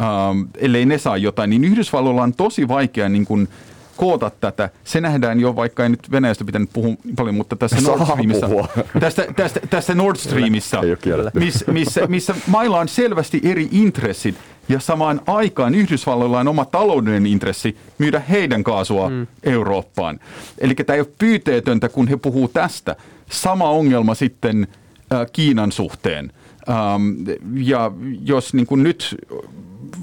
Ähm, 0.00 0.42
ellei 0.58 0.86
ne 0.86 0.98
saa 0.98 1.16
jotain, 1.16 1.50
niin 1.50 1.64
Yhdysvalloilla 1.64 2.22
on 2.22 2.34
tosi 2.34 2.68
vaikea 2.68 3.08
niin 3.08 3.24
kuin 3.24 3.48
koota 3.96 4.30
tätä. 4.30 4.70
Se 4.84 5.00
nähdään 5.00 5.40
jo, 5.40 5.56
vaikka 5.56 5.82
ei 5.82 5.88
nyt 5.88 6.10
Venäjästä 6.10 6.44
pitänyt 6.44 6.70
puhua 6.72 6.94
paljon, 7.16 7.34
mutta 7.34 7.56
tässä 7.56 7.80
Saa 7.80 7.96
Nord 7.96 8.04
Streamissa, 8.10 8.46
puhua. 8.48 8.68
tästä, 9.00 9.26
tästä, 9.36 9.60
tästä 9.70 9.94
Nord 9.94 10.16
Streamissa, 10.16 10.80
Ei 10.80 10.90
ole 10.90 10.96
kielletty. 10.96 11.38
miss, 11.40 11.64
missä, 11.66 12.06
missä 12.06 12.34
mailla 12.46 12.80
on 12.80 12.88
selvästi 12.88 13.40
eri 13.44 13.68
intressit 13.72 14.34
ja 14.70 14.80
samaan 14.80 15.20
aikaan 15.26 15.74
Yhdysvalloilla 15.74 16.40
on 16.40 16.48
oma 16.48 16.64
taloudellinen 16.64 17.32
intressi 17.32 17.76
myydä 17.98 18.20
heidän 18.20 18.64
kaasua 18.64 19.10
mm. 19.10 19.26
Eurooppaan. 19.42 20.20
Eli 20.58 20.74
tämä 20.74 20.94
ei 20.94 21.00
ole 21.00 21.08
pyyteetöntä, 21.18 21.88
kun 21.88 22.08
he 22.08 22.16
puhuu 22.16 22.48
tästä. 22.48 22.96
Sama 23.30 23.70
ongelma 23.70 24.14
sitten 24.14 24.68
äh, 25.12 25.26
Kiinan 25.32 25.72
suhteen. 25.72 26.32
Ähm, 26.68 27.38
ja 27.54 27.92
jos 28.24 28.54
niin 28.54 28.66
kuin 28.66 28.82
nyt 28.82 29.16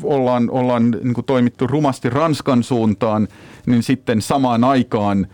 ollaan, 0.04 0.50
ollaan 0.50 0.92
niin 0.92 1.14
kuin 1.14 1.26
toimittu 1.26 1.68
rumasti 1.68 2.10
Ranskan 2.10 2.64
suuntaan, 2.64 3.28
niin 3.66 3.84
sitten 3.84 4.22
samaan 4.22 4.64
aikaan 4.64 5.28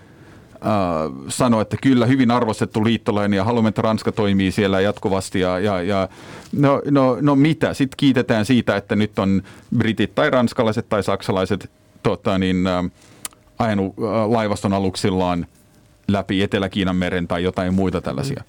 äh, 0.65 1.11
sanoi, 1.27 1.61
että 1.61 1.77
kyllä 1.81 2.05
hyvin 2.05 2.31
arvostettu 2.31 2.83
liittolainen 2.83 3.37
ja 3.37 3.43
haluamme, 3.43 3.69
että 3.69 3.81
Ranska 3.81 4.11
toimii 4.11 4.51
siellä 4.51 4.81
jatkuvasti. 4.81 5.39
Ja, 5.39 5.59
ja, 5.59 5.81
ja 5.81 6.09
no, 6.51 6.81
no, 6.91 7.17
no 7.21 7.35
mitä? 7.35 7.73
Sitten 7.73 7.97
kiitetään 7.97 8.45
siitä, 8.45 8.75
että 8.75 8.95
nyt 8.95 9.19
on 9.19 9.41
britit 9.77 10.15
tai 10.15 10.29
ranskalaiset 10.29 10.89
tai 10.89 11.03
saksalaiset 11.03 11.71
tota, 12.03 12.37
niin, 12.37 12.67
äh, 12.67 12.85
ajanut 13.59 13.95
äh, 13.99 14.31
laivaston 14.31 14.73
aluksillaan 14.73 15.47
läpi 16.07 16.43
Etelä-Kiinan 16.43 16.95
meren 16.95 17.27
tai 17.27 17.43
jotain 17.43 17.73
muita 17.73 18.01
tällaisia. 18.01 18.43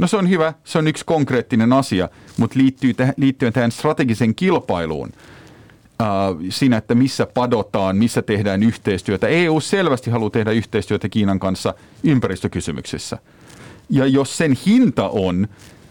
No 0.00 0.06
se 0.06 0.16
on 0.16 0.28
hyvä, 0.28 0.52
se 0.64 0.78
on 0.78 0.88
yksi 0.88 1.04
konkreettinen 1.04 1.72
asia, 1.72 2.08
mutta 2.36 2.58
liittyy 2.58 2.92
täh- 2.92 3.14
liittyen 3.16 3.52
tähän 3.52 3.72
strategiseen 3.72 4.34
kilpailuun, 4.34 5.12
siinä, 6.50 6.76
että 6.76 6.94
missä 6.94 7.26
padotaan, 7.26 7.96
missä 7.96 8.22
tehdään 8.22 8.62
yhteistyötä. 8.62 9.28
EU 9.28 9.60
selvästi 9.60 10.10
haluaa 10.10 10.30
tehdä 10.30 10.50
yhteistyötä 10.50 11.08
Kiinan 11.08 11.38
kanssa 11.38 11.74
ympäristökysymyksissä. 12.04 13.18
Ja 13.90 14.06
jos 14.06 14.36
sen 14.36 14.58
hinta 14.66 15.08
on, 15.08 15.48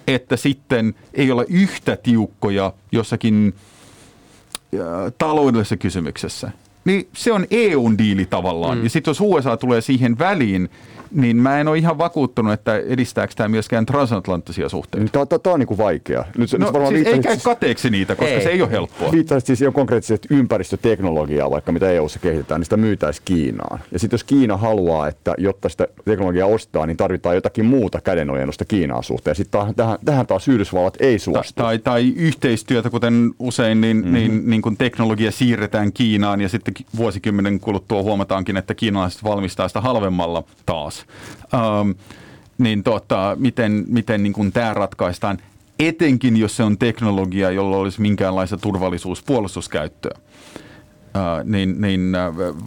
että 0.08 0.38
sitten 0.38 0.96
ei 1.14 1.32
ole 1.32 1.46
yhtä 1.50 1.98
tiukkoja 1.98 2.74
jossakin 2.92 3.54
äh, 4.74 5.14
taloudellisessa 5.18 5.78
kysymyksessä, 5.78 6.52
niin 6.88 7.08
se 7.14 7.34
on 7.34 7.46
EUn 7.52 7.98
diili 7.98 8.26
tavallaan. 8.26 8.78
Mm. 8.78 8.84
Ja 8.84 8.90
sitten 8.90 9.10
jos 9.10 9.22
USA 9.22 9.58
tulee 9.58 9.82
siihen 9.82 10.20
väliin, 10.20 10.70
niin 11.12 11.38
mä 11.38 11.60
en 11.60 11.68
ole 11.68 11.78
ihan 11.78 11.98
vakuuttunut, 11.98 12.54
että 12.54 12.78
edistääkö 12.78 13.34
tämä 13.36 13.50
myöskään 13.50 13.86
transatlanttisia 13.86 14.70
suhteita. 14.70 15.12
Tämä, 15.12 15.26
tämä, 15.26 15.40
tämä 15.40 15.54
on 15.54 15.60
niin 15.60 15.68
kuin 15.68 15.78
vaikea. 15.78 16.26
Nyt, 16.38 16.54
No 16.54 16.66
nyt 16.66 16.74
varmaan 16.74 16.94
siis 16.94 17.08
ei 17.08 17.14
viittasit- 17.14 17.24
käy 17.28 17.38
kateeksi 17.44 17.90
niitä, 17.90 18.16
koska 18.16 18.34
Ei. 18.34 18.42
se 18.44 18.50
ei 18.50 18.62
ole 18.62 18.72
helppoa. 18.72 19.12
Viittasit 19.12 19.48
siis 19.48 19.62
jo 19.62 19.72
konkreettisesti 19.72 20.28
ympäristöteknologiaa, 20.32 21.52
vaikka 21.52 21.72
mitä 21.72 21.90
EU:ssa 21.90 22.20
kehitetään, 22.20 22.60
niin 22.60 22.66
sitä 22.66 22.78
myytäisi 22.78 23.22
Kiinaan. 23.26 23.80
Ja 23.92 24.00
sitten 24.00 24.16
jos 24.16 24.24
Kiina 24.24 24.58
haluaa, 24.58 25.08
että 25.08 25.34
jotta 25.38 25.70
sitä 25.70 25.88
teknologiaa 26.06 26.48
ostaa, 26.48 26.86
niin 26.86 26.98
tarvitaan 26.98 27.36
jotakin 27.36 27.66
muuta 27.66 28.02
kädenojennusta 28.02 28.66
Kiinaan 28.66 29.04
suhteen. 29.04 29.36
Sitten 29.36 29.60
tähän, 29.60 29.76
tähän, 29.76 29.98
tähän 30.06 30.28
taas 30.28 30.48
Yhdysvallat 30.48 30.98
ei 31.00 31.20
suostu. 31.20 31.54
tai, 31.56 31.80
tai 31.80 32.14
yhteistyötä, 32.16 32.90
kuten 32.90 33.32
usein, 33.40 33.82
niin, 33.82 33.98
mm-hmm. 33.98 34.14
niin, 34.14 34.50
niin 34.50 34.62
kun 34.62 34.78
teknologia 34.78 35.32
siirretään 35.32 35.94
Kiinaan 35.94 36.42
ja 36.42 36.50
sitten 36.50 36.74
vuosikymmenen 36.96 37.60
kuluttua 37.60 38.02
huomataankin, 38.02 38.58
että 38.58 38.76
kiinalaiset 38.76 39.24
valmistaa 39.24 39.68
sitä 39.68 39.82
halvemmalla 39.82 40.44
taas. 40.66 41.06
Um, 41.54 41.96
niin 42.58 42.84
tota, 42.84 43.38
miten, 43.40 43.86
miten 43.88 44.24
niin 44.24 44.34
kun 44.34 44.52
tämä 44.52 44.74
ratkaistaan, 44.74 45.38
etenkin 45.80 46.38
jos 46.38 46.58
se 46.58 46.64
on 46.64 46.78
teknologia, 46.78 47.52
jolla 47.52 47.78
olisi 47.78 48.02
minkäänlaista 48.02 48.58
turvallisuus-puolustuskäyttöä. 48.58 50.20
Uh, 51.08 51.44
niin, 51.44 51.82
niin 51.82 52.14
uh, 52.30 52.58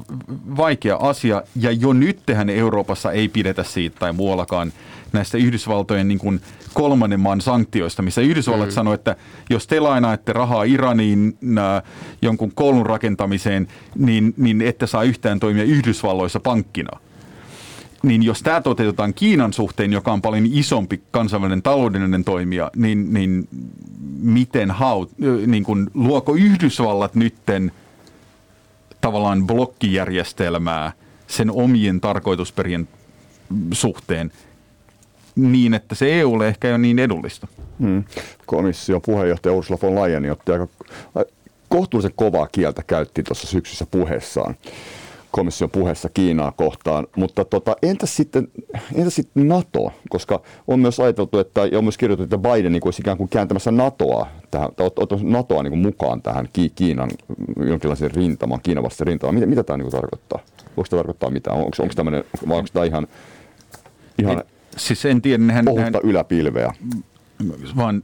vaikea 0.57 0.97
asia. 0.97 1.43
Ja 1.57 1.71
jo 1.71 1.93
nyt 1.93 2.21
tehän 2.27 2.51
Euroopassa 2.51 3.13
ei 3.13 3.29
pidetä 3.29 3.63
siitä 3.63 3.97
tai 3.99 4.13
muuallakaan 4.13 4.73
näistä 5.13 5.39
Yhdysvaltojen 5.39 6.09
niin 6.09 6.19
kuin 6.19 6.41
kolmannen 6.75 7.21
maan 7.21 7.41
sanktioista, 7.41 8.03
missä 8.03 8.21
Yhdysvallat 8.21 8.69
mm. 8.69 8.73
sanoi, 8.73 8.95
että 8.95 9.17
jos 9.51 9.67
te 9.67 9.81
lainaatte 9.81 10.33
rahaa 10.33 10.65
Iraniin 10.65 11.39
uh, 11.43 11.89
jonkun 12.23 12.53
koulun 12.55 12.87
rakentamiseen, 12.87 13.69
niin, 13.97 14.35
niin 14.37 14.63
ette 14.63 14.87
saa 14.87 15.03
yhtään 15.03 15.41
toimia 15.41 15.65
Yhdysvalloissa 15.65 16.41
pankkina 16.41 17.01
niin 18.03 18.23
jos 18.23 18.43
tämä 18.43 18.61
toteutetaan 18.61 19.15
Kiinan 19.15 19.53
suhteen, 19.53 19.93
joka 19.93 20.13
on 20.13 20.23
paljon 20.23 20.47
isompi 20.53 21.03
kansainvälinen 21.11 21.63
taloudellinen 21.63 22.25
toimija, 22.25 22.71
niin, 22.77 23.15
niin 23.15 23.49
miten 24.21 24.71
haut, 24.71 25.11
niin 25.47 25.65
kun, 25.65 25.91
luoko 25.95 26.35
Yhdysvallat 26.35 27.15
nytten 27.15 27.73
tavallaan 29.01 29.47
blokkijärjestelmää 29.47 30.93
sen 31.27 31.51
omien 31.51 32.01
tarkoitusperien 32.01 32.89
suhteen 33.73 34.33
niin, 35.37 35.75
että 35.75 35.95
se 35.95 36.21
EUlle 36.21 36.49
ehkä 36.49 36.69
ei 36.69 36.73
ole 36.73 36.79
niin 36.79 36.99
edullista. 36.99 37.49
Hmm. 37.81 38.05
Komission 38.47 39.03
puheenjohtaja 39.03 39.55
Ursula 39.55 39.79
von 39.83 39.95
Leyen 39.95 40.33
otti 40.33 40.53
aika 40.53 40.69
kohtuullisen 41.69 42.13
kovaa 42.17 42.49
kieltä 42.53 42.83
käytti 42.87 43.23
tuossa 43.23 43.47
syksyssä 43.47 43.87
puheessaan 43.91 44.55
komission 45.31 45.71
puheessa 45.71 46.09
Kiinaa 46.09 46.53
kohtaan, 46.53 47.07
mutta 47.17 47.45
tota, 47.45 47.77
entäs, 47.83 48.17
sitten, 48.17 48.49
entäs 48.95 49.15
sitten 49.15 49.49
NATO, 49.49 49.93
koska 50.09 50.43
on 50.69 50.81
myös 50.81 51.01
ajateltu, 51.01 51.39
että, 51.39 51.67
ja 51.67 51.79
on 51.79 51.85
myös 51.85 51.99
kirjoitettu, 51.99 52.37
että 52.37 52.49
Biden 52.49 52.73
niin 52.73 52.81
kuin 52.81 52.89
olisi 52.89 53.03
ikään 53.03 53.17
kuin 53.17 53.29
kääntämässä 53.29 53.71
NATOa, 53.71 54.27
tähän, 54.51 54.69
tai 54.77 54.89
ot- 54.89 54.93
ottamassa 54.97 55.29
NATOa 55.29 55.63
niin 55.63 55.71
kuin 55.71 55.81
mukaan 55.81 56.23
tähän 56.23 56.49
Ki- 56.53 56.73
Kiinan 56.75 57.11
jonkinlaiseen 57.67 58.11
rintamaan, 58.11 58.61
Kiinan 58.63 58.85
vastaiseen 58.85 59.07
rintamaan. 59.07 59.35
Mitä, 59.35 59.47
mitä 59.47 59.63
tämä 59.63 59.77
niin 59.77 59.91
kuin 59.91 60.01
tarkoittaa? 60.01 60.39
Voiko 60.77 60.89
tämä 60.91 60.99
tarkoittaa 60.99 61.31
mitään? 61.31 61.57
Onko, 61.57 61.71
onko 61.79 61.95
tämmöinen, 61.95 62.25
vai 62.49 62.59
onko 62.59 62.69
tämä 62.73 62.85
ihan, 62.85 63.07
ihan 64.19 64.43
Siis 64.81 65.05
en 65.05 65.23
tiedä, 65.23 65.45
nehän, 65.45 65.65
nehän, 65.65 65.81
ohutta 65.81 66.01
yläpilveä? 66.03 66.73
vaan 67.77 68.03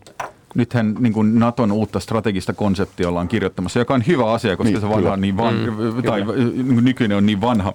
nythän 0.54 0.94
niin 0.98 1.12
kuin 1.12 1.38
Naton 1.38 1.72
uutta 1.72 2.00
strategista 2.00 2.52
konseptia 2.52 3.08
ollaan 3.08 3.28
kirjoittamassa, 3.28 3.78
joka 3.78 3.94
on 3.94 4.06
hyvä 4.06 4.32
asia, 4.32 4.56
koska 4.56 4.70
Niin, 4.70 4.80
se 4.80 4.86
vanha 4.88 4.96
kyllä. 4.98 5.12
on 5.12 5.20
niin 5.20 5.36
van, 5.36 5.54
mm, 5.54 6.02
tai 6.02 6.24
niin 6.24 6.74
kuin 6.74 6.84
nykyinen 6.84 7.16
on 7.16 7.26
niin 7.26 7.40
vanha. 7.40 7.72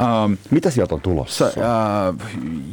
Ähm, 0.00 0.32
Mitä 0.50 0.70
sieltä 0.70 0.94
on 0.94 1.00
tulossa? 1.00 1.46
Äh, 1.46 2.30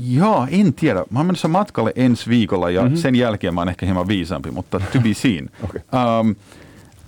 joo, 0.08 0.48
en 0.52 0.74
tiedä. 0.74 1.04
Mä 1.10 1.20
oon 1.20 1.26
menossa 1.26 1.48
matkalle 1.48 1.94
ensi 1.96 2.30
viikolla 2.30 2.70
ja 2.70 2.82
mm-hmm. 2.82 2.98
sen 2.98 3.16
jälkeen 3.16 3.54
mä 3.54 3.62
oon 3.62 3.70
ehkä 3.70 3.86
hieman 3.86 4.08
viisaampi, 4.08 4.52
mutta 4.52 4.80
to 4.94 5.00
be 5.00 5.14
seen. 5.14 5.50
Okei. 5.64 5.82
ähm, 5.94 6.30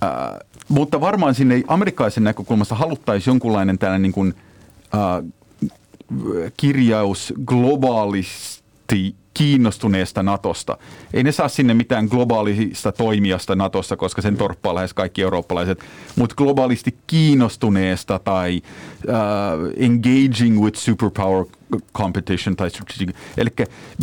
äh, 0.02 0.38
mutta 0.68 1.00
varmaan 1.00 1.34
sinne 1.34 1.62
amerikkalaisen 1.68 2.24
näkökulmasta 2.24 2.74
haluttaisiin 2.74 3.32
jonkunlainen 3.32 3.78
tällainen 3.78 4.02
niin 4.02 4.12
kuin, 4.12 4.34
äh, 4.94 5.32
kirjaus 6.56 7.34
globaalisti 7.44 9.14
kiinnostuneesta 9.34 10.22
Natosta. 10.22 10.78
Ei 11.14 11.22
ne 11.22 11.32
saa 11.32 11.48
sinne 11.48 11.74
mitään 11.74 12.06
globaalista 12.06 12.92
toimijasta 12.92 13.54
Natossa, 13.54 13.96
koska 13.96 14.22
sen 14.22 14.36
torppaa 14.36 14.74
lähes 14.74 14.94
kaikki 14.94 15.22
eurooppalaiset, 15.22 15.84
mutta 16.16 16.34
globaalisti 16.34 16.94
kiinnostuneesta 17.06 18.18
tai 18.18 18.62
uh, 19.08 19.72
engaging 19.76 20.62
with 20.62 20.78
superpower 20.78 21.44
competition 21.94 22.56
tai 22.56 22.70
strategic. 22.70 23.16
Eli 23.36 23.50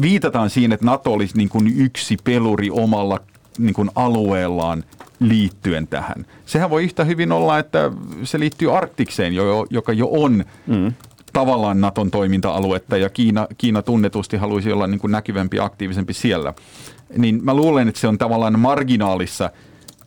viitataan 0.01 0.49
siihen, 0.49 0.71
että 0.71 0.85
Nato 0.85 1.13
olisi 1.13 1.37
niin 1.37 1.49
kuin 1.49 1.73
yksi 1.77 2.17
peluri 2.23 2.69
omalla 2.69 3.19
niin 3.57 3.73
kuin 3.73 3.89
alueellaan 3.95 4.83
liittyen 5.19 5.87
tähän. 5.87 6.25
Sehän 6.45 6.69
voi 6.69 6.83
yhtä 6.83 7.03
hyvin 7.03 7.31
olla, 7.31 7.59
että 7.59 7.91
se 8.23 8.39
liittyy 8.39 8.77
Arktikseen, 8.77 9.33
jo, 9.33 9.65
joka 9.69 9.93
jo 9.93 10.07
on 10.11 10.45
mm 10.67 10.93
tavallaan 11.37 11.81
Naton 11.81 12.11
toiminta-aluetta 12.11 12.97
ja 12.97 13.09
Kiina, 13.09 13.47
Kiina 13.57 13.81
tunnetusti 13.81 14.37
haluaisi 14.37 14.71
olla 14.71 14.87
niin 14.87 14.99
kuin 14.99 15.11
näkyvämpi 15.11 15.57
ja 15.57 15.63
aktiivisempi 15.63 16.13
siellä. 16.13 16.53
Niin 17.17 17.39
mä 17.43 17.53
luulen, 17.53 17.87
että 17.87 18.01
se 18.01 18.07
on 18.07 18.17
tavallaan 18.17 18.59
marginaalissa 18.59 19.49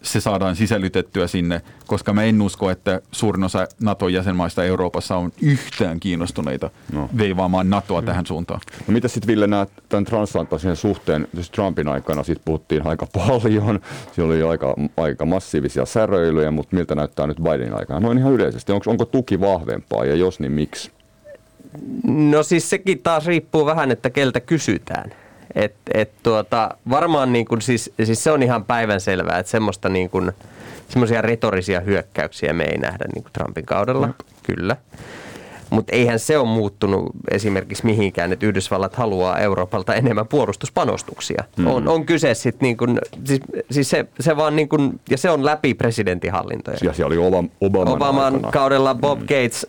se 0.02 0.20
saadaan 0.20 0.56
sisällytettyä 0.56 1.26
sinne, 1.26 1.62
koska 1.86 2.12
mä 2.12 2.22
en 2.22 2.42
usko, 2.42 2.70
että 2.70 3.00
suurin 3.12 3.44
osa 3.44 3.68
Naton 3.80 4.12
jäsenmaista 4.12 4.64
Euroopassa 4.64 5.16
on 5.16 5.32
yhtään 5.42 6.00
kiinnostuneita 6.00 6.70
no. 6.92 7.08
veivaamaan 7.18 7.70
NATOa 7.70 8.00
mm. 8.00 8.06
tähän 8.06 8.26
suuntaan. 8.26 8.60
No 8.86 8.92
mitä 8.92 9.08
sitten 9.08 9.26
Ville 9.26 9.46
näet 9.46 9.70
tämän 9.88 10.04
transatlanttisen 10.04 10.76
suhteen? 10.76 11.28
Siis 11.34 11.50
Trumpin 11.50 11.88
aikana 11.88 12.22
siitä 12.22 12.42
puhuttiin 12.44 12.86
aika 12.86 13.06
paljon. 13.06 13.80
Siellä 14.12 14.34
oli 14.34 14.42
aika, 14.42 14.74
aika 14.96 15.26
massiivisia 15.26 15.86
säröilyjä, 15.86 16.50
mutta 16.50 16.76
miltä 16.76 16.94
näyttää 16.94 17.26
nyt 17.26 17.38
Bidenin 17.42 17.74
aikana? 17.74 18.00
Noin 18.00 18.18
ihan 18.18 18.32
yleisesti. 18.32 18.72
Onko, 18.72 18.90
onko 18.90 19.04
tuki 19.04 19.40
vahvempaa 19.40 20.04
ja 20.04 20.14
jos, 20.14 20.40
niin 20.40 20.52
miksi? 20.52 20.90
No 22.04 22.42
siis 22.42 22.70
sekin 22.70 22.98
taas 23.02 23.26
riippuu 23.26 23.66
vähän, 23.66 23.90
että 23.90 24.10
keltä 24.10 24.40
kysytään. 24.40 25.12
Et, 25.54 25.74
et 25.94 26.10
tuota, 26.22 26.70
varmaan 26.90 27.32
niin 27.32 27.46
kuin 27.46 27.62
siis, 27.62 27.92
siis 28.04 28.24
se 28.24 28.30
on 28.30 28.42
ihan 28.42 28.64
päivänselvää, 28.64 29.38
että 29.38 29.50
semmoista 29.50 29.88
niin 29.88 30.10
kuin, 30.10 30.32
semmoisia 30.88 31.22
retorisia 31.22 31.80
hyökkäyksiä 31.80 32.52
me 32.52 32.64
ei 32.64 32.78
nähdä 32.78 33.04
niin 33.14 33.22
kuin 33.22 33.32
Trumpin 33.32 33.66
kaudella, 33.66 34.06
mm. 34.06 34.14
kyllä. 34.42 34.76
Mutta 35.70 35.96
eihän 35.96 36.18
se 36.18 36.38
ole 36.38 36.48
muuttunut 36.48 37.10
esimerkiksi 37.30 37.86
mihinkään, 37.86 38.32
että 38.32 38.46
Yhdysvallat 38.46 38.94
haluaa 38.94 39.38
Euroopalta 39.38 39.94
enemmän 39.94 40.28
puolustuspanostuksia. 40.28 41.44
Mm. 41.56 41.66
On, 41.66 41.88
on 41.88 42.06
kyse 42.06 42.34
sitten 42.34 42.66
niin 42.66 42.76
kuin, 42.76 42.98
siis, 43.24 43.40
siis 43.70 43.90
se, 43.90 44.06
se 44.20 44.36
vaan 44.36 44.56
niin 44.56 44.68
kuin, 44.68 45.00
ja 45.10 45.18
se 45.18 45.30
on 45.30 45.44
läpi 45.44 45.74
presidentinhallintoja. 45.74 46.76
Ja 46.82 46.92
siellä 46.92 47.06
oli 47.06 47.26
Obama, 47.26 47.48
Obaman, 47.60 47.94
Obaman 47.94 48.34
aikana. 48.34 48.52
kaudella 48.52 48.94
Bob 48.94 49.20
mm. 49.20 49.26
Gates 49.26 49.66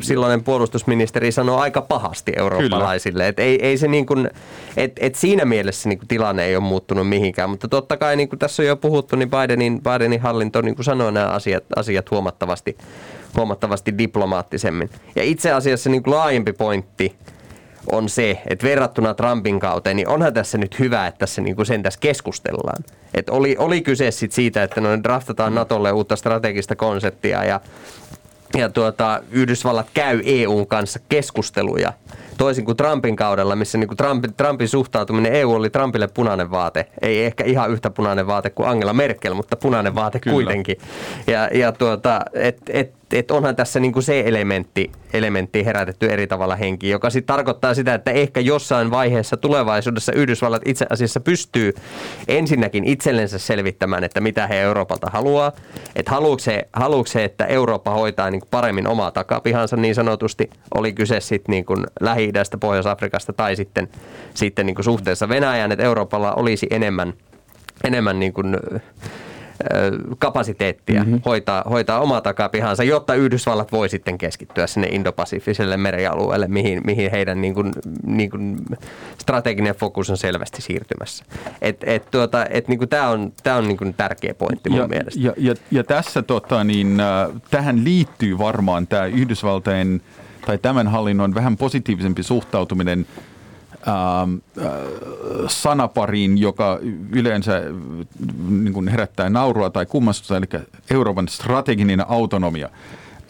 silloinen 0.00 0.44
puolustusministeri 0.44 1.32
sanoi 1.32 1.60
aika 1.60 1.82
pahasti 1.82 2.32
eurooppalaisille. 2.36 3.28
Et 3.28 3.38
ei, 3.38 3.66
ei 3.66 3.78
se 3.78 3.88
niin 3.88 4.06
kuin, 4.06 4.30
et, 4.76 4.92
et 5.00 5.14
siinä 5.14 5.44
mielessä 5.44 5.88
niin 5.88 5.98
kuin 5.98 6.08
tilanne 6.08 6.44
ei 6.44 6.56
ole 6.56 6.64
muuttunut 6.64 7.08
mihinkään, 7.08 7.50
mutta 7.50 7.68
totta 7.68 7.96
kai 7.96 8.16
niin 8.16 8.28
kuin 8.28 8.38
tässä 8.38 8.62
on 8.62 8.66
jo 8.66 8.76
puhuttu, 8.76 9.16
niin 9.16 9.30
Bidenin, 9.30 9.80
Bidenin 9.82 10.20
hallinto 10.20 10.60
niin 10.60 10.74
kuin 10.74 10.84
sanoi 10.84 11.12
nämä 11.12 11.26
asiat, 11.26 11.64
asiat 11.76 12.10
huomattavasti, 12.10 12.76
huomattavasti 13.36 13.98
diplomaattisemmin. 13.98 14.90
Ja 15.16 15.22
itse 15.22 15.52
asiassa 15.52 15.90
niin 15.90 16.02
kuin 16.02 16.14
laajempi 16.14 16.52
pointti 16.52 17.16
on 17.92 18.08
se, 18.08 18.42
että 18.46 18.66
verrattuna 18.66 19.14
Trumpin 19.14 19.60
kauteen, 19.60 19.96
niin 19.96 20.08
onhan 20.08 20.34
tässä 20.34 20.58
nyt 20.58 20.78
hyvä, 20.78 21.06
että 21.06 21.18
tässä 21.18 21.42
niin 21.42 21.56
kuin 21.56 21.66
sen 21.66 21.82
tässä 21.82 22.00
keskustellaan. 22.00 22.84
Et 23.14 23.30
oli, 23.30 23.56
oli 23.58 23.80
kyse 23.80 24.10
sit 24.10 24.32
siitä, 24.32 24.62
että 24.62 24.80
noin 24.80 25.02
draftataan 25.02 25.54
Natolle 25.54 25.92
uutta 25.92 26.16
strategista 26.16 26.76
konseptia 26.76 27.44
ja 27.44 27.60
ja 28.56 28.68
tuota, 28.68 29.22
Yhdysvallat 29.30 29.86
käy 29.94 30.22
EUn 30.24 30.66
kanssa 30.66 31.00
keskusteluja 31.08 31.92
toisin 32.38 32.64
kuin 32.64 32.76
Trumpin 32.76 33.16
kaudella, 33.16 33.56
missä 33.56 33.78
niin 33.78 33.88
kuin 33.88 33.96
Trumpin, 33.96 34.34
Trumpin 34.34 34.68
suhtautuminen 34.68 35.32
EU 35.32 35.52
oli 35.52 35.70
Trumpille 35.70 36.08
punainen 36.08 36.50
vaate. 36.50 36.86
Ei 37.02 37.24
ehkä 37.24 37.44
ihan 37.44 37.70
yhtä 37.70 37.90
punainen 37.90 38.26
vaate 38.26 38.50
kuin 38.50 38.68
Angela 38.68 38.92
Merkel, 38.92 39.34
mutta 39.34 39.56
punainen 39.56 39.94
vaate 39.94 40.20
Kyllä. 40.20 40.34
kuitenkin. 40.34 40.76
Ja, 41.26 41.48
ja 41.52 41.72
tuota, 41.72 42.20
et, 42.32 42.58
et, 42.68 42.94
et 43.12 43.30
onhan 43.30 43.56
tässä 43.56 43.80
niin 43.80 43.92
kuin 43.92 44.02
se 44.02 44.22
elementti, 44.26 44.90
elementti 45.12 45.64
herätetty 45.64 46.06
eri 46.06 46.26
tavalla 46.26 46.56
henki, 46.56 46.88
joka 46.88 47.10
sitten 47.10 47.36
tarkoittaa 47.36 47.74
sitä, 47.74 47.94
että 47.94 48.10
ehkä 48.10 48.40
jossain 48.40 48.90
vaiheessa 48.90 49.36
tulevaisuudessa 49.36 50.12
Yhdysvallat 50.12 50.62
itse 50.64 50.86
asiassa 50.90 51.20
pystyy 51.20 51.74
ensinnäkin 52.28 52.84
itsellensä 52.84 53.38
selvittämään, 53.38 54.04
että 54.04 54.20
mitä 54.20 54.46
he 54.46 54.60
Euroopalta 54.60 55.10
haluaa. 55.10 55.52
Että 55.96 56.10
haluuko 56.10 56.38
se, 56.38 56.68
haluuko 56.72 57.06
se, 57.06 57.24
että 57.24 57.46
Eurooppa 57.46 57.90
hoitaa 57.90 58.30
niin 58.30 58.40
kuin 58.40 58.48
paremmin 58.50 58.88
omaa 58.88 59.10
takapihansa 59.10 59.76
niin 59.76 59.94
sanotusti, 59.94 60.50
oli 60.74 60.92
kyse 60.92 61.20
sitten 61.20 61.52
niin 61.52 61.64
kuin 61.64 61.86
Lähi-idästä, 62.00 62.58
Pohjois-Afrikasta 62.58 63.32
tai 63.32 63.56
sitten, 63.56 63.88
sitten 64.34 64.66
niin 64.66 64.74
kuin 64.74 64.84
suhteessa 64.84 65.28
Venäjään, 65.28 65.72
että 65.72 65.84
Euroopalla 65.84 66.34
olisi 66.34 66.66
enemmän, 66.70 67.14
enemmän 67.84 68.20
niin 68.20 68.32
kuin, 68.32 68.56
kapasiteettia 70.18 71.04
mm-hmm. 71.04 71.20
hoitaa, 71.24 71.64
hoitaa 71.70 72.00
omaa 72.00 72.20
takapihansa, 72.20 72.84
jotta 72.84 73.14
Yhdysvallat 73.14 73.72
voi 73.72 73.88
sitten 73.88 74.18
keskittyä 74.18 74.66
sinne 74.66 74.88
Indopasifiselle 74.90 75.76
merialueelle, 75.76 76.48
mihin, 76.48 76.80
mihin 76.84 77.10
heidän 77.10 77.40
niin 77.40 77.54
kuin, 77.54 77.72
niin 78.06 78.30
kuin 78.30 78.58
strateginen 79.18 79.74
fokus 79.74 80.10
on 80.10 80.16
selvästi 80.16 80.62
siirtymässä. 80.62 81.24
Et, 81.62 81.76
et 81.86 82.10
tuota, 82.10 82.46
et 82.50 82.68
niin 82.68 82.80
Tämä 82.90 83.08
on, 83.08 83.32
tää 83.42 83.56
on 83.56 83.68
niin 83.68 83.76
kuin 83.76 83.94
tärkeä 83.94 84.34
pointti 84.34 84.70
mun 84.70 84.78
ja, 84.78 84.88
mielestä. 84.88 85.20
Ja, 85.20 85.32
ja, 85.36 85.54
ja 85.70 85.84
tässä 85.84 86.22
tota, 86.22 86.64
niin, 86.64 87.00
äh, 87.00 87.40
tähän 87.50 87.84
liittyy 87.84 88.38
varmaan 88.38 88.86
tämä 88.86 89.06
Yhdysvaltain 89.06 90.02
tai 90.46 90.58
tämän 90.58 90.88
hallinnon 90.88 91.34
vähän 91.34 91.56
positiivisempi 91.56 92.22
suhtautuminen– 92.22 93.06
sanapariin, 95.48 96.38
joka 96.38 96.78
yleensä 97.12 97.56
äh, 97.56 97.62
niin 98.50 98.72
kuin 98.72 98.88
herättää 98.88 99.30
naurua 99.30 99.70
tai 99.70 99.86
kummastusta, 99.86 100.36
eli 100.36 100.46
Euroopan 100.90 101.28
strateginen 101.28 102.10
autonomia. 102.10 102.68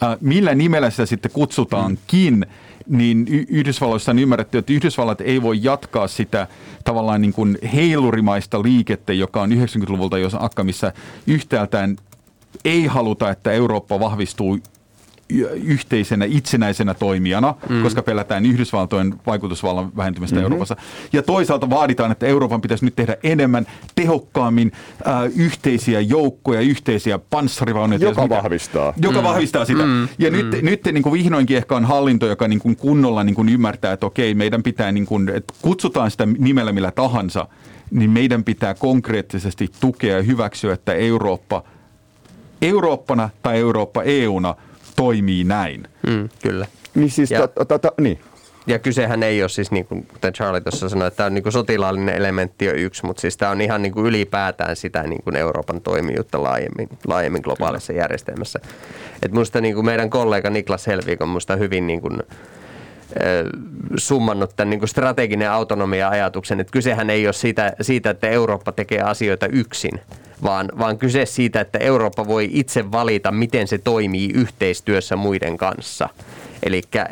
Äh, 0.03 0.17
millä 0.21 0.55
nimellä 0.55 0.89
sitä 0.89 1.05
sitten 1.05 1.31
kutsutaankin, 1.31 2.45
niin 2.87 3.25
Yhdysvalloissa 3.27 4.11
on 4.11 4.19
ymmärretty, 4.19 4.57
että 4.57 4.73
Yhdysvallat 4.73 5.21
ei 5.21 5.41
voi 5.41 5.59
jatkaa 5.61 6.07
sitä 6.07 6.47
tavallaan 6.83 7.21
niin 7.21 7.33
kuin 7.33 7.57
heilurimaista 7.73 8.63
liikettä, 8.63 9.13
joka 9.13 9.41
on 9.41 9.51
90-luvulta 9.51 10.17
jos 10.17 10.35
akka, 10.39 10.63
missä 10.63 10.93
yhtäältään 11.27 11.97
ei 12.65 12.85
haluta, 12.85 13.29
että 13.29 13.51
Eurooppa 13.51 13.99
vahvistuu 13.99 14.59
yhteisenä 15.63 16.25
itsenäisenä 16.25 16.93
toimijana, 16.93 17.55
mm. 17.69 17.83
koska 17.83 18.01
pelätään 18.01 18.45
Yhdysvaltojen 18.45 19.15
vaikutusvallan 19.27 19.91
vähentymistä 19.97 20.35
mm-hmm. 20.35 20.43
Euroopassa. 20.43 20.75
Ja 21.13 21.23
toisaalta 21.23 21.69
vaaditaan, 21.69 22.11
että 22.11 22.25
Euroopan 22.25 22.61
pitäisi 22.61 22.85
nyt 22.85 22.95
tehdä 22.95 23.17
enemmän 23.23 23.67
tehokkaammin 23.95 24.71
äh, 25.07 25.13
yhteisiä 25.35 25.99
joukkoja, 25.99 26.61
yhteisiä 26.61 27.19
panssarivaunuja. 27.19 27.99
Joka 27.99 28.29
vahvistaa. 28.29 28.93
Joka 29.01 29.17
mm. 29.17 29.23
vahvistaa 29.23 29.65
sitä. 29.65 29.85
Mm. 29.85 30.07
Ja 30.19 30.31
mm. 30.31 30.37
nyt, 30.37 30.61
nyt 30.61 30.85
niin 30.85 31.03
kuin 31.03 31.13
vihdoinkin 31.13 31.57
ehkä 31.57 31.75
on 31.75 31.85
hallinto, 31.85 32.27
joka 32.27 32.47
niin 32.47 32.59
kuin 32.59 32.75
kunnolla 32.75 33.23
niin 33.23 33.35
kuin 33.35 33.49
ymmärtää, 33.49 33.93
että 33.93 34.05
okei, 34.05 34.33
meidän 34.33 34.63
pitää, 34.63 34.91
niin 34.91 35.05
kuin, 35.05 35.29
että 35.29 35.53
kutsutaan 35.61 36.11
sitä 36.11 36.25
nimellä 36.25 36.71
millä 36.71 36.91
tahansa, 36.91 37.47
niin 37.91 38.09
meidän 38.09 38.43
pitää 38.43 38.73
konkreettisesti 38.73 39.69
tukea 39.79 40.17
ja 40.17 40.23
hyväksyä, 40.23 40.73
että 40.73 40.93
Eurooppa 40.93 41.63
Eurooppana 42.61 43.29
tai 43.43 43.59
Eurooppa 43.59 44.03
EUna– 44.03 44.55
toimii 44.95 45.43
näin. 45.43 45.87
Mm, 46.07 46.29
kyllä. 46.43 46.65
Niin 46.95 47.11
siis, 47.11 47.31
ja, 47.31 47.47
ta, 47.47 47.65
ta, 47.65 47.79
ta, 47.79 47.91
niin. 48.01 48.19
ja 48.67 48.79
kysehän 48.79 49.23
ei 49.23 49.43
ole 49.43 49.49
siis, 49.49 49.71
niin 49.71 49.85
kuin, 49.85 50.05
kuten 50.05 50.33
Charlie 50.33 50.61
tuossa 50.61 50.89
sanoi, 50.89 51.07
että 51.07 51.17
tämä 51.17 51.27
on 51.27 51.33
niin 51.33 51.43
kuin 51.43 51.53
sotilaallinen 51.53 52.15
elementti 52.15 52.65
jo 52.65 52.73
yksi, 52.73 53.05
mutta 53.05 53.21
siis 53.21 53.37
tämä 53.37 53.51
on 53.51 53.61
ihan 53.61 53.81
niin 53.81 53.93
kuin 53.93 54.05
ylipäätään 54.05 54.75
sitä 54.75 55.03
niin 55.03 55.23
kuin 55.23 55.35
Euroopan 55.35 55.81
toimijuutta 55.81 56.43
laajemmin, 56.43 56.89
laajemmin 57.07 57.41
globaalissa 57.41 57.93
kyllä. 57.93 58.03
järjestelmässä. 58.03 58.59
Et 59.21 59.31
musta 59.31 59.61
niin 59.61 59.75
kuin 59.75 59.85
meidän 59.85 60.09
kollega 60.09 60.49
Niklas 60.49 60.87
Helvik 60.87 61.21
on 61.21 61.29
musta 61.29 61.55
hyvin 61.55 61.87
niin 61.87 62.01
kuin, 62.01 62.23
summannut 63.97 64.55
tämän 64.55 64.69
niin 64.69 64.87
strateginen 64.87 65.51
autonomia-ajatuksen, 65.51 66.59
että 66.59 66.71
kysehän 66.71 67.09
ei 67.09 67.27
ole 67.27 67.33
siitä, 67.33 67.73
siitä, 67.81 68.09
että 68.09 68.29
Eurooppa 68.29 68.71
tekee 68.71 69.01
asioita 69.01 69.47
yksin, 69.47 69.99
vaan, 70.43 70.69
vaan 70.79 70.97
kyse 70.97 71.25
siitä, 71.25 71.61
että 71.61 71.79
Eurooppa 71.79 72.27
voi 72.27 72.49
itse 72.53 72.91
valita, 72.91 73.31
miten 73.31 73.67
se 73.67 73.77
toimii 73.77 74.29
yhteistyössä 74.33 75.15
muiden 75.15 75.57
kanssa. 75.57 76.09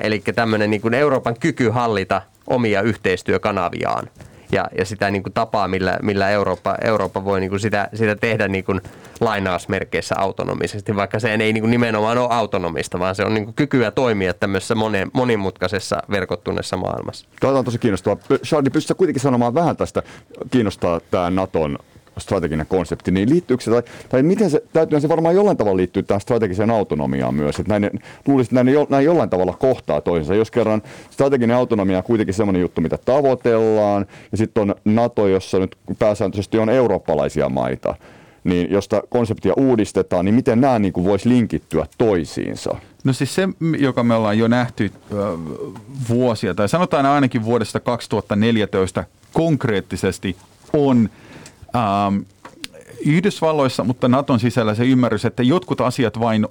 Eli 0.01 0.21
tämmöinen 0.35 0.69
niin 0.69 0.93
Euroopan 0.93 1.35
kyky 1.39 1.69
hallita 1.69 2.21
omia 2.47 2.81
yhteistyökanaviaan 2.81 4.09
ja, 4.51 4.67
ja 4.77 4.85
sitä 4.85 5.11
niin 5.11 5.23
kuin 5.23 5.33
tapaa, 5.33 5.67
millä, 5.67 5.97
millä 6.01 6.29
Eurooppa, 6.29 6.75
Eurooppa 6.83 7.25
voi 7.25 7.39
niin 7.39 7.49
kuin 7.49 7.59
sitä, 7.59 7.89
sitä 7.93 8.15
tehdä 8.15 8.47
niin 8.47 8.63
kuin 8.63 8.81
lainausmerkeissä 9.19 10.15
autonomisesti, 10.17 10.95
vaikka 10.95 11.19
se 11.19 11.31
ei 11.31 11.37
niin 11.37 11.61
kuin 11.61 11.71
nimenomaan 11.71 12.17
ole 12.17 12.27
autonomista, 12.31 12.99
vaan 12.99 13.15
se 13.15 13.23
on 13.23 13.33
niin 13.33 13.45
kuin 13.45 13.55
kykyä 13.55 13.91
toimia 13.91 14.33
tämmöisessä 14.33 14.75
monimutkaisessa 15.13 16.03
verkottuneessa 16.11 16.77
maailmassa. 16.77 17.27
Tämä 17.39 17.53
on 17.53 17.65
tosi 17.65 17.79
kiinnostavaa. 17.79 18.23
Charlie, 18.43 18.69
pystytkö 18.69 18.95
kuitenkin 18.97 19.21
sanomaan 19.21 19.53
vähän 19.53 19.77
tästä, 19.77 20.03
kiinnostaa 20.51 20.99
tämä 21.11 21.29
Naton 21.29 21.79
strateginen 22.19 22.65
konsepti, 22.67 23.11
niin 23.11 23.29
liittyykö 23.29 23.63
se, 23.63 23.71
tai, 23.71 23.83
tai 24.09 24.23
miten 24.23 24.49
se, 24.49 24.63
täytyy 24.73 25.01
se 25.01 25.09
varmaan 25.09 25.35
jollain 25.35 25.57
tavalla 25.57 25.77
liittyy 25.77 26.03
tähän 26.03 26.21
strategiseen 26.21 26.71
autonomiaan 26.71 27.35
myös, 27.35 27.59
että 27.59 27.79
näin, 27.79 27.99
luulisin, 28.27 28.57
että 28.57 28.63
näin, 28.63 28.87
näin 28.89 29.05
jollain 29.05 29.29
tavalla 29.29 29.53
kohtaa 29.59 30.01
toisensa, 30.01 30.35
jos 30.35 30.51
kerran 30.51 30.81
strateginen 31.09 31.57
autonomia 31.57 31.97
on 31.97 32.03
kuitenkin 32.03 32.33
semmoinen 32.33 32.61
juttu, 32.61 32.81
mitä 32.81 32.97
tavoitellaan, 32.97 34.05
ja 34.31 34.37
sitten 34.37 34.61
on 34.61 34.75
NATO, 34.85 35.27
jossa 35.27 35.59
nyt 35.59 35.75
pääsääntöisesti 35.99 36.57
on 36.57 36.69
eurooppalaisia 36.69 37.49
maita, 37.49 37.95
niin 38.43 38.71
josta 38.71 39.03
konseptia 39.09 39.53
uudistetaan, 39.57 40.25
niin 40.25 40.35
miten 40.35 40.61
nämä 40.61 40.79
niin 40.79 40.93
voisi 41.03 41.29
linkittyä 41.29 41.85
toisiinsa? 41.97 42.75
No 43.03 43.13
siis 43.13 43.35
se, 43.35 43.49
joka 43.79 44.03
me 44.03 44.15
ollaan 44.15 44.37
jo 44.37 44.47
nähty 44.47 44.91
äh, 44.93 45.17
vuosia, 46.09 46.53
tai 46.53 46.69
sanotaan 46.69 47.05
ainakin 47.05 47.45
vuodesta 47.45 47.79
2014 47.79 49.03
konkreettisesti, 49.33 50.35
on 50.73 51.09
ähm, 51.75 52.21
Yhdysvalloissa, 53.05 53.83
mutta 53.83 54.07
Naton 54.07 54.39
sisällä 54.39 54.75
se 54.75 54.85
ymmärrys, 54.85 55.25
että 55.25 55.43
jotkut 55.43 55.81
asiat 55.81 56.19
vain 56.19 56.47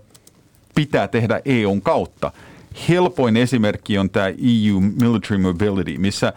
pitää 0.75 1.09
tehdä 1.09 1.41
EUn 1.45 1.83
kautta 1.83 2.33
helpoin 2.89 3.37
esimerkki 3.37 3.99
on 3.99 4.11
tämä 4.11 4.26
EU 4.26 4.81
Military 4.81 5.39
Mobility, 5.39 5.99
missä 5.99 6.33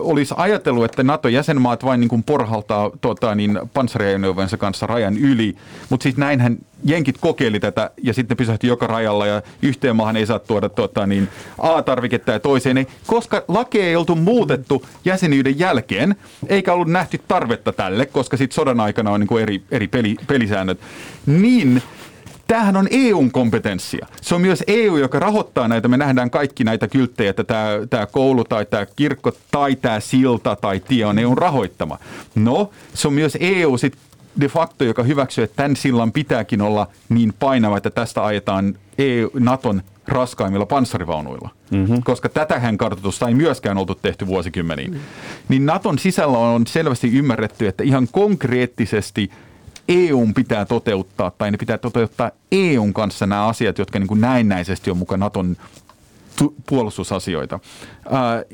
olisi 0.00 0.34
ajatellut, 0.36 0.84
että 0.84 1.02
NATO-jäsenmaat 1.02 1.84
vain 1.84 2.00
niin 2.00 2.08
kuin 2.08 2.22
porhaltaa 2.22 2.90
tota, 3.00 3.34
niin, 3.34 3.60
panssariajoneuvojensa 3.74 4.56
kanssa 4.56 4.86
rajan 4.86 5.16
yli, 5.16 5.56
mutta 5.90 6.02
sitten 6.02 6.20
näinhän 6.20 6.58
jenkit 6.84 7.18
kokeili 7.20 7.60
tätä 7.60 7.90
ja 8.02 8.14
sitten 8.14 8.36
pysähti 8.36 8.66
joka 8.66 8.86
rajalla 8.86 9.26
ja 9.26 9.42
yhteen 9.62 9.96
maahan 9.96 10.16
ei 10.16 10.26
saa 10.26 10.38
tuoda 10.38 10.68
tota, 10.68 11.06
niin, 11.06 11.28
A-tarviketta 11.58 12.32
ja 12.32 12.40
toiseen 12.40 12.86
koska 13.06 13.44
laki 13.48 13.80
ei 13.80 13.96
oltu 13.96 14.14
muutettu 14.14 14.86
jäsenyyden 15.04 15.58
jälkeen, 15.58 16.16
eikä 16.46 16.72
ollut 16.72 16.88
nähty 16.88 17.20
tarvetta 17.28 17.72
tälle, 17.72 18.06
koska 18.06 18.36
sitten 18.36 18.54
sodan 18.54 18.80
aikana 18.80 19.10
on 19.10 19.20
niin 19.20 19.28
kuin 19.28 19.42
eri, 19.42 19.62
eri 19.70 19.88
peli, 19.88 20.16
pelisäännöt, 20.26 20.78
niin 21.26 21.82
tämähän 22.48 22.76
on 22.76 22.88
EUn 22.90 23.30
kompetenssia. 23.30 24.06
Se 24.20 24.34
on 24.34 24.40
myös 24.40 24.64
EU, 24.66 24.96
joka 24.96 25.18
rahoittaa 25.18 25.68
näitä. 25.68 25.88
Me 25.88 25.96
nähdään 25.96 26.30
kaikki 26.30 26.64
näitä 26.64 26.88
kylttejä, 26.88 27.30
että 27.30 27.44
tämä, 27.44 27.66
tämä 27.90 28.06
koulu 28.06 28.44
tai 28.44 28.66
tämä 28.66 28.86
kirkko 28.96 29.32
tai 29.50 29.76
tämä 29.76 30.00
silta 30.00 30.56
tai 30.56 30.80
tie 30.80 31.06
on 31.06 31.18
EUn 31.18 31.38
rahoittama. 31.38 31.98
No, 32.34 32.70
se 32.94 33.08
on 33.08 33.14
myös 33.14 33.36
EU 33.40 33.78
sit 33.78 33.96
de 34.40 34.48
facto, 34.48 34.84
joka 34.84 35.02
hyväksyy, 35.02 35.44
että 35.44 35.56
tämän 35.56 35.76
sillan 35.76 36.12
pitääkin 36.12 36.62
olla 36.62 36.86
niin 37.08 37.32
painava, 37.38 37.76
että 37.76 37.90
tästä 37.90 38.24
ajetaan 38.24 38.74
EU, 38.98 39.30
Naton 39.38 39.82
raskaimmilla 40.06 40.66
panssarivaunuilla. 40.66 41.48
Mm-hmm. 41.70 42.02
Koska 42.04 42.28
tätähän 42.28 42.78
kartoitusta 42.78 43.28
ei 43.28 43.34
myöskään 43.34 43.78
oltu 43.78 43.94
tehty 43.94 44.26
vuosikymmeniin. 44.26 44.90
Mm-hmm. 44.90 45.06
Niin 45.48 45.66
Naton 45.66 45.98
sisällä 45.98 46.38
on 46.38 46.66
selvästi 46.66 47.18
ymmärretty, 47.18 47.66
että 47.66 47.84
ihan 47.84 48.08
konkreettisesti– 48.12 49.30
EUn 49.88 50.34
pitää 50.34 50.64
toteuttaa, 50.64 51.30
tai 51.30 51.50
ne 51.50 51.56
pitää 51.56 51.78
toteuttaa 51.78 52.30
EUn 52.52 52.94
kanssa 52.94 53.26
nämä 53.26 53.46
asiat, 53.46 53.78
jotka 53.78 53.98
niin 53.98 54.06
kuin 54.08 54.20
näennäisesti 54.20 54.90
on 54.90 54.96
mukaan 54.96 55.20
Naton 55.20 55.56
tu- 56.38 56.54
puolustusasioita. 56.66 57.60
Ää, 58.10 58.44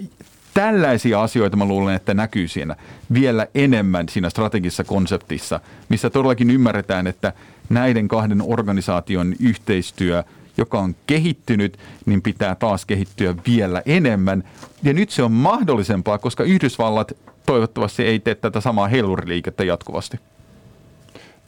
tällaisia 0.54 1.22
asioita 1.22 1.56
mä 1.56 1.64
luulen, 1.64 1.94
että 1.94 2.14
näkyy 2.14 2.48
siinä 2.48 2.76
vielä 3.12 3.46
enemmän 3.54 4.08
siinä 4.08 4.30
strategisessa 4.30 4.84
konseptissa, 4.84 5.60
missä 5.88 6.10
todellakin 6.10 6.50
ymmärretään, 6.50 7.06
että 7.06 7.32
näiden 7.68 8.08
kahden 8.08 8.42
organisaation 8.42 9.34
yhteistyö, 9.40 10.22
joka 10.56 10.78
on 10.78 10.96
kehittynyt, 11.06 11.78
niin 12.06 12.22
pitää 12.22 12.54
taas 12.54 12.84
kehittyä 12.86 13.34
vielä 13.46 13.82
enemmän. 13.86 14.44
Ja 14.82 14.92
nyt 14.92 15.10
se 15.10 15.22
on 15.22 15.32
mahdollisempaa, 15.32 16.18
koska 16.18 16.44
Yhdysvallat 16.44 17.12
toivottavasti 17.46 18.02
ei 18.02 18.18
tee 18.18 18.34
tätä 18.34 18.60
samaa 18.60 18.88
heiluriliikettä 18.88 19.64
jatkuvasti. 19.64 20.18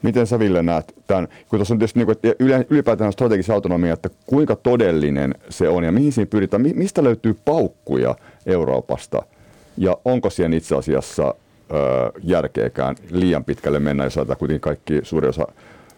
Miten 0.03 0.27
sä 0.27 0.39
Ville 0.39 0.63
näet 0.63 0.95
tämän, 1.07 1.29
kun 1.49 1.59
tuossa 1.59 1.75
on 1.75 1.79
tietysti 1.79 1.99
niin 1.99 2.07
kuin, 2.07 2.17
että 2.23 2.45
ylipäätään 2.71 3.13
strategisen 3.13 3.55
autonomia, 3.55 3.93
että 3.93 4.11
kuinka 4.27 4.57
todellinen 4.57 5.35
se 5.49 5.69
on 5.69 5.85
ja 5.85 5.93
mihin 5.93 6.13
siinä 6.13 6.29
pyritään, 6.31 6.63
mistä 6.75 7.05
löytyy 7.05 7.37
paukkuja 7.45 8.15
Euroopasta 8.47 9.23
ja 9.77 9.97
onko 10.05 10.31
siihen 10.31 10.53
itse 10.53 10.77
asiassa 10.77 11.25
ö, 11.25 11.35
järkeäkään 12.23 12.97
liian 13.11 13.45
pitkälle 13.45 13.81
mennä, 13.81 14.05
jos 14.05 14.17
ajatellaan 14.17 14.39
kuitenkin 14.39 14.61
kaikki 14.61 15.01
suuri 15.03 15.29
osa 15.29 15.47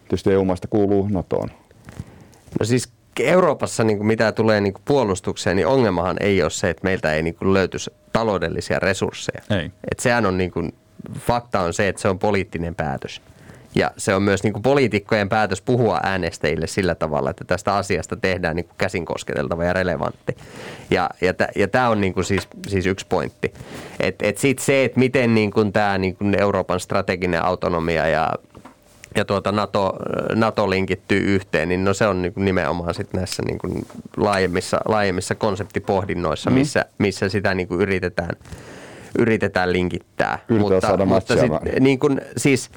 tietysti 0.03 0.31
EU-maista 0.31 0.67
kuuluu 0.67 1.07
NATOon? 1.11 1.49
No 2.59 2.65
siis 2.65 2.89
Euroopassa 3.19 3.83
niin 3.83 3.97
kuin 3.97 4.07
mitä 4.07 4.31
tulee 4.31 4.61
niin 4.61 4.73
kuin 4.73 4.83
puolustukseen, 4.85 5.55
niin 5.55 5.67
ongelmahan 5.67 6.17
ei 6.19 6.41
ole 6.41 6.49
se, 6.49 6.69
että 6.69 6.83
meiltä 6.83 7.13
ei 7.13 7.23
niin 7.23 7.35
kuin 7.35 7.53
löytyisi 7.53 7.91
taloudellisia 8.13 8.79
resursseja. 8.79 9.41
Ei. 9.61 9.71
Et 9.91 9.99
sehän 9.99 10.25
on 10.25 10.37
niin 10.37 10.51
kuin, 10.51 10.73
fakta 11.19 11.61
on 11.61 11.73
se, 11.73 11.87
että 11.87 12.01
se 12.01 12.07
on 12.07 12.19
poliittinen 12.19 12.75
päätös. 12.75 13.21
Ja 13.75 13.91
se 13.97 14.15
on 14.15 14.23
myös 14.23 14.43
niin 14.43 14.53
kuin 14.53 14.63
poliitikkojen 14.63 15.29
päätös 15.29 15.61
puhua 15.61 15.99
äänestäjille 16.03 16.67
sillä 16.67 16.95
tavalla, 16.95 17.29
että 17.29 17.45
tästä 17.45 17.75
asiasta 17.75 18.15
tehdään 18.15 18.55
niin 18.55 18.65
kuin 18.65 18.75
käsin 18.77 19.05
kosketeltava 19.05 19.63
ja 19.63 19.73
relevantti. 19.73 20.37
Ja, 20.89 21.09
ja, 21.21 21.33
t- 21.33 21.55
ja 21.55 21.67
tämä 21.67 21.89
on 21.89 22.01
niin 22.01 22.13
kuin 22.13 22.25
siis, 22.25 22.47
siis 22.67 22.85
yksi 22.85 23.05
pointti. 23.09 23.53
Et, 23.99 24.15
et 24.21 24.37
sitten 24.37 24.65
se, 24.65 24.83
että 24.85 24.99
miten 24.99 25.35
niin 25.35 25.51
kuin 25.51 25.73
tämä 25.73 25.97
niin 25.97 26.15
kuin 26.15 26.41
Euroopan 26.41 26.79
strateginen 26.79 27.43
autonomia 27.45 28.07
ja 28.07 28.33
ja 29.15 29.25
tuota 29.25 29.51
NATO, 29.51 29.95
NATO 30.35 30.69
linkittyy 30.69 31.19
yhteen, 31.19 31.69
niin 31.69 31.83
no 31.83 31.93
se 31.93 32.07
on 32.07 32.21
niin 32.21 32.33
kuin 32.33 32.45
nimenomaan 32.45 32.93
sit 32.93 33.13
näissä 33.13 33.43
niin 33.43 33.57
kuin 33.57 33.85
laajemmissa, 34.17 34.77
laajemmissa 34.85 35.35
konseptipohdinnoissa, 35.35 36.49
mm. 36.49 36.53
missä, 36.53 36.85
missä 36.97 37.29
sitä 37.29 37.53
niin 37.53 37.67
kuin 37.67 37.81
yritetään, 37.81 38.35
yritetään 39.19 39.73
linkittää. 39.73 40.39
Yritetään 40.49 40.73
mutta, 40.73 40.87
saada 40.87 41.05
mutta 41.05 41.33
sit, 41.37 41.79
niin 41.79 41.99
kuin, 41.99 42.21
siis, 42.37 42.69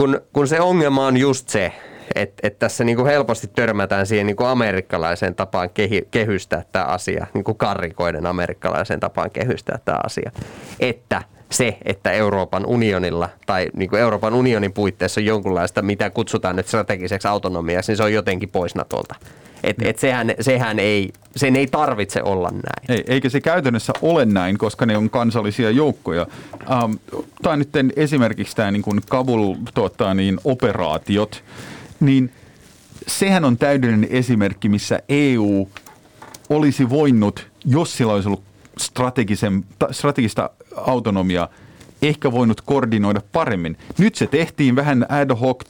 kun, 0.00 0.20
kun 0.32 0.48
se 0.48 0.60
ongelma 0.60 1.06
on 1.06 1.16
just 1.16 1.48
se, 1.48 1.72
että 2.14 2.48
et 2.48 2.58
tässä 2.58 2.84
niin 2.84 2.96
kuin 2.96 3.06
helposti 3.08 3.46
törmätään 3.46 4.06
siihen 4.06 4.26
niin 4.26 4.36
kuin 4.36 4.48
amerikkalaiseen 4.48 5.34
tapaan 5.34 5.70
kehi, 5.70 6.08
kehystää 6.10 6.64
tämä 6.72 6.84
asia, 6.84 7.26
niin 7.34 7.44
kuin 7.44 7.58
karrikoiden 7.58 8.26
amerikkalaiseen 8.26 9.00
tapaan 9.00 9.30
kehystää 9.30 9.78
tämä 9.84 9.98
asia, 10.04 10.30
että 10.80 11.22
se, 11.50 11.78
että 11.84 12.12
Euroopan 12.12 12.66
unionilla 12.66 13.28
tai 13.46 13.68
niin 13.76 13.90
kuin 13.90 14.00
Euroopan 14.00 14.34
unionin 14.34 14.72
puitteissa 14.72 15.20
on 15.20 15.24
jonkunlaista, 15.24 15.82
mitä 15.82 16.10
kutsutaan 16.10 16.56
nyt 16.56 16.66
strategiseksi 16.66 17.28
autonomiaksi, 17.28 17.92
niin 17.92 17.96
se 17.96 18.02
on 18.02 18.12
jotenkin 18.12 18.50
pois 18.50 18.74
Natolta. 18.74 19.14
Et, 19.62 19.76
et 19.82 19.98
sehän, 19.98 20.34
sehän 20.40 20.78
ei, 20.78 21.12
sen 21.36 21.56
ei 21.56 21.66
tarvitse 21.66 22.22
olla 22.22 22.50
näin. 22.50 22.98
Ei, 22.98 23.04
eikä 23.06 23.28
se 23.28 23.40
käytännössä 23.40 23.92
ole 24.02 24.24
näin, 24.24 24.58
koska 24.58 24.86
ne 24.86 24.96
on 24.96 25.10
kansallisia 25.10 25.70
joukkoja. 25.70 26.26
Ähm, 26.70 26.92
Tämä 27.42 27.56
nyt 27.56 27.68
esimerkiksi 27.96 28.56
tämä 28.56 28.70
niin 28.70 28.82
kuin 28.82 29.00
Kabul 29.08 29.54
tuottaa 29.74 30.14
niin, 30.14 30.40
operaatiot, 30.44 31.44
niin 32.00 32.32
sehän 33.06 33.44
on 33.44 33.58
täydellinen 33.58 34.10
esimerkki, 34.10 34.68
missä 34.68 35.00
EU 35.08 35.68
olisi 36.48 36.90
voinut, 36.90 37.46
jos 37.64 37.96
sillä 37.96 38.12
olisi 38.12 38.28
ollut 38.28 38.42
strategisen, 38.78 39.64
ta- 39.78 39.92
strategista 39.92 40.50
autonomiaa, 40.76 41.48
ehkä 42.02 42.32
voinut 42.32 42.60
koordinoida 42.60 43.20
paremmin. 43.32 43.76
Nyt 43.98 44.14
se 44.14 44.26
tehtiin 44.26 44.76
vähän 44.76 45.06
ad 45.08 45.34
hoc 45.40 45.62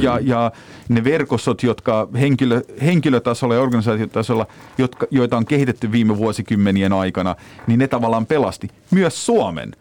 ja, 0.00 0.18
ja 0.22 0.52
ne 0.88 1.04
verkostot, 1.04 1.62
jotka 1.62 2.08
henkilö, 2.20 2.62
henkilötasolla 2.82 3.54
ja 3.54 3.60
organisaatiotasolla, 3.60 4.46
jotka, 4.78 5.06
joita 5.10 5.36
on 5.36 5.46
kehitetty 5.46 5.92
viime 5.92 6.16
vuosikymmenien 6.16 6.92
aikana, 6.92 7.36
niin 7.66 7.78
ne 7.78 7.88
tavallaan 7.88 8.26
pelasti 8.26 8.68
myös 8.90 9.26
Suomen. 9.26 9.72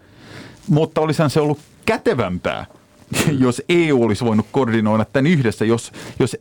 Mutta 0.67 1.01
olisihan 1.01 1.29
se 1.29 1.39
ollut 1.39 1.59
kätevämpää, 1.85 2.65
jos 3.39 3.61
EU 3.69 4.03
olisi 4.03 4.25
voinut 4.25 4.45
koordinoida 4.51 5.05
tämän 5.05 5.27
yhdessä, 5.27 5.65
jos, 5.65 5.91
jos 6.19 6.37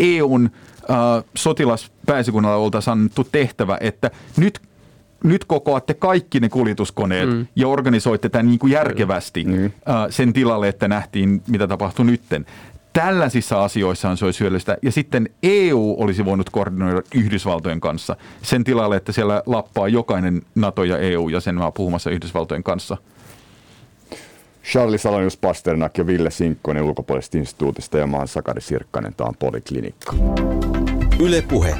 EUn 0.00 0.50
äh, 0.90 1.24
sotilaspääsikunnalla 1.36 2.56
oltaisiin 2.56 2.92
annettu 2.92 3.24
tehtävä, 3.32 3.78
että 3.80 4.10
nyt 4.36 4.60
nyt 5.24 5.44
kokoatte 5.44 5.94
kaikki 5.94 6.40
ne 6.40 6.48
kuljetuskoneet 6.48 7.28
mm. 7.28 7.46
ja 7.56 7.68
organisoitte 7.68 8.28
tämän 8.28 8.46
niin 8.46 8.58
kuin 8.58 8.72
järkevästi 8.72 9.44
mm. 9.44 9.70
sen 10.10 10.32
tilalle, 10.32 10.68
että 10.68 10.88
nähtiin, 10.88 11.42
mitä 11.48 11.66
tapahtui 11.68 12.04
nytten. 12.06 12.46
Tällaisissa 12.92 13.64
asioissa 13.64 14.16
se 14.16 14.24
olisi 14.24 14.40
hyödyllistä. 14.40 14.76
Ja 14.82 14.92
sitten 14.92 15.28
EU 15.42 15.96
olisi 15.98 16.24
voinut 16.24 16.50
koordinoida 16.50 17.02
Yhdysvaltojen 17.14 17.80
kanssa 17.80 18.16
sen 18.42 18.64
tilalle, 18.64 18.96
että 18.96 19.12
siellä 19.12 19.42
lappaa 19.46 19.88
jokainen 19.88 20.42
NATO- 20.54 20.84
ja 20.84 20.98
EU-jäsenmaa 20.98 21.72
puhumassa 21.72 22.10
Yhdysvaltojen 22.10 22.62
kanssa. 22.62 22.96
Charlie 24.64 24.98
Salonius 24.98 25.36
Pasternak 25.36 25.98
ja 25.98 26.06
Ville 26.06 26.30
Sinkkonen 26.30 26.82
ulkopuolisesta 26.82 27.38
instituutista 27.38 27.98
ja 27.98 28.06
mä 28.06 28.16
oon 28.16 28.28
Sakari 28.28 28.60
Sirkkanen, 28.60 29.14
tämä 29.14 29.28
on 29.28 29.34
Poliklinikka. 29.38 30.14
Yle 31.20 31.42
Puhe. 31.42 31.74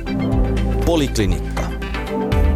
Poliklinikka. 0.86 1.71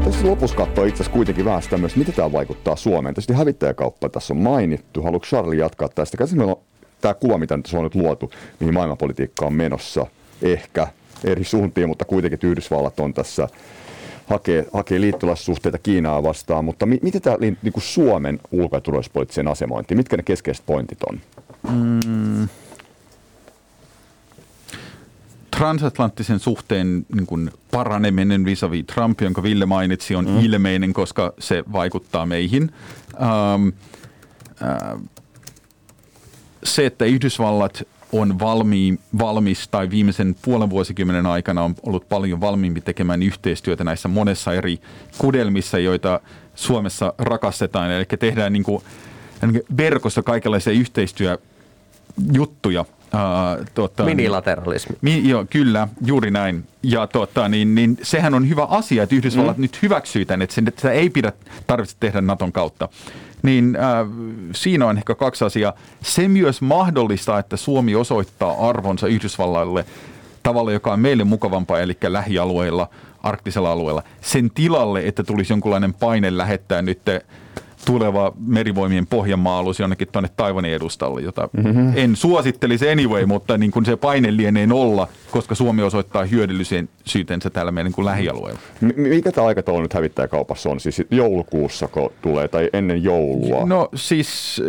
Tässä 0.07 0.27
lopussa 0.27 0.57
katsoa 0.57 0.87
itse 0.87 1.05
kuitenkin 1.11 1.45
vähän 1.45 1.63
sitä 1.63 1.79
myös, 1.79 1.97
miten 1.97 2.15
tämä 2.15 2.33
vaikuttaa 2.33 2.77
Suomeen. 2.77 3.15
Tietysti 3.15 3.33
hävittäjäkauppa 3.33 4.09
tässä 4.09 4.35
on 4.35 4.41
mainittu. 4.41 5.03
Haluatko 5.03 5.27
Charlie 5.27 5.61
jatkaa 5.61 5.89
tästä? 5.89 6.17
Käsin 6.17 6.41
on 6.41 6.57
tämä 7.01 7.15
kuva, 7.15 7.39
mitä 7.39 7.57
nyt 7.57 7.71
on 7.75 7.85
nyt 7.85 7.95
luotu, 7.95 8.31
mihin 8.61 8.75
maailmanpolitiikka 8.75 9.47
on 9.47 9.53
menossa. 9.53 10.07
Ehkä 10.43 10.89
eri 11.25 11.45
suuntiin, 11.45 11.89
mutta 11.89 12.05
kuitenkin 12.05 12.39
Yhdysvallat 12.43 13.01
on 13.01 13.15
tässä 13.15 13.49
hakee, 14.27 14.67
hakee 14.73 15.01
liittolaissuhteita 15.01 15.79
Kiinaa 15.79 16.23
vastaan, 16.23 16.65
mutta 16.65 16.87
mi, 16.87 16.99
miten 17.03 17.23
tämä 17.23 17.37
niin 17.41 17.59
Suomen 17.79 18.41
ulko- 18.53 18.77
ja 18.77 19.51
asemointiin, 19.51 19.99
mitkä 19.99 20.17
ne 20.17 20.23
keskeiset 20.23 20.67
pointit 20.67 20.99
on? 21.03 21.21
Mm. 21.73 22.49
Transatlanttisen 25.57 26.39
suhteen 26.39 27.07
niin 27.15 27.27
kuin 27.27 27.51
paraneminen 27.71 28.45
vis-a-vis 28.45 28.85
Trump, 28.95 29.21
jonka 29.21 29.43
Ville 29.43 29.67
mainitsi, 29.67 30.15
on 30.15 30.29
mm. 30.29 30.41
ilmeinen, 30.41 30.93
koska 30.93 31.33
se 31.39 31.65
vaikuttaa 31.73 32.27
meihin. 32.27 32.73
Ähm, 33.23 33.69
äh, 34.63 35.01
se, 36.65 36.87
että 36.87 37.05
Yhdysvallat 37.05 37.83
on 38.13 38.39
valmi, 38.39 38.99
valmis 39.19 39.69
tai 39.69 39.91
viimeisen 39.91 40.37
puolen 40.43 40.71
vuosikymmenen 40.71 41.27
aikana 41.27 41.63
on 41.63 41.75
ollut 41.83 42.09
paljon 42.09 42.41
valmiimpi 42.41 42.81
tekemään 42.81 43.23
yhteistyötä 43.23 43.85
näissä 43.85 44.09
monessa 44.09 44.55
eri 44.55 44.81
kudelmissa, 45.19 45.79
joita 45.79 46.21
Suomessa 46.55 47.15
rakastetaan. 47.19 47.91
Eli 47.91 48.05
tehdään 48.19 48.53
niin 48.53 48.63
kuin, 48.63 48.83
verkossa 49.77 50.23
kaikenlaisia 50.23 50.73
yhteistyöjuttuja. 50.73 52.85
Uh, 53.15 53.67
tuota, 53.75 54.05
Minilateralismi. 54.05 54.97
Mi, 55.01 55.29
joo, 55.29 55.47
kyllä, 55.51 55.89
juuri 56.07 56.31
näin. 56.31 56.65
Ja 56.83 57.07
tuota, 57.07 57.49
niin, 57.49 57.75
niin, 57.75 57.99
sehän 58.03 58.35
on 58.35 58.49
hyvä 58.49 58.65
asia, 58.65 59.03
että 59.03 59.15
Yhdysvallat 59.15 59.57
mm. 59.57 59.63
nyt 59.63 59.83
hyväksyy 59.83 60.25
tämän, 60.25 60.43
että 60.43 60.55
sitä 60.55 60.91
ei 60.91 61.11
pidä 61.11 61.33
tarvitse 61.67 61.97
tehdä 62.01 62.21
Naton 62.21 62.53
kautta 62.53 62.89
niin 63.43 63.77
äh, 63.77 64.07
siinä 64.53 64.87
on 64.87 64.99
ehkä 64.99 65.15
kaksi 65.15 65.45
asiaa. 65.45 65.73
Se 66.03 66.29
myös 66.29 66.63
mahdollistaa, 66.63 67.39
että 67.39 67.57
Suomi 67.57 67.95
osoittaa 67.95 68.69
arvonsa 68.69 69.07
Yhdysvallaille 69.07 69.85
tavalla, 70.43 70.73
joka 70.73 70.93
on 70.93 71.01
meille 71.01 71.25
mukavampaa, 71.25 71.81
eli 71.81 71.97
lähialueilla, 72.09 72.89
arktisella 73.23 73.73
alueella. 73.73 74.03
Sen 74.21 74.51
tilalle, 74.51 75.03
että 75.07 75.23
tulisi 75.25 75.53
jonkunlainen 75.53 75.95
paine 75.95 76.37
lähettää 76.37 76.83
nyt 76.83 77.01
tuleva 77.87 78.33
merivoimien 78.47 79.07
pohjanmaalus 79.07 79.81
jonnekin 79.81 80.09
tuonne 80.13 80.31
Taivanin 80.37 80.73
edustalle, 80.73 81.21
jota 81.21 81.49
mm-hmm. 81.53 81.93
en 81.97 82.17
suosittelisi 82.17 82.91
anyway, 82.91 83.27
mutta 83.27 83.59
niin 83.59 83.71
kuin 83.71 83.85
se 83.85 83.97
paine 83.97 84.37
lienee 84.37 84.69
olla, 84.73 85.09
koska 85.31 85.55
Suomi 85.55 85.83
osoittaa 85.83 86.25
hyödyllisyytensä 86.25 87.51
täällä 87.51 87.73
meidän 87.73 87.93
niin 87.97 88.05
lähialueella. 88.05 88.61
M- 88.81 89.01
mikä 89.01 89.33
tämä 89.33 89.47
aikataulu 89.47 89.83
nyt 89.83 89.95
hävittäjäkaupassa 89.95 90.71
on? 90.71 90.81
Siis 90.81 91.03
joulukuussa 91.11 91.89
tulee 92.23 92.49
tai 92.49 92.71
ennen 92.73 93.03
joulua? 93.03 93.65
No 93.65 93.89
siis 93.95 94.63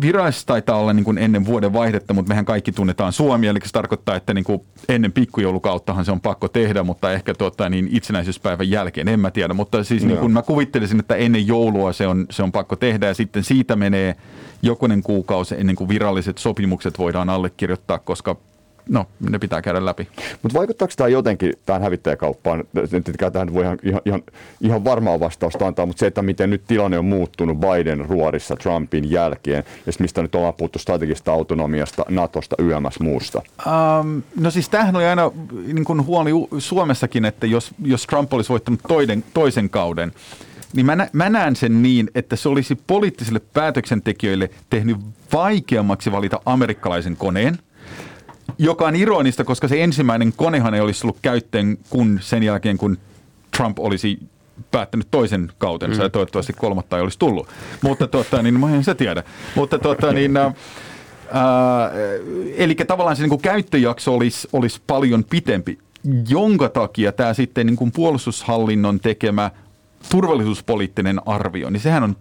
virallisesti 0.00 0.46
taitaa 0.46 0.78
olla 0.78 0.92
niin 0.92 1.04
kuin 1.04 1.18
ennen 1.18 1.46
vuoden 1.46 1.72
vaihdetta, 1.72 2.14
mutta 2.14 2.28
mehän 2.28 2.44
kaikki 2.44 2.72
tunnetaan 2.72 3.12
Suomi, 3.12 3.46
eli 3.46 3.58
se 3.64 3.72
tarkoittaa, 3.72 4.16
että 4.16 4.34
niin 4.34 4.44
kuin 4.44 4.60
ennen 4.88 5.12
pikkujoulukauttahan 5.12 6.04
se 6.04 6.12
on 6.12 6.20
pakko 6.20 6.48
tehdä, 6.48 6.82
mutta 6.82 7.12
ehkä 7.12 7.34
tuota, 7.34 7.68
niin 7.68 7.88
itsenäisyyspäivän 7.90 8.70
jälkeen, 8.70 9.08
en 9.08 9.20
mä 9.20 9.30
tiedä. 9.30 9.54
Mutta 9.54 9.84
siis 9.84 10.04
niin 10.04 10.18
kuin 10.18 10.32
mä 10.32 10.42
kuvittelisin, 10.42 11.00
että 11.00 11.14
ennen 11.14 11.46
joulua 11.46 11.92
se 11.92 12.06
on, 12.06 12.26
se 12.30 12.42
on 12.42 12.52
pakko 12.52 12.61
tehdä 12.78 13.06
ja 13.06 13.14
sitten 13.14 13.44
siitä 13.44 13.76
menee 13.76 14.16
jokunen 14.62 15.02
kuukausi 15.02 15.54
ennen 15.58 15.76
kuin 15.76 15.88
viralliset 15.88 16.38
sopimukset 16.38 16.98
voidaan 16.98 17.30
allekirjoittaa, 17.30 17.98
koska 17.98 18.36
no, 18.88 19.06
ne 19.30 19.38
pitää 19.38 19.62
käydä 19.62 19.84
läpi. 19.84 20.08
Mutta 20.42 20.58
vaikuttaako 20.58 20.94
tämä 20.96 21.08
jotenkin 21.08 21.52
tähän 21.66 21.82
hävittäjäkauppaan? 21.82 22.64
Tähän 23.32 23.54
voi 23.54 23.62
ihan, 23.64 23.78
ihan, 23.82 24.00
ihan, 24.04 24.22
ihan 24.60 24.84
varmaa 24.84 25.20
vastausta 25.20 25.66
antaa, 25.66 25.86
mutta 25.86 26.00
se, 26.00 26.06
että 26.06 26.22
miten 26.22 26.50
nyt 26.50 26.62
tilanne 26.66 26.98
on 26.98 27.04
muuttunut 27.04 27.58
Biden 27.60 28.06
ruorissa 28.08 28.56
Trumpin 28.56 29.10
jälkeen, 29.10 29.64
ja 29.86 29.92
mistä 29.98 30.22
nyt 30.22 30.34
ollaan 30.34 30.54
puhuttu 30.54 30.78
strategista 30.78 31.32
autonomiasta, 31.32 32.04
Natosta, 32.08 32.56
YMS 32.58 33.00
muusta? 33.00 33.42
Um, 33.66 34.22
no 34.40 34.50
siis 34.50 34.68
tämähän 34.68 34.96
oli 34.96 35.04
aina 35.04 35.30
niin 35.66 35.84
kuin 35.84 36.06
huoli 36.06 36.30
Suomessakin, 36.58 37.24
että 37.24 37.46
jos, 37.46 37.70
jos 37.84 38.06
Trump 38.06 38.34
olisi 38.34 38.48
voittanut 38.48 38.80
toiden, 38.88 39.24
toisen 39.34 39.70
kauden, 39.70 40.12
niin 40.72 40.86
mä, 40.86 40.96
nä, 40.96 41.08
mä 41.12 41.30
näen 41.30 41.56
sen 41.56 41.82
niin, 41.82 42.10
että 42.14 42.36
se 42.36 42.48
olisi 42.48 42.74
poliittisille 42.86 43.40
päätöksentekijöille 43.54 44.50
tehnyt 44.70 44.96
vaikeammaksi 45.32 46.12
valita 46.12 46.40
amerikkalaisen 46.46 47.16
koneen– 47.16 47.58
joka 48.58 48.86
on 48.86 48.96
ironista, 48.96 49.44
koska 49.44 49.68
se 49.68 49.82
ensimmäinen 49.82 50.32
konehan 50.36 50.74
ei 50.74 50.80
olisi 50.80 51.06
ollut 51.06 51.18
käyttöön 51.22 51.78
kun 51.90 52.18
sen 52.22 52.42
jälkeen, 52.42 52.78
kun 52.78 52.98
Trump 53.56 53.78
olisi 53.78 54.18
päättänyt 54.70 55.08
toisen 55.10 55.52
kautensa 55.58 55.96
mm. 55.96 56.02
ja 56.02 56.10
toivottavasti 56.10 56.52
kolmatta 56.52 56.96
ei 56.96 57.02
olisi 57.02 57.18
tullut. 57.18 57.48
Mutta 57.82 58.06
tota, 58.06 58.42
niin 58.42 58.60
mä 58.60 58.74
en 58.74 58.84
se 58.84 58.94
tiedä. 58.94 59.22
Mutta 59.54 59.78
tota, 59.78 60.12
niin, 60.12 60.36
äh, 60.36 60.52
eli 62.56 62.74
tavallaan 62.74 63.16
se 63.16 63.22
niin 63.22 63.30
kuin 63.30 63.42
käyttöjakso 63.42 64.14
olisi, 64.14 64.48
olisi 64.52 64.80
paljon 64.86 65.24
pitempi, 65.24 65.78
jonka 66.28 66.68
takia 66.68 67.12
tämä 67.12 67.34
sitten 67.34 67.66
niin 67.66 67.76
kuin 67.76 67.92
puolustushallinnon 67.92 69.00
tekemä 69.00 69.50
turvallisuuspoliittinen 70.10 71.20
arvio, 71.26 71.70
niin 71.70 71.80
sehän 71.80 72.02
on 72.02 72.16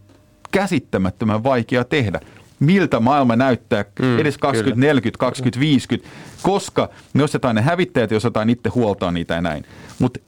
käsittämättömän 0.52 1.44
vaikea 1.44 1.84
tehdä 1.84 2.20
miltä 2.62 3.00
maailma 3.00 3.36
näyttää 3.36 3.86
mm, 4.02 4.20
edes 4.20 4.38
2040, 4.38 5.18
2050, 5.20 6.10
koska 6.42 6.90
me 7.14 7.24
ostetaan 7.24 7.56
ne 7.56 7.62
hävittäjät 7.62 8.12
ja 8.12 8.18
osataan 8.18 8.50
itse 8.50 8.70
huoltaa 8.70 9.12
niitä 9.12 9.34
ja 9.34 9.42
näin. 9.42 9.66
Mutta 10.00 10.20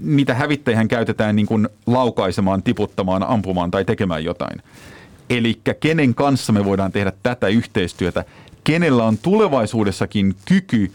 niitä 0.00 0.34
hävittäjähän 0.34 0.88
käytetään 0.88 1.36
niin 1.36 1.46
kuin 1.46 1.68
laukaisemaan, 1.86 2.62
tiputtamaan, 2.62 3.22
ampumaan 3.22 3.70
tai 3.70 3.84
tekemään 3.84 4.24
jotain. 4.24 4.62
Eli 5.30 5.60
kenen 5.80 6.14
kanssa 6.14 6.52
me 6.52 6.64
voidaan 6.64 6.92
tehdä 6.92 7.12
tätä 7.22 7.48
yhteistyötä, 7.48 8.24
kenellä 8.64 9.04
on 9.04 9.18
tulevaisuudessakin 9.18 10.36
kyky 10.44 10.92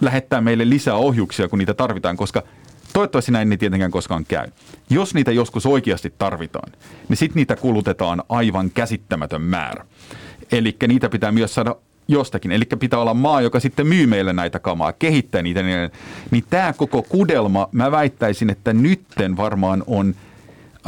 lähettää 0.00 0.40
meille 0.40 0.68
lisää 0.68 0.94
ohjuksia, 0.94 1.48
kun 1.48 1.58
niitä 1.58 1.74
tarvitaan, 1.74 2.16
koska– 2.16 2.42
Toivottavasti 2.92 3.32
näin 3.32 3.52
ei 3.52 3.58
tietenkään 3.58 3.90
koskaan 3.90 4.24
käy. 4.24 4.46
Jos 4.90 5.14
niitä 5.14 5.32
joskus 5.32 5.66
oikeasti 5.66 6.14
tarvitaan, 6.18 6.72
niin 7.08 7.16
sitten 7.16 7.40
niitä 7.40 7.56
kulutetaan 7.56 8.22
aivan 8.28 8.70
käsittämätön 8.70 9.42
määrä. 9.42 9.86
Eli 10.52 10.76
niitä 10.88 11.08
pitää 11.08 11.32
myös 11.32 11.54
saada 11.54 11.76
jostakin. 12.08 12.52
Eli 12.52 12.64
pitää 12.64 12.98
olla 12.98 13.14
maa, 13.14 13.40
joka 13.40 13.60
sitten 13.60 13.86
myy 13.86 14.06
meille 14.06 14.32
näitä 14.32 14.58
kamaa, 14.58 14.92
kehittää 14.92 15.42
niitä. 15.42 15.62
Niin, 15.62 15.90
niin 16.30 16.44
tämä 16.50 16.72
koko 16.72 17.02
kudelma, 17.02 17.68
mä 17.72 17.90
väittäisin, 17.90 18.50
että 18.50 18.72
nytten 18.72 19.36
varmaan 19.36 19.84
on 19.86 20.14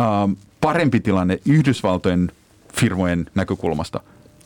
ähm, 0.01 0.33
parempi 0.61 1.01
tilanne 1.01 1.39
Yhdysvaltojen 1.47 2.33
firmojen 2.75 3.27
näkökulmasta 3.35 4.01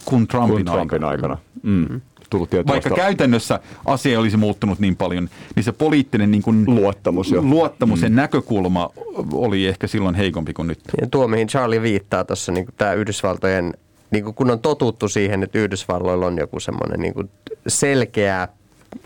kuin 0.05 0.29
Trumpin, 0.29 0.55
kuin 0.55 0.65
Trumpin 0.65 1.05
aikana. 1.05 1.09
aikana. 1.09 1.39
Mm 1.63 2.01
tullut 2.31 2.53
Vaikka 2.53 2.91
vasta... 2.91 2.91
käytännössä 2.91 3.61
asia 3.85 4.11
ei 4.11 4.17
olisi 4.17 4.37
muuttunut 4.37 4.79
niin 4.79 4.97
paljon, 4.97 5.29
niin 5.57 5.65
se 5.65 5.73
poliittinen 5.73 6.31
niin 6.31 6.43
kuin 6.43 6.65
luottamus, 6.67 7.31
jo. 7.31 7.43
luottamus 7.43 8.03
ja 8.03 8.09
mm. 8.09 8.15
näkökulma 8.15 8.91
oli 9.33 9.67
ehkä 9.67 9.87
silloin 9.87 10.15
heikompi 10.15 10.53
kuin 10.53 10.69
nyt. 10.69 10.81
Ja 11.01 11.07
tuo, 11.11 11.29
mihin 11.29 11.49
Charlie 11.49 11.83
viittaa 11.83 12.25
tuossa, 12.25 12.53
niin 12.53 12.67
tämä 12.77 12.93
Yhdysvaltojen, 12.93 13.75
niin 14.11 14.25
kuin 14.25 14.35
kun 14.35 14.51
on 14.51 14.61
totuttu 14.61 15.09
siihen, 15.09 15.43
että 15.43 15.59
Yhdysvalloilla 15.59 16.27
on 16.27 16.39
joku 16.39 16.61
semmoinen 16.61 17.01
niin 17.01 17.31
selkeä, 17.69 18.49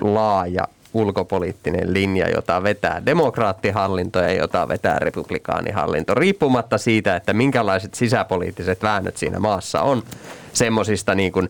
laaja 0.01 0.69
ulkopoliittinen 0.95 1.93
linja, 1.93 2.29
jota 2.29 2.63
vetää 2.63 3.07
demokraattihallinto 3.07 4.19
ja 4.19 4.33
jota 4.33 4.69
vetää 4.69 4.99
republikaanihallinto, 4.99 6.15
riippumatta 6.15 6.79
siitä, 6.79 7.17
että 7.17 7.33
minkälaiset 7.33 7.95
sisäpoliittiset 7.95 8.83
väännöt 8.83 9.17
siinä 9.17 9.39
maassa 9.39 9.83
on 9.83 10.03
semmoisista 10.53 11.15
niin 11.15 11.33
kuin 11.33 11.49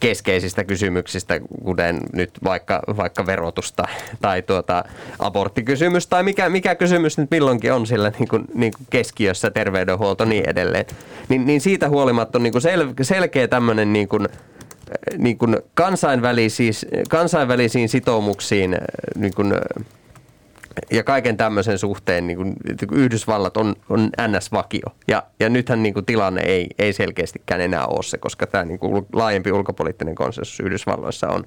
keskeisistä 0.00 0.64
kysymyksistä, 0.64 1.40
kuten 1.64 2.00
nyt 2.12 2.30
vaikka, 2.44 2.82
vaikka 2.96 3.26
verotusta 3.26 3.84
tai 4.20 4.42
tuota 4.42 4.84
aborttikysymys 5.18 6.06
tai 6.06 6.22
mikä, 6.22 6.48
mikä 6.48 6.74
kysymys 6.74 7.18
nyt 7.18 7.30
milloinkin 7.30 7.72
on 7.72 7.86
sillä 7.86 8.12
niin 8.18 8.28
kuin, 8.28 8.44
niin 8.54 8.72
kuin 8.76 8.86
keskiössä, 8.90 9.50
terveydenhuolto 9.50 10.24
niin 10.24 10.48
edelleen, 10.48 10.86
niin, 11.28 11.46
niin 11.46 11.60
siitä 11.60 11.88
huolimatta 11.88 12.38
on 12.38 12.42
niin 12.42 12.52
kuin 12.52 12.62
sel, 12.62 12.88
selkeä 13.02 13.48
tämmöinen 13.48 13.92
niin 13.92 14.08
kuin, 14.08 14.28
niin 15.18 15.38
kuin 15.38 15.56
kansainvälisiin, 15.74 16.74
kansainvälisiin 17.08 17.88
sitoumuksiin 17.88 18.76
niin 19.16 19.34
kuin 19.34 19.52
ja 20.90 21.04
kaiken 21.04 21.36
tämmöisen 21.36 21.78
suhteen 21.78 22.26
niin 22.26 22.36
kuin, 22.36 22.56
Yhdysvallat 22.92 23.56
on, 23.56 23.74
on 23.88 24.10
NS-vakio. 24.28 24.94
Ja, 25.08 25.22
ja 25.40 25.48
nythän 25.48 25.82
niin 25.82 25.94
kuin, 25.94 26.06
tilanne 26.06 26.42
ei, 26.42 26.66
ei 26.78 26.92
selkeästikään 26.92 27.60
enää 27.60 27.86
ole 27.86 28.02
se, 28.02 28.18
koska 28.18 28.46
tämä 28.46 28.64
niin 28.64 28.78
kuin, 28.78 29.06
laajempi 29.12 29.52
ulkopoliittinen 29.52 30.14
konsensus 30.14 30.60
Yhdysvalloissa 30.60 31.28
on 31.28 31.44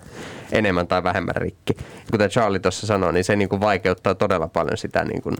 enemmän 0.51 0.87
tai 0.87 1.03
vähemmän 1.03 1.35
rikki. 1.35 1.73
Kuten 2.11 2.29
Charlie 2.29 2.59
tuossa 2.59 2.87
sanoi, 2.87 3.13
niin 3.13 3.23
se 3.23 3.35
niin 3.35 3.49
kuin, 3.49 3.61
vaikeuttaa 3.61 4.15
todella 4.15 4.47
paljon 4.47 4.77
sitä 4.77 5.03
niin 5.03 5.21
kuin, 5.21 5.35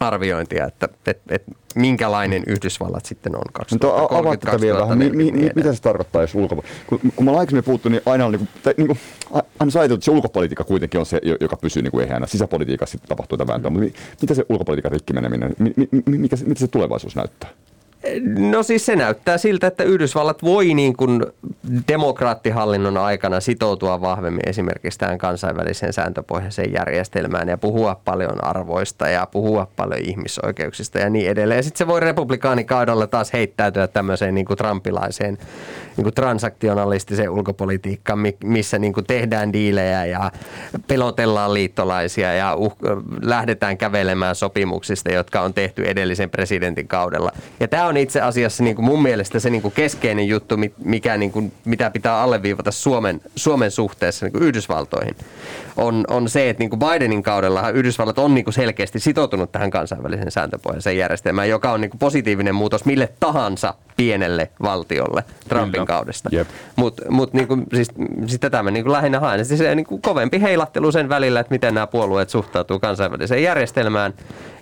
arviointia, 0.00 0.66
että 0.66 0.88
et, 1.06 1.20
et, 1.28 1.42
minkälainen 1.74 2.44
Yhdysvallat 2.46 3.06
sitten 3.06 3.36
on 3.36 3.42
2030 3.52 4.52
no, 4.52 4.60
vielä 4.60 4.80
vähän. 4.80 4.98
Mi, 4.98 5.10
mi, 5.10 5.32
mi, 5.32 5.50
mitä 5.54 5.72
se 5.74 5.82
tarkoittaa, 5.82 6.22
jos 6.22 6.34
ulkopolitiikka? 6.34 6.86
Kun, 6.86 7.00
kun 7.16 7.24
mä 7.24 7.30
aikaisemmin 7.30 7.64
puhuttu, 7.64 7.88
niin 7.88 8.02
aina 8.06 8.26
on 8.26 8.32
niin 8.32 8.48
kuin, 8.64 8.74
niin 8.76 8.86
kuin, 8.86 8.98
aina 9.32 9.72
ajateltu, 9.74 9.94
että 9.94 10.04
se 10.04 10.10
ulkopolitiikka 10.10 10.64
kuitenkin 10.64 11.00
on 11.00 11.06
se, 11.06 11.20
joka 11.40 11.56
pysyy 11.56 11.82
niin 11.82 11.90
kuin 11.90 12.04
ehjänä. 12.04 12.26
Sisäpolitiikassa 12.26 12.92
sitten 12.92 13.08
tapahtuu 13.08 13.38
tätä 13.38 13.48
vääntöä. 13.48 13.70
Mutta 13.70 14.00
mitä 14.20 14.34
se 14.34 14.44
ulkopolitiikan 14.48 14.92
rikki 14.92 15.12
meneminen, 15.12 15.54
mi, 15.58 15.72
mi, 16.06 16.18
mikä, 16.18 16.36
mitä 16.46 16.60
se 16.60 16.68
tulevaisuus 16.68 17.16
näyttää? 17.16 17.50
No 18.38 18.62
siis 18.62 18.86
se 18.86 18.96
näyttää 18.96 19.38
siltä, 19.38 19.66
että 19.66 19.84
Yhdysvallat 19.84 20.42
voi 20.42 20.74
niin 20.74 20.96
kuin 20.96 21.26
demokraattihallinnon 21.88 22.96
aikana 22.96 23.40
sitoutua 23.40 24.00
vahvemmin 24.00 24.48
esimerkiksi 24.48 24.98
tähän 24.98 25.18
kansainväliseen 25.18 25.92
sääntöpohjaiseen 25.92 26.72
järjestelmään 26.72 27.48
ja 27.48 27.58
puhua 27.58 28.00
paljon 28.04 28.44
arvoista 28.44 29.08
ja 29.08 29.26
puhua 29.26 29.68
paljon 29.76 30.00
ihmisoikeuksista 30.00 30.98
ja 30.98 31.10
niin 31.10 31.30
edelleen. 31.30 31.64
Sitten 31.64 31.78
se 31.78 31.86
voi 31.86 32.00
republikaanikaudella 32.00 33.06
taas 33.06 33.32
heittäytyä 33.32 33.88
tämmöiseen 33.88 34.34
niin 34.34 34.46
kuin 34.46 34.56
trumpilaiseen 34.56 35.38
niin 35.96 36.04
kuin 36.04 36.14
transaktionalistiseen 36.14 37.30
ulkopolitiikkaan, 37.30 38.18
missä 38.44 38.78
niin 38.78 38.92
kuin 38.92 39.06
tehdään 39.06 39.52
diilejä 39.52 40.04
ja 40.04 40.32
pelotellaan 40.86 41.54
liittolaisia 41.54 42.34
ja 42.34 42.54
uh, 42.54 42.76
lähdetään 43.22 43.78
kävelemään 43.78 44.34
sopimuksista, 44.34 45.12
jotka 45.12 45.40
on 45.40 45.54
tehty 45.54 45.84
edellisen 45.84 46.30
presidentin 46.30 46.88
kaudella. 46.88 47.32
Ja 47.60 47.68
tämä 47.68 47.89
on 47.90 47.96
itse 47.96 48.20
asiassa 48.20 48.64
niin 48.64 48.76
kuin 48.76 48.86
mun 48.86 49.02
mielestä 49.02 49.40
se 49.40 49.50
niin 49.50 49.62
kuin 49.62 49.74
keskeinen 49.74 50.28
juttu, 50.28 50.56
mikä, 50.84 51.16
niin 51.16 51.32
kuin, 51.32 51.52
mitä 51.64 51.90
pitää 51.90 52.22
alleviivata 52.22 52.70
Suomen, 52.70 53.20
Suomen 53.36 53.70
suhteessa 53.70 54.26
niin 54.26 54.32
kuin 54.32 54.42
Yhdysvaltoihin, 54.42 55.16
on, 55.76 56.04
on 56.08 56.28
se, 56.28 56.50
että 56.50 56.60
niin 56.60 56.70
kuin 56.70 56.80
Bidenin 56.80 57.22
kaudella 57.22 57.70
Yhdysvallat 57.70 58.18
on 58.18 58.34
niin 58.34 58.44
kuin 58.44 58.54
selkeästi 58.54 59.00
sitoutunut 59.00 59.52
tähän 59.52 59.70
kansainväliseen 59.70 60.30
sääntöpohjaiseen 60.30 60.96
järjestelmään, 60.96 61.48
joka 61.48 61.72
on 61.72 61.80
niin 61.80 61.90
kuin 61.90 61.98
positiivinen 61.98 62.54
muutos 62.54 62.84
mille 62.84 63.08
tahansa 63.20 63.74
pienelle 63.96 64.50
valtiolle 64.62 65.24
Trumpin 65.48 65.72
Kyllä. 65.72 65.86
kaudesta. 65.86 66.30
Mutta 66.76 67.02
mut 67.10 67.32
niinku, 67.32 67.58
siis, 67.74 67.88
siis 68.26 68.40
tätä 68.40 68.62
mä 68.62 68.70
niinku 68.70 68.92
lähinnä 68.92 69.20
haen. 69.20 69.44
Siis 69.44 69.58
se 69.58 69.74
niinku 69.74 69.98
kovempi 69.98 70.40
heilattelu 70.40 70.92
sen 70.92 71.08
välillä, 71.08 71.40
että 71.40 71.54
miten 71.54 71.74
nämä 71.74 71.86
puolueet 71.86 72.30
suhtautuu 72.30 72.78
kansainväliseen 72.78 73.42
järjestelmään. 73.42 74.14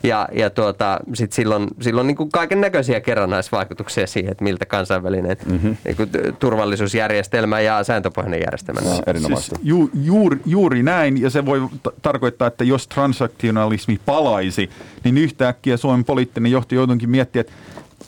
Ja, 0.03 0.29
ja 0.33 0.51
tuota, 0.51 1.01
sit 1.15 1.33
silloin, 1.33 1.69
silloin 1.81 2.07
niinku 2.07 2.29
kaiken 2.33 2.61
näköisiä 2.61 3.01
kerrannaisvaikutuksia 3.01 4.07
siihen, 4.07 4.33
että 4.33 4.45
miltä 4.45 4.67
kansainvälinen 4.67 5.37
mm-hmm. 5.47 5.77
niinku, 5.85 6.03
turvallisuusjärjestelmä 6.39 7.61
ja 7.61 7.85
sääntöpohjainen 7.85 8.41
järjestelmä 8.41 8.81
no, 8.81 9.37
Siis 9.37 9.51
ju, 9.63 9.91
juuri, 10.03 10.41
juuri 10.47 10.83
näin, 10.83 11.21
ja 11.21 11.31
se 11.31 11.47
voi 11.47 11.61
t- 11.61 12.03
tarkoittaa, 12.03 12.49
että 12.49 12.65
jos 12.65 12.89
transaktionalismi 12.89 14.01
palaisi, 14.07 14.71
niin 15.05 15.19
yhtäkkiä 15.19 15.77
Suomen 15.77 16.05
poliittinen 16.05 16.53
johto 16.53 16.75
joutunkin 16.75 17.11
miettiä, 17.11 17.41
että 17.41 17.53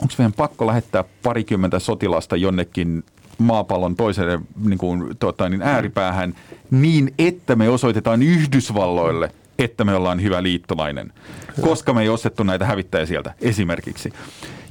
onko 0.02 0.14
meidän 0.18 0.32
pakko 0.32 0.66
lähettää 0.66 1.04
parikymmentä 1.22 1.78
sotilasta 1.78 2.36
jonnekin 2.36 3.04
maapallon 3.38 3.96
toiseen 3.96 4.40
niin 4.64 4.78
kuin, 4.78 5.16
tota, 5.18 5.48
niin 5.48 5.62
ääripäähän 5.62 6.34
niin, 6.70 7.14
että 7.18 7.56
me 7.56 7.68
osoitetaan 7.68 8.22
Yhdysvalloille, 8.22 9.30
että 9.64 9.84
me 9.84 9.94
ollaan 9.94 10.22
hyvä 10.22 10.42
liittolainen, 10.42 11.12
koska 11.60 11.94
me 11.94 12.02
ei 12.02 12.08
ostettu 12.08 12.42
näitä 12.42 12.66
hävittäjiä 12.66 13.06
sieltä 13.06 13.34
esimerkiksi. 13.40 14.12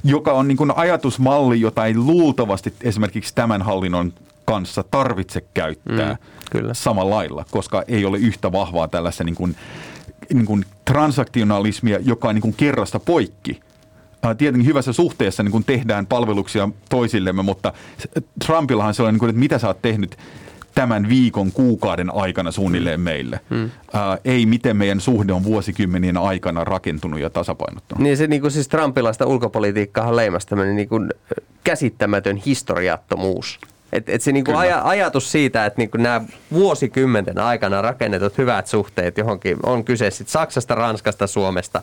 Joka 0.04 0.32
on 0.32 0.48
niin 0.48 0.56
kuin 0.56 0.72
ajatusmalli, 0.76 1.60
jota 1.60 1.86
ei 1.86 1.94
luultavasti 1.94 2.74
esimerkiksi 2.82 3.34
tämän 3.34 3.62
hallinnon 3.62 4.12
kanssa 4.44 4.84
tarvitse 4.90 5.44
käyttää 5.54 6.12
mm, 6.12 6.18
kyllä. 6.50 6.74
samalla 6.74 7.16
lailla, 7.16 7.44
koska 7.50 7.82
ei 7.88 8.04
ole 8.04 8.18
yhtä 8.18 8.52
vahvaa 8.52 8.88
tällaista 8.88 9.24
niin 9.24 9.34
kuin, 9.34 9.56
niin 10.34 10.46
kuin 10.46 10.64
transaktionalismia, 10.84 11.98
joka 12.02 12.28
on 12.28 12.34
niin 12.34 12.42
kuin 12.42 12.54
kerrasta 12.54 13.00
poikki. 13.00 13.60
Tietenkin 14.38 14.68
hyvässä 14.68 14.92
suhteessa 14.92 15.42
niin 15.42 15.52
kuin 15.52 15.64
tehdään 15.64 16.06
palveluksia 16.06 16.68
toisillemme, 16.88 17.42
mutta 17.42 17.72
Trumpillahan 18.46 18.94
se 18.94 19.02
on, 19.02 19.14
niin 19.14 19.18
kuin, 19.18 19.30
että 19.30 19.40
mitä 19.40 19.58
sä 19.58 19.66
oot 19.66 19.82
tehnyt 19.82 20.16
tämän 20.74 21.08
viikon, 21.08 21.52
kuukauden 21.52 22.14
aikana 22.14 22.50
suunnilleen 22.50 23.00
meille. 23.00 23.40
Hmm. 23.50 23.70
Ää, 23.92 24.18
ei 24.24 24.46
miten 24.46 24.76
meidän 24.76 25.00
suhde 25.00 25.32
on 25.32 25.44
vuosikymmenien 25.44 26.16
aikana 26.16 26.64
rakentunut 26.64 27.20
ja 27.20 27.30
tasapainottunut. 27.30 28.02
Niin 28.02 28.16
se 28.16 28.26
niin 28.26 28.40
kuin 28.40 28.50
siis 28.50 28.68
Trumpilaista 28.68 29.26
ulkopolitiikkaa 29.26 30.16
leimasi 30.16 30.46
tämmöinen 30.46 30.76
niin 30.76 30.88
kuin 30.88 31.10
käsittämätön 31.64 32.36
historiattomuus. 32.36 33.58
Et, 33.92 34.08
et 34.08 34.22
se 34.22 34.32
niinku 34.32 34.52
aja, 34.52 34.82
ajatus 34.84 35.32
siitä, 35.32 35.66
että 35.66 35.78
niinku 35.80 35.98
nämä 35.98 36.20
vuosikymmenten 36.52 37.38
aikana 37.38 37.82
rakennetut 37.82 38.38
hyvät 38.38 38.66
suhteet 38.66 39.18
johonkin, 39.18 39.56
on 39.62 39.84
kyse 39.84 40.10
sitten 40.10 40.32
Saksasta, 40.32 40.74
Ranskasta, 40.74 41.26
Suomesta, 41.26 41.82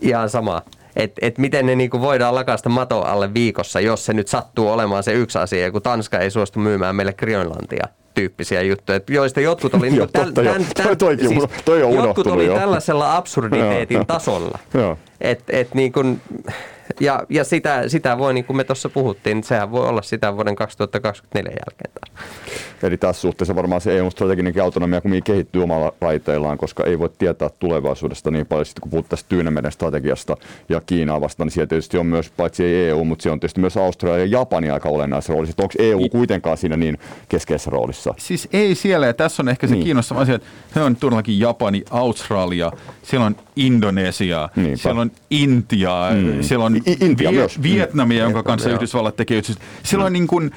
ihan 0.00 0.30
sama. 0.30 0.62
Että 0.96 1.26
et 1.26 1.38
miten 1.38 1.66
ne 1.66 1.74
niinku 1.74 2.00
voidaan 2.00 2.34
lakasta 2.34 2.68
mato 2.68 3.00
alle 3.00 3.34
viikossa, 3.34 3.80
jos 3.80 4.06
se 4.06 4.12
nyt 4.12 4.28
sattuu 4.28 4.68
olemaan 4.68 5.02
se 5.02 5.12
yksi 5.12 5.38
asia, 5.38 5.70
kun 5.70 5.82
Tanska 5.82 6.18
ei 6.18 6.30
suostu 6.30 6.58
myymään 6.58 6.96
meille 6.96 7.12
Grönlantia 7.12 7.88
tyyppisiä 8.14 8.62
juttuja, 8.62 9.00
joista 9.10 9.40
jotkut 9.40 9.74
oli, 9.74 9.90
niin 9.90 10.08
täl, 10.12 10.30
tämän, 10.30 10.66
tämän, 10.74 10.98
toi, 10.98 11.16
siis, 11.18 11.44
toi 11.64 11.82
on 11.82 11.94
jotkut 11.94 12.26
oli 12.26 12.46
jo. 12.46 12.54
tällaisella 12.54 13.16
absurditeetin 13.16 14.06
tasolla. 14.06 14.58
Että 15.20 15.56
et 15.56 15.74
niin 15.74 15.92
kuin, 15.92 16.20
ja, 17.00 17.22
ja 17.28 17.44
sitä, 17.44 17.88
sitä 17.88 18.18
voi, 18.18 18.34
niin 18.34 18.44
kuin 18.44 18.56
me 18.56 18.64
tuossa 18.64 18.88
puhuttiin, 18.88 19.34
niin 19.34 19.44
sehän 19.44 19.70
voi 19.70 19.88
olla 19.88 20.02
sitä 20.02 20.36
vuoden 20.36 20.56
2024 20.56 21.50
jälkeen 21.50 21.90
taas. 22.00 22.28
Eli 22.82 22.96
tässä 22.96 23.20
suhteessa 23.20 23.56
varmaan 23.56 23.80
se 23.80 23.98
EU-strateginen 23.98 24.60
autonomia 24.62 25.00
kumminkin 25.00 25.34
kehittyy 25.34 25.62
omalla 25.62 25.92
raiteillaan, 26.00 26.58
koska 26.58 26.84
ei 26.84 26.98
voi 26.98 27.08
tietää 27.18 27.50
tulevaisuudesta 27.58 28.30
niin 28.30 28.46
paljon. 28.46 28.66
Sitten 28.66 28.90
kun 28.90 29.04
tästä 29.04 29.28
Tyynemeren 29.28 29.72
strategiasta 29.72 30.36
ja 30.68 30.80
Kiinaa 30.86 31.20
vastaan, 31.20 31.46
niin 31.46 31.52
siellä 31.52 31.66
tietysti 31.66 31.98
on 31.98 32.06
myös 32.06 32.30
paitsi 32.30 32.64
ei 32.64 32.88
EU, 32.88 33.04
mutta 33.04 33.22
siellä 33.22 33.34
on 33.34 33.40
tietysti 33.40 33.60
myös 33.60 33.76
Australia 33.76 34.18
ja 34.18 34.38
Japani 34.38 34.70
aika 34.70 34.88
olennaisessa 34.88 35.32
roolissa. 35.32 35.62
Onko 35.62 35.74
EU 35.78 36.08
kuitenkaan 36.08 36.56
siinä 36.56 36.76
niin 36.76 36.98
keskeisessä 37.28 37.70
roolissa? 37.70 38.03
Siis 38.18 38.48
ei 38.52 38.74
siellä, 38.74 39.06
ja 39.06 39.14
tässä 39.14 39.42
on 39.42 39.48
ehkä 39.48 39.66
se 39.66 39.74
niin. 39.74 39.84
kiinnostava 39.84 40.20
asia, 40.20 40.34
että 40.34 40.48
se 40.74 40.80
on 40.80 40.96
todellakin 40.96 41.40
Japani, 41.40 41.84
Australia, 41.90 42.72
siellä 43.02 43.26
on 43.26 43.36
Indonesia, 43.56 44.48
Niinpä. 44.56 44.76
siellä 44.76 45.00
on 45.00 45.10
Intia, 45.30 45.90
mm. 46.14 46.42
siellä 46.42 46.64
on 46.64 46.76
Intia 47.00 47.30
Vie- 47.30 47.38
myös. 47.38 47.62
Vietnamia, 47.62 48.22
jonka 48.22 48.42
kanssa 48.42 48.70
Yhdysvallat 48.70 49.16
tekee. 49.16 49.42
Siellä 49.82 50.06
on 50.06 50.12
niin 50.12 50.26
kuin, 50.26 50.50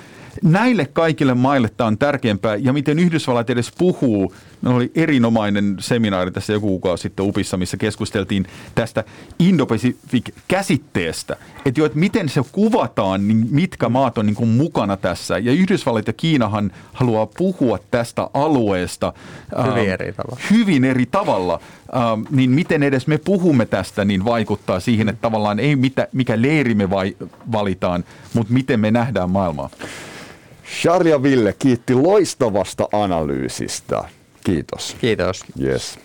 näille 0.43 0.85
kaikille 0.85 1.33
maille 1.33 1.69
tämä 1.77 1.87
on 1.87 1.97
tärkeämpää 1.97 2.55
ja 2.55 2.73
miten 2.73 2.99
Yhdysvallat 2.99 3.49
edes 3.49 3.71
puhuu. 3.77 4.33
Meillä 4.61 4.77
oli 4.77 4.91
erinomainen 4.95 5.75
seminaari 5.79 6.31
tässä 6.31 6.53
joku 6.53 6.67
kuukausi 6.67 7.01
sitten 7.01 7.25
UPissa, 7.25 7.57
missä 7.57 7.77
keskusteltiin 7.77 8.47
tästä 8.75 9.03
Indo-Pacific-käsitteestä. 9.39 11.35
Että 11.65 11.79
jo, 11.79 11.85
että 11.85 11.97
miten 11.97 12.29
se 12.29 12.41
kuvataan, 12.51 13.27
niin 13.27 13.47
mitkä 13.51 13.89
maat 13.89 14.17
on 14.17 14.25
niin 14.25 14.35
kuin 14.35 14.49
mukana 14.49 14.97
tässä. 14.97 15.37
Ja 15.37 15.51
Yhdysvallat 15.51 16.07
ja 16.07 16.13
Kiinahan 16.13 16.71
haluaa 16.93 17.25
puhua 17.37 17.79
tästä 17.91 18.29
alueesta 18.33 19.13
hyvin 19.57 19.79
ähm, 19.79 19.89
eri 19.89 20.13
tavalla. 20.13 20.41
Hyvin 20.51 20.85
eri 20.85 21.05
tavalla. 21.05 21.59
Ähm, 21.95 22.21
niin 22.29 22.49
miten 22.49 22.83
edes 22.83 23.07
me 23.07 23.17
puhumme 23.17 23.65
tästä, 23.65 24.05
niin 24.05 24.25
vaikuttaa 24.25 24.79
siihen, 24.79 25.09
että 25.09 25.21
tavallaan 25.21 25.59
ei 25.59 25.75
mitä, 25.75 26.07
mikä 26.13 26.41
leiri 26.41 26.75
me 26.75 26.89
vai, 26.89 27.15
valitaan, 27.51 28.03
mutta 28.33 28.53
miten 28.53 28.79
me 28.79 28.91
nähdään 28.91 29.29
maailmaa. 29.29 29.69
Charlie 30.81 31.11
ja 31.11 31.23
Ville 31.23 31.55
kiitti 31.59 31.93
loistavasta 31.93 32.87
analyysistä. 32.91 34.03
Kiitos. 34.47 34.95
Kiitos. 35.01 35.45
Yes. 35.59 35.99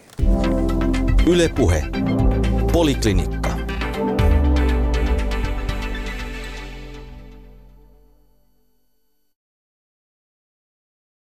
Yle 1.26 1.48
Puhe. 1.48 1.82
Poliklinikka. 2.72 3.61